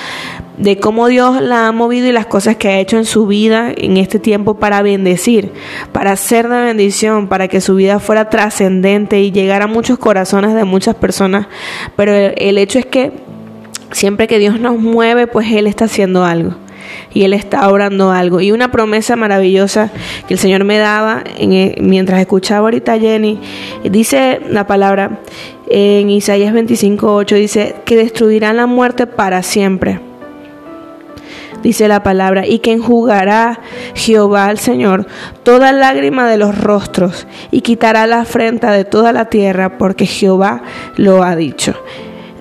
de 0.58 0.78
cómo 0.78 1.06
Dios 1.06 1.40
la 1.40 1.68
ha 1.68 1.72
movido 1.72 2.08
y 2.08 2.12
las 2.12 2.26
cosas 2.26 2.56
que 2.56 2.68
ha 2.68 2.78
hecho 2.80 2.96
en 2.96 3.04
su 3.04 3.26
vida 3.26 3.72
en 3.76 3.96
este 3.96 4.18
tiempo 4.18 4.54
para 4.54 4.82
bendecir, 4.82 5.52
para 5.92 6.16
ser 6.16 6.48
de 6.48 6.60
bendición, 6.60 7.28
para 7.28 7.48
que 7.48 7.60
su 7.60 7.76
vida 7.76 8.00
fuera 8.00 8.28
trascendente 8.28 9.20
y 9.20 9.30
llegara 9.30 9.64
a 9.64 9.68
muchos 9.68 9.98
corazones 9.98 10.54
de 10.54 10.64
muchas 10.64 10.96
personas. 10.96 11.46
Pero 11.96 12.12
el, 12.12 12.58
hecho 12.58 12.78
es 12.78 12.86
que 12.86 13.12
siempre 13.92 14.26
que 14.26 14.38
Dios 14.38 14.58
nos 14.58 14.78
mueve, 14.78 15.28
pues 15.28 15.50
Él 15.52 15.68
está 15.68 15.84
haciendo 15.84 16.24
algo 16.24 16.56
y 17.14 17.22
Él 17.22 17.34
está 17.34 17.68
orando 17.68 18.10
algo. 18.10 18.40
Y 18.40 18.50
una 18.50 18.72
promesa 18.72 19.14
maravillosa 19.14 19.92
que 20.26 20.34
el 20.34 20.40
Señor 20.40 20.64
me 20.64 20.78
daba 20.78 21.22
en, 21.38 21.74
mientras 21.88 22.20
escuchaba 22.20 22.66
ahorita 22.66 22.94
a 22.94 22.98
Jenny, 22.98 23.38
dice 23.84 24.40
la 24.50 24.66
palabra 24.66 25.20
en 25.70 26.10
Isaías 26.10 26.52
25:8, 26.52 27.36
dice 27.36 27.76
que 27.84 27.94
destruirán 27.94 28.56
la 28.56 28.66
muerte 28.66 29.06
para 29.06 29.44
siempre 29.44 30.07
dice 31.62 31.88
la 31.88 32.02
palabra, 32.02 32.46
y 32.46 32.58
que 32.60 32.72
enjugará 32.72 33.60
Jehová 33.94 34.46
al 34.46 34.58
Señor 34.58 35.06
toda 35.42 35.72
lágrima 35.72 36.28
de 36.28 36.36
los 36.36 36.58
rostros 36.58 37.26
y 37.50 37.60
quitará 37.60 38.06
la 38.06 38.20
afrenta 38.20 38.72
de 38.72 38.84
toda 38.84 39.12
la 39.12 39.26
tierra, 39.26 39.78
porque 39.78 40.06
Jehová 40.06 40.62
lo 40.96 41.22
ha 41.22 41.36
dicho. 41.36 41.74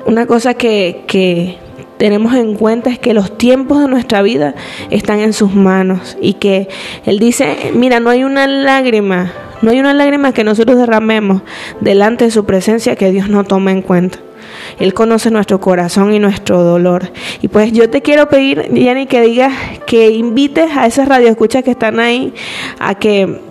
Una 0.05 0.25
cosa 0.25 0.53
que, 0.53 1.03
que 1.07 1.57
tenemos 1.97 2.33
en 2.35 2.55
cuenta 2.55 2.89
es 2.89 2.99
que 2.99 3.13
los 3.13 3.37
tiempos 3.37 3.81
de 3.81 3.87
nuestra 3.87 4.21
vida 4.21 4.55
están 4.89 5.19
en 5.19 5.33
sus 5.33 5.53
manos 5.53 6.17
y 6.21 6.33
que 6.33 6.69
Él 7.05 7.19
dice, 7.19 7.71
mira, 7.73 7.99
no 7.99 8.09
hay 8.09 8.23
una 8.23 8.47
lágrima, 8.47 9.31
no 9.61 9.71
hay 9.71 9.79
una 9.79 9.93
lágrima 9.93 10.33
que 10.33 10.43
nosotros 10.43 10.77
derramemos 10.77 11.41
delante 11.81 12.25
de 12.25 12.31
su 12.31 12.45
presencia 12.45 12.95
que 12.95 13.11
Dios 13.11 13.29
no 13.29 13.43
tome 13.43 13.71
en 13.71 13.81
cuenta. 13.81 14.19
Él 14.79 14.93
conoce 14.93 15.31
nuestro 15.31 15.59
corazón 15.59 16.13
y 16.13 16.19
nuestro 16.19 16.63
dolor. 16.63 17.11
Y 17.41 17.47
pues 17.47 17.71
yo 17.73 17.89
te 17.89 18.01
quiero 18.01 18.29
pedir, 18.29 18.71
Yanni, 18.73 19.07
que 19.07 19.21
digas, 19.21 19.53
que 19.85 20.11
invites 20.11 20.75
a 20.75 20.85
esas 20.85 21.07
radioescuchas 21.07 21.63
que 21.63 21.71
están 21.71 21.99
ahí 21.99 22.33
a 22.79 22.95
que 22.95 23.46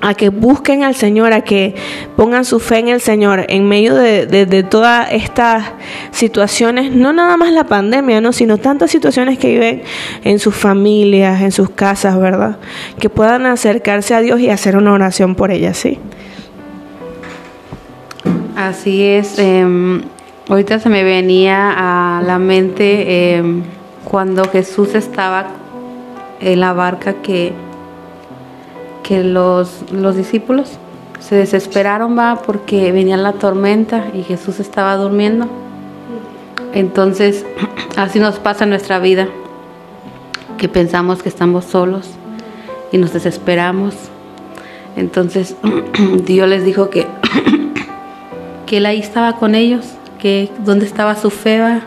a 0.00 0.14
que 0.14 0.28
busquen 0.28 0.84
al 0.84 0.94
Señor, 0.94 1.32
a 1.32 1.42
que 1.42 1.74
pongan 2.16 2.44
su 2.44 2.60
fe 2.60 2.78
en 2.78 2.88
el 2.88 3.00
Señor 3.00 3.46
en 3.48 3.68
medio 3.68 3.94
de, 3.94 4.62
todas 4.68 5.08
estas 5.12 5.64
situaciones, 6.10 6.92
no 6.92 7.12
nada 7.12 7.36
más 7.36 7.52
la 7.52 7.64
pandemia, 7.64 8.20
¿no? 8.20 8.32
sino 8.32 8.58
tantas 8.58 8.90
situaciones 8.90 9.38
que 9.38 9.50
viven 9.50 9.82
en 10.24 10.38
sus 10.38 10.54
familias, 10.54 11.42
en 11.42 11.52
sus 11.52 11.70
casas, 11.70 12.18
¿verdad? 12.18 12.58
Que 12.98 13.08
puedan 13.08 13.46
acercarse 13.46 14.14
a 14.14 14.20
Dios 14.20 14.40
y 14.40 14.50
hacer 14.50 14.76
una 14.76 14.92
oración 14.92 15.34
por 15.34 15.50
ellas, 15.50 15.76
¿sí? 15.76 15.98
Así 18.56 19.04
es. 19.04 19.38
Em, 19.38 20.02
Ahorita 20.48 20.78
se 20.78 20.88
me 20.88 21.04
venía 21.04 21.74
a 21.76 22.22
la 22.22 22.38
mente 22.38 23.36
em, 23.36 23.62
cuando 24.02 24.48
Jesús 24.48 24.94
estaba 24.94 25.48
en 26.40 26.60
la 26.60 26.72
barca 26.72 27.20
que, 27.22 27.52
que 29.08 29.24
los, 29.24 29.90
los 29.90 30.16
discípulos 30.16 30.72
se 31.18 31.34
desesperaron, 31.34 32.18
va, 32.18 32.42
porque 32.44 32.92
venía 32.92 33.16
la 33.16 33.32
tormenta 33.32 34.04
y 34.12 34.22
Jesús 34.22 34.60
estaba 34.60 34.96
durmiendo. 34.96 35.46
Entonces, 36.74 37.46
así 37.96 38.18
nos 38.18 38.38
pasa 38.38 38.64
en 38.64 38.70
nuestra 38.70 38.98
vida, 38.98 39.26
que 40.58 40.68
pensamos 40.68 41.22
que 41.22 41.30
estamos 41.30 41.64
solos 41.64 42.10
y 42.92 42.98
nos 42.98 43.14
desesperamos. 43.14 43.94
Entonces, 44.94 45.56
Dios 46.26 46.46
les 46.46 46.62
dijo 46.66 46.90
que, 46.90 47.06
que 48.66 48.76
Él 48.76 48.84
ahí 48.84 49.00
estaba 49.00 49.36
con 49.36 49.54
ellos, 49.54 49.86
que 50.18 50.50
donde 50.66 50.84
estaba 50.84 51.16
su 51.16 51.30
fe. 51.30 51.80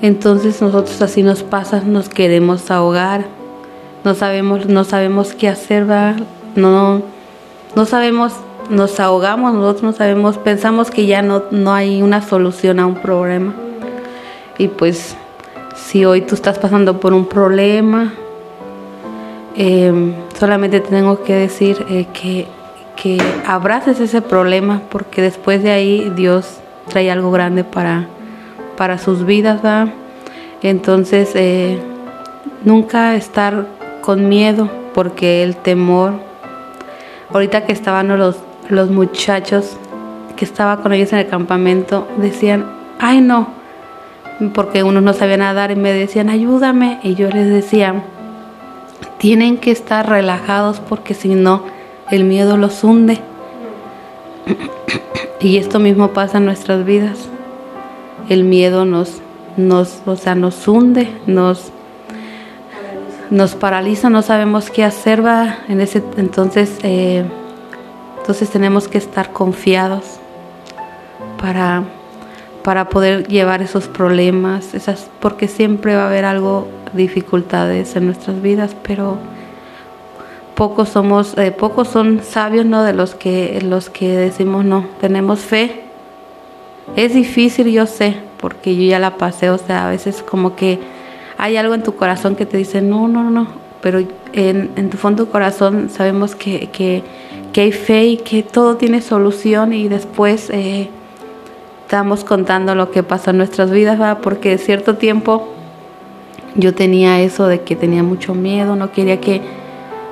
Entonces 0.00 0.62
nosotros 0.62 1.02
así 1.02 1.22
nos 1.22 1.42
pasa, 1.42 1.82
nos 1.82 2.08
queremos 2.08 2.70
ahogar, 2.70 3.26
no 4.04 4.14
sabemos, 4.14 4.66
no 4.66 4.84
sabemos 4.84 5.34
qué 5.34 5.48
hacer, 5.48 5.88
va, 5.88 6.16
no, 6.56 7.02
no 7.74 7.84
sabemos, 7.86 8.32
nos 8.70 8.98
ahogamos, 9.00 9.54
nosotros 9.54 9.82
no 9.82 9.92
sabemos, 9.92 10.38
pensamos 10.38 10.90
que 10.90 11.06
ya 11.06 11.22
no, 11.22 11.44
no 11.50 11.72
hay 11.72 12.02
una 12.02 12.22
solución 12.22 12.80
a 12.80 12.86
un 12.86 12.96
problema. 12.96 13.54
Y 14.58 14.68
pues 14.68 15.16
si 15.74 16.04
hoy 16.04 16.22
tú 16.22 16.34
estás 16.34 16.58
pasando 16.58 17.00
por 17.00 17.12
un 17.12 17.26
problema, 17.26 18.12
eh, 19.56 20.14
solamente 20.38 20.80
tengo 20.80 21.22
que 21.22 21.34
decir 21.34 21.84
eh, 21.88 22.06
que, 22.12 22.46
que 22.96 23.18
abraces 23.46 24.00
ese 24.00 24.22
problema 24.22 24.82
porque 24.90 25.22
después 25.22 25.62
de 25.62 25.70
ahí 25.70 26.12
Dios 26.16 26.58
trae 26.88 27.10
algo 27.10 27.30
grande 27.30 27.64
para, 27.64 28.06
para 28.76 28.98
sus 28.98 29.24
vidas, 29.24 29.64
¿va? 29.64 29.88
Entonces, 30.62 31.32
eh, 31.34 31.78
nunca 32.64 33.14
estar 33.14 33.66
con 34.02 34.28
miedo 34.28 34.68
porque 34.92 35.42
el 35.42 35.56
temor, 35.56 36.12
ahorita 37.32 37.64
que 37.64 37.72
estaban 37.72 38.08
los, 38.18 38.36
los 38.68 38.90
muchachos 38.90 39.78
que 40.36 40.44
estaba 40.44 40.82
con 40.82 40.92
ellos 40.92 41.12
en 41.12 41.20
el 41.20 41.28
campamento, 41.28 42.06
decían, 42.18 42.66
ay 42.98 43.20
no, 43.20 43.48
porque 44.54 44.82
unos 44.82 45.02
no 45.02 45.14
sabían 45.14 45.40
nadar 45.40 45.70
y 45.70 45.76
me 45.76 45.92
decían, 45.92 46.28
ayúdame, 46.28 47.00
y 47.02 47.14
yo 47.14 47.30
les 47.30 47.48
decía, 47.48 48.04
tienen 49.18 49.56
que 49.56 49.70
estar 49.70 50.08
relajados 50.08 50.80
porque 50.80 51.14
si 51.14 51.34
no, 51.34 51.62
el 52.10 52.24
miedo 52.24 52.56
los 52.56 52.82
hunde. 52.84 53.20
Y 55.40 55.56
esto 55.56 55.80
mismo 55.80 56.08
pasa 56.08 56.38
en 56.38 56.44
nuestras 56.44 56.84
vidas. 56.84 57.28
El 58.28 58.44
miedo 58.44 58.84
nos, 58.84 59.20
nos, 59.56 60.00
o 60.06 60.14
sea, 60.14 60.36
nos 60.36 60.68
hunde, 60.68 61.08
nos, 61.26 61.72
nos 63.32 63.54
paraliza, 63.54 64.10
no 64.10 64.20
sabemos 64.20 64.70
qué 64.70 64.84
hacer, 64.84 65.24
va. 65.24 65.60
En 65.66 65.80
ese, 65.80 66.02
entonces, 66.18 66.78
eh, 66.82 67.24
entonces 68.18 68.50
tenemos 68.50 68.88
que 68.88 68.98
estar 68.98 69.32
confiados 69.32 70.04
para, 71.40 71.82
para 72.62 72.90
poder 72.90 73.26
llevar 73.28 73.62
esos 73.62 73.88
problemas, 73.88 74.74
esas, 74.74 75.08
porque 75.18 75.48
siempre 75.48 75.96
va 75.96 76.02
a 76.02 76.06
haber 76.08 76.26
algo, 76.26 76.68
dificultades 76.92 77.96
en 77.96 78.04
nuestras 78.04 78.42
vidas, 78.42 78.76
pero 78.82 79.16
pocos 80.54 80.90
somos, 80.90 81.36
eh, 81.38 81.52
pocos 81.52 81.88
son 81.88 82.20
sabios, 82.22 82.66
¿no? 82.66 82.82
De 82.82 82.92
los 82.92 83.14
que, 83.14 83.62
los 83.62 83.88
que 83.88 84.14
decimos 84.14 84.66
no, 84.66 84.84
tenemos 85.00 85.40
fe. 85.40 85.84
Es 86.96 87.14
difícil, 87.14 87.72
yo 87.72 87.86
sé, 87.86 88.18
porque 88.38 88.76
yo 88.76 88.82
ya 88.82 88.98
la 88.98 89.16
pasé, 89.16 89.48
o 89.48 89.56
sea, 89.56 89.86
a 89.86 89.90
veces 89.90 90.22
como 90.22 90.54
que 90.54 91.01
hay 91.42 91.56
algo 91.56 91.74
en 91.74 91.82
tu 91.82 91.96
corazón 91.96 92.36
que 92.36 92.46
te 92.46 92.56
dice 92.56 92.80
no, 92.82 93.08
no, 93.08 93.28
no, 93.28 93.48
pero 93.80 93.98
en, 94.32 94.90
tu 94.90 94.96
fondo 94.96 95.28
corazón 95.28 95.90
sabemos 95.90 96.36
que, 96.36 96.68
que, 96.70 97.02
hay 97.60 97.72
fe 97.72 98.04
y 98.04 98.16
que 98.18 98.44
todo 98.44 98.76
tiene 98.76 99.02
solución 99.02 99.72
y 99.72 99.88
después 99.88 100.50
eh, 100.50 100.88
estamos 101.82 102.22
contando 102.22 102.76
lo 102.76 102.92
que 102.92 103.02
pasó 103.02 103.30
en 103.30 103.38
nuestras 103.38 103.72
vidas, 103.72 104.00
¿va? 104.00 104.18
porque 104.18 104.56
cierto 104.56 104.94
tiempo 104.94 105.48
yo 106.54 106.74
tenía 106.74 107.20
eso 107.20 107.48
de 107.48 107.62
que 107.62 107.74
tenía 107.74 108.04
mucho 108.04 108.34
miedo, 108.34 108.76
no 108.76 108.92
quería 108.92 109.20
que 109.20 109.42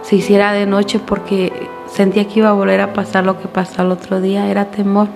se 0.03 0.17
hiciera 0.17 0.53
de 0.53 0.67
noche 0.67 0.99
porque 0.99 1.53
sentía 1.87 2.27
que 2.27 2.41
iba 2.41 2.49
a 2.49 2.55
volver 2.55 2.81
a 2.81 2.93
pasar 2.93 3.25
lo 3.25 3.39
que 3.41 3.47
pasó 3.47 3.83
el 3.83 3.93
otro 3.93 4.21
día, 4.21 4.51
era 4.51 4.65
temor. 4.73 5.07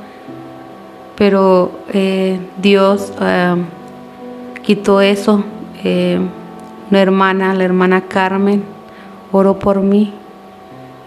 Pero 1.17 1.73
eh, 1.93 2.39
Dios 2.62 3.12
eh, 3.21 3.57
quitó 4.62 5.01
eso. 5.01 5.43
Eh, 5.85 6.18
una 6.91 7.01
hermana, 7.01 7.55
la 7.55 7.64
hermana 7.64 8.03
Carmen, 8.03 8.64
oró 9.32 9.59
por 9.59 9.80
mí 9.80 10.12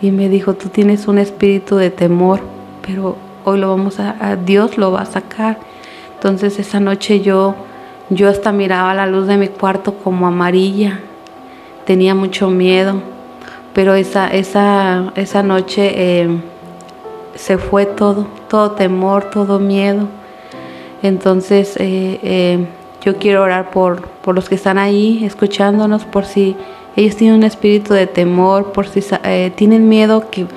y 0.01 0.11
me 0.11 0.29
dijo, 0.29 0.53
tú 0.53 0.69
tienes 0.69 1.07
un 1.07 1.17
espíritu 1.17 1.75
de 1.75 1.89
temor, 1.89 2.41
pero 2.85 3.17
hoy 3.43 3.59
lo 3.59 3.69
vamos 3.69 3.99
a, 3.99 4.37
Dios 4.37 4.77
lo 4.77 4.91
va 4.91 5.01
a 5.01 5.05
sacar. 5.05 5.57
Entonces 6.13 6.59
esa 6.59 6.79
noche 6.79 7.21
yo, 7.21 7.55
yo 8.09 8.29
hasta 8.29 8.51
miraba 8.51 8.93
la 8.93 9.07
luz 9.07 9.27
de 9.27 9.37
mi 9.37 9.49
cuarto 9.49 9.95
como 9.95 10.27
amarilla, 10.27 10.99
tenía 11.85 12.15
mucho 12.15 12.49
miedo 12.49 13.01
pero 13.77 13.93
esa, 13.93 14.27
esa, 14.29 15.13
esa 15.15 15.43
noche 15.43 15.91
eh, 15.93 16.41
se 17.35 17.59
fue 17.59 17.85
todo, 17.85 18.25
todo 18.47 18.71
temor, 18.71 19.29
todo 19.29 19.59
miedo. 19.59 20.07
Entonces 21.03 21.77
eh, 21.77 22.19
eh, 22.23 22.67
yo 23.01 23.17
quiero 23.17 23.43
orar 23.43 23.71
por, 23.71 24.01
por 24.01 24.35
los 24.35 24.49
que 24.49 24.55
están 24.55 24.77
ahí 24.77 25.23
escuchándonos, 25.23 26.05
por 26.05 26.25
si 26.25 26.55
ellos 26.95 27.15
tienen 27.15 27.37
un 27.37 27.43
espíritu 27.43 27.93
de 27.93 28.07
temor, 28.07 28.71
por 28.71 28.87
si 28.87 29.01
tienen 29.55 29.87
miedo 29.87 30.29
que 30.31 30.47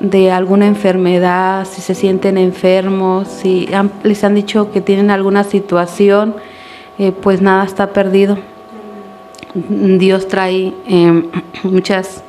de 0.00 0.30
alguna 0.30 0.66
enfermedad, 0.66 1.66
si 1.66 1.80
se 1.82 1.94
sienten 1.94 2.38
enfermos, 2.38 3.28
si 3.28 3.68
les 4.02 4.24
han 4.24 4.34
dicho 4.34 4.72
que 4.72 4.80
tienen 4.80 5.10
alguna 5.10 5.44
situación, 5.44 6.36
pues 7.20 7.42
nada 7.42 7.64
está 7.64 7.88
perdido. 7.88 8.38
Dios 9.54 10.28
trae 10.28 10.74
eh, 10.86 11.30
muchas 11.62 12.22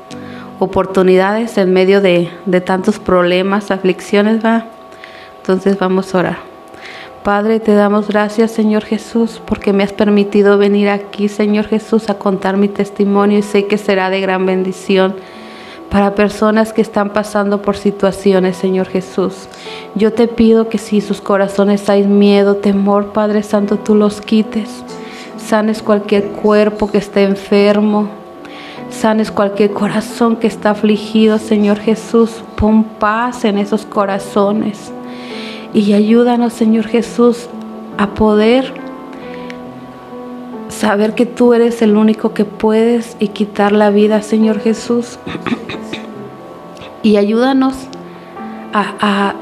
oportunidades 0.60 1.58
en 1.58 1.74
medio 1.74 2.02
de, 2.02 2.30
de, 2.46 2.62
tantos 2.62 3.00
problemas, 3.00 3.70
aflicciones, 3.70 4.44
va. 4.44 4.66
Entonces 5.42 5.78
vamos 5.78 6.14
a 6.16 6.20
orar. 6.20 6.47
Padre, 7.28 7.60
te 7.60 7.74
damos 7.74 8.08
gracias, 8.08 8.52
Señor 8.52 8.86
Jesús, 8.86 9.42
porque 9.46 9.74
me 9.74 9.84
has 9.84 9.92
permitido 9.92 10.58
venir 10.58 10.88
aquí, 10.88 11.28
Señor 11.28 11.66
Jesús, 11.66 12.10
a 12.10 12.18
contar 12.18 12.56
mi 12.56 12.70
testimonio 12.70 13.40
y 13.40 13.42
sé 13.42 13.68
que 13.68 13.78
será 13.78 14.10
de 14.10 14.22
gran 14.22 14.46
bendición 14.46 15.14
para 15.92 16.16
personas 16.16 16.72
que 16.72 16.82
están 16.82 17.10
pasando 17.10 17.62
por 17.62 17.76
situaciones, 17.76 18.56
Señor 18.56 18.88
Jesús. 18.88 19.50
Yo 19.94 20.14
te 20.14 20.30
pido 20.30 20.70
que 20.70 20.78
si 20.78 21.02
sus 21.02 21.20
corazones 21.20 21.90
hay 21.90 22.08
miedo, 22.08 22.56
temor, 22.56 23.12
Padre 23.12 23.44
Santo, 23.44 23.76
tú 23.76 23.94
los 23.94 24.22
quites 24.22 24.86
sanes 25.38 25.84
cualquier 25.84 26.30
cuerpo 26.30 26.90
que 26.90 27.00
esté 27.00 27.24
enfermo, 27.24 28.08
sanes 28.90 29.32
cualquier 29.32 29.74
corazón 29.74 30.38
que 30.38 30.48
está 30.48 30.70
afligido, 30.70 31.40
Señor 31.40 31.78
Jesús. 31.80 32.42
Pon 32.56 32.86
paz 32.86 33.44
en 33.44 33.58
esos 33.58 33.86
corazones 33.86 34.94
y 35.74 35.94
ayúdanos, 35.94 36.54
Señor 36.54 36.88
Jesús, 36.88 37.48
a 37.98 38.14
poder 38.14 38.74
saber 40.70 41.16
que 41.16 41.26
tú 41.26 41.54
eres 41.54 41.82
el 41.82 41.96
único 41.96 42.34
que 42.34 42.46
puedes 42.46 43.18
y 43.20 43.30
quitar 43.30 43.72
la 43.72 43.90
vida, 43.90 44.22
Señor 44.22 44.60
Jesús. 44.60 45.20
y 47.04 47.18
ayúdanos 47.18 47.76
a, 48.74 49.34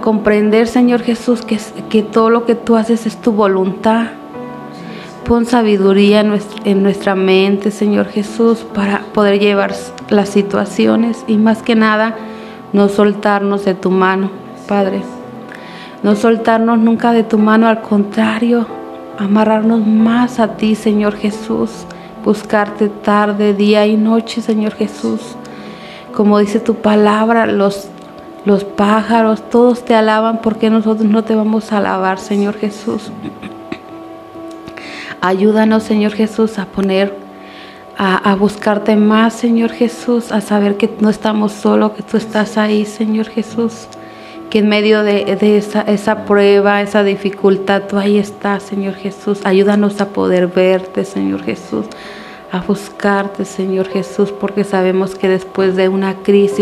comprender, 0.00 0.66
Señor 0.66 1.02
Jesús, 1.02 1.42
que, 1.42 1.56
que 1.88 2.02
todo 2.02 2.28
lo 2.28 2.46
que 2.46 2.56
tú 2.56 2.74
haces 2.74 3.06
es 3.06 3.16
tu 3.20 3.30
voluntad 3.30 4.08
Pon 5.24 5.46
sabiduría 5.46 6.20
en 6.20 6.82
nuestra, 6.82 7.14
mente, 7.14 7.70
Señor 7.70 8.08
Jesús, 8.08 8.58
para 8.74 9.00
poder 9.14 9.40
llevar 9.40 9.74
las 10.10 10.28
situaciones 10.28 11.24
y 11.26 11.38
más 11.38 11.62
que 11.62 11.74
nada 11.74 12.14
no 12.74 12.90
soltarnos 12.90 13.64
de 13.64 13.74
tu 13.74 13.90
mano, 13.90 14.28
Padre. 14.66 15.02
No 16.02 16.16
soltarnos 16.16 16.78
nunca 16.78 17.12
de 17.12 17.22
tu 17.22 17.38
mano, 17.38 17.68
al 17.68 17.80
contrario, 17.80 18.66
amarrarnos 19.18 19.86
más 19.86 20.40
a 20.40 20.56
ti, 20.56 20.74
Señor 20.74 21.16
Jesús. 21.16 21.70
Buscarte 22.24 22.88
tarde, 22.88 23.54
día 23.54 23.86
y 23.86 23.96
noche, 23.96 24.40
Señor 24.40 24.74
Jesús. 24.74 25.20
Como 26.14 26.38
dice 26.38 26.60
tu 26.60 26.76
palabra, 26.76 27.46
los, 27.46 27.88
los 28.44 28.64
pájaros, 28.64 29.48
todos 29.50 29.84
te 29.84 29.94
alaban 29.94 30.40
porque 30.42 30.70
nosotros 30.70 31.08
no 31.08 31.24
te 31.24 31.34
vamos 31.34 31.72
a 31.72 31.78
alabar, 31.78 32.18
Señor 32.18 32.54
Jesús. 32.56 33.10
Ayúdanos, 35.20 35.82
Señor 35.84 36.12
Jesús, 36.12 36.58
a 36.58 36.66
poner, 36.66 37.16
a, 37.96 38.34
buscarte 38.34 38.94
más, 38.94 39.32
Señor 39.32 39.70
Jesús, 39.70 40.32
a 40.32 40.42
saber 40.42 40.76
que 40.76 40.94
no 41.00 41.08
estamos 41.08 41.52
solos, 41.52 41.92
que 41.92 42.02
tú 42.02 42.18
estás 42.18 42.58
ahí, 42.58 42.84
Señor 42.84 43.28
Jesús. 43.28 43.88
Que 44.54 44.60
en 44.60 44.68
medio 44.68 45.02
de, 45.02 45.36
esa, 45.56 45.80
esa 45.80 46.26
prueba, 46.26 46.80
esa 46.80 47.02
dificultad, 47.02 47.88
tú 47.88 47.98
ahí 47.98 48.18
estás, 48.18 48.62
Señor 48.62 48.94
Jesús. 48.94 49.40
Ayúdanos 49.42 50.00
a 50.00 50.10
poder 50.10 50.46
verte, 50.46 51.04
Señor 51.04 51.42
Jesús, 51.42 51.86
a 52.52 52.60
buscarte, 52.60 53.46
Señor 53.46 53.88
Jesús, 53.88 54.30
porque 54.30 54.62
sabemos 54.62 55.16
que 55.16 55.28
después 55.28 55.74
de 55.74 55.88
una 55.88 56.18
crisis, 56.22 56.60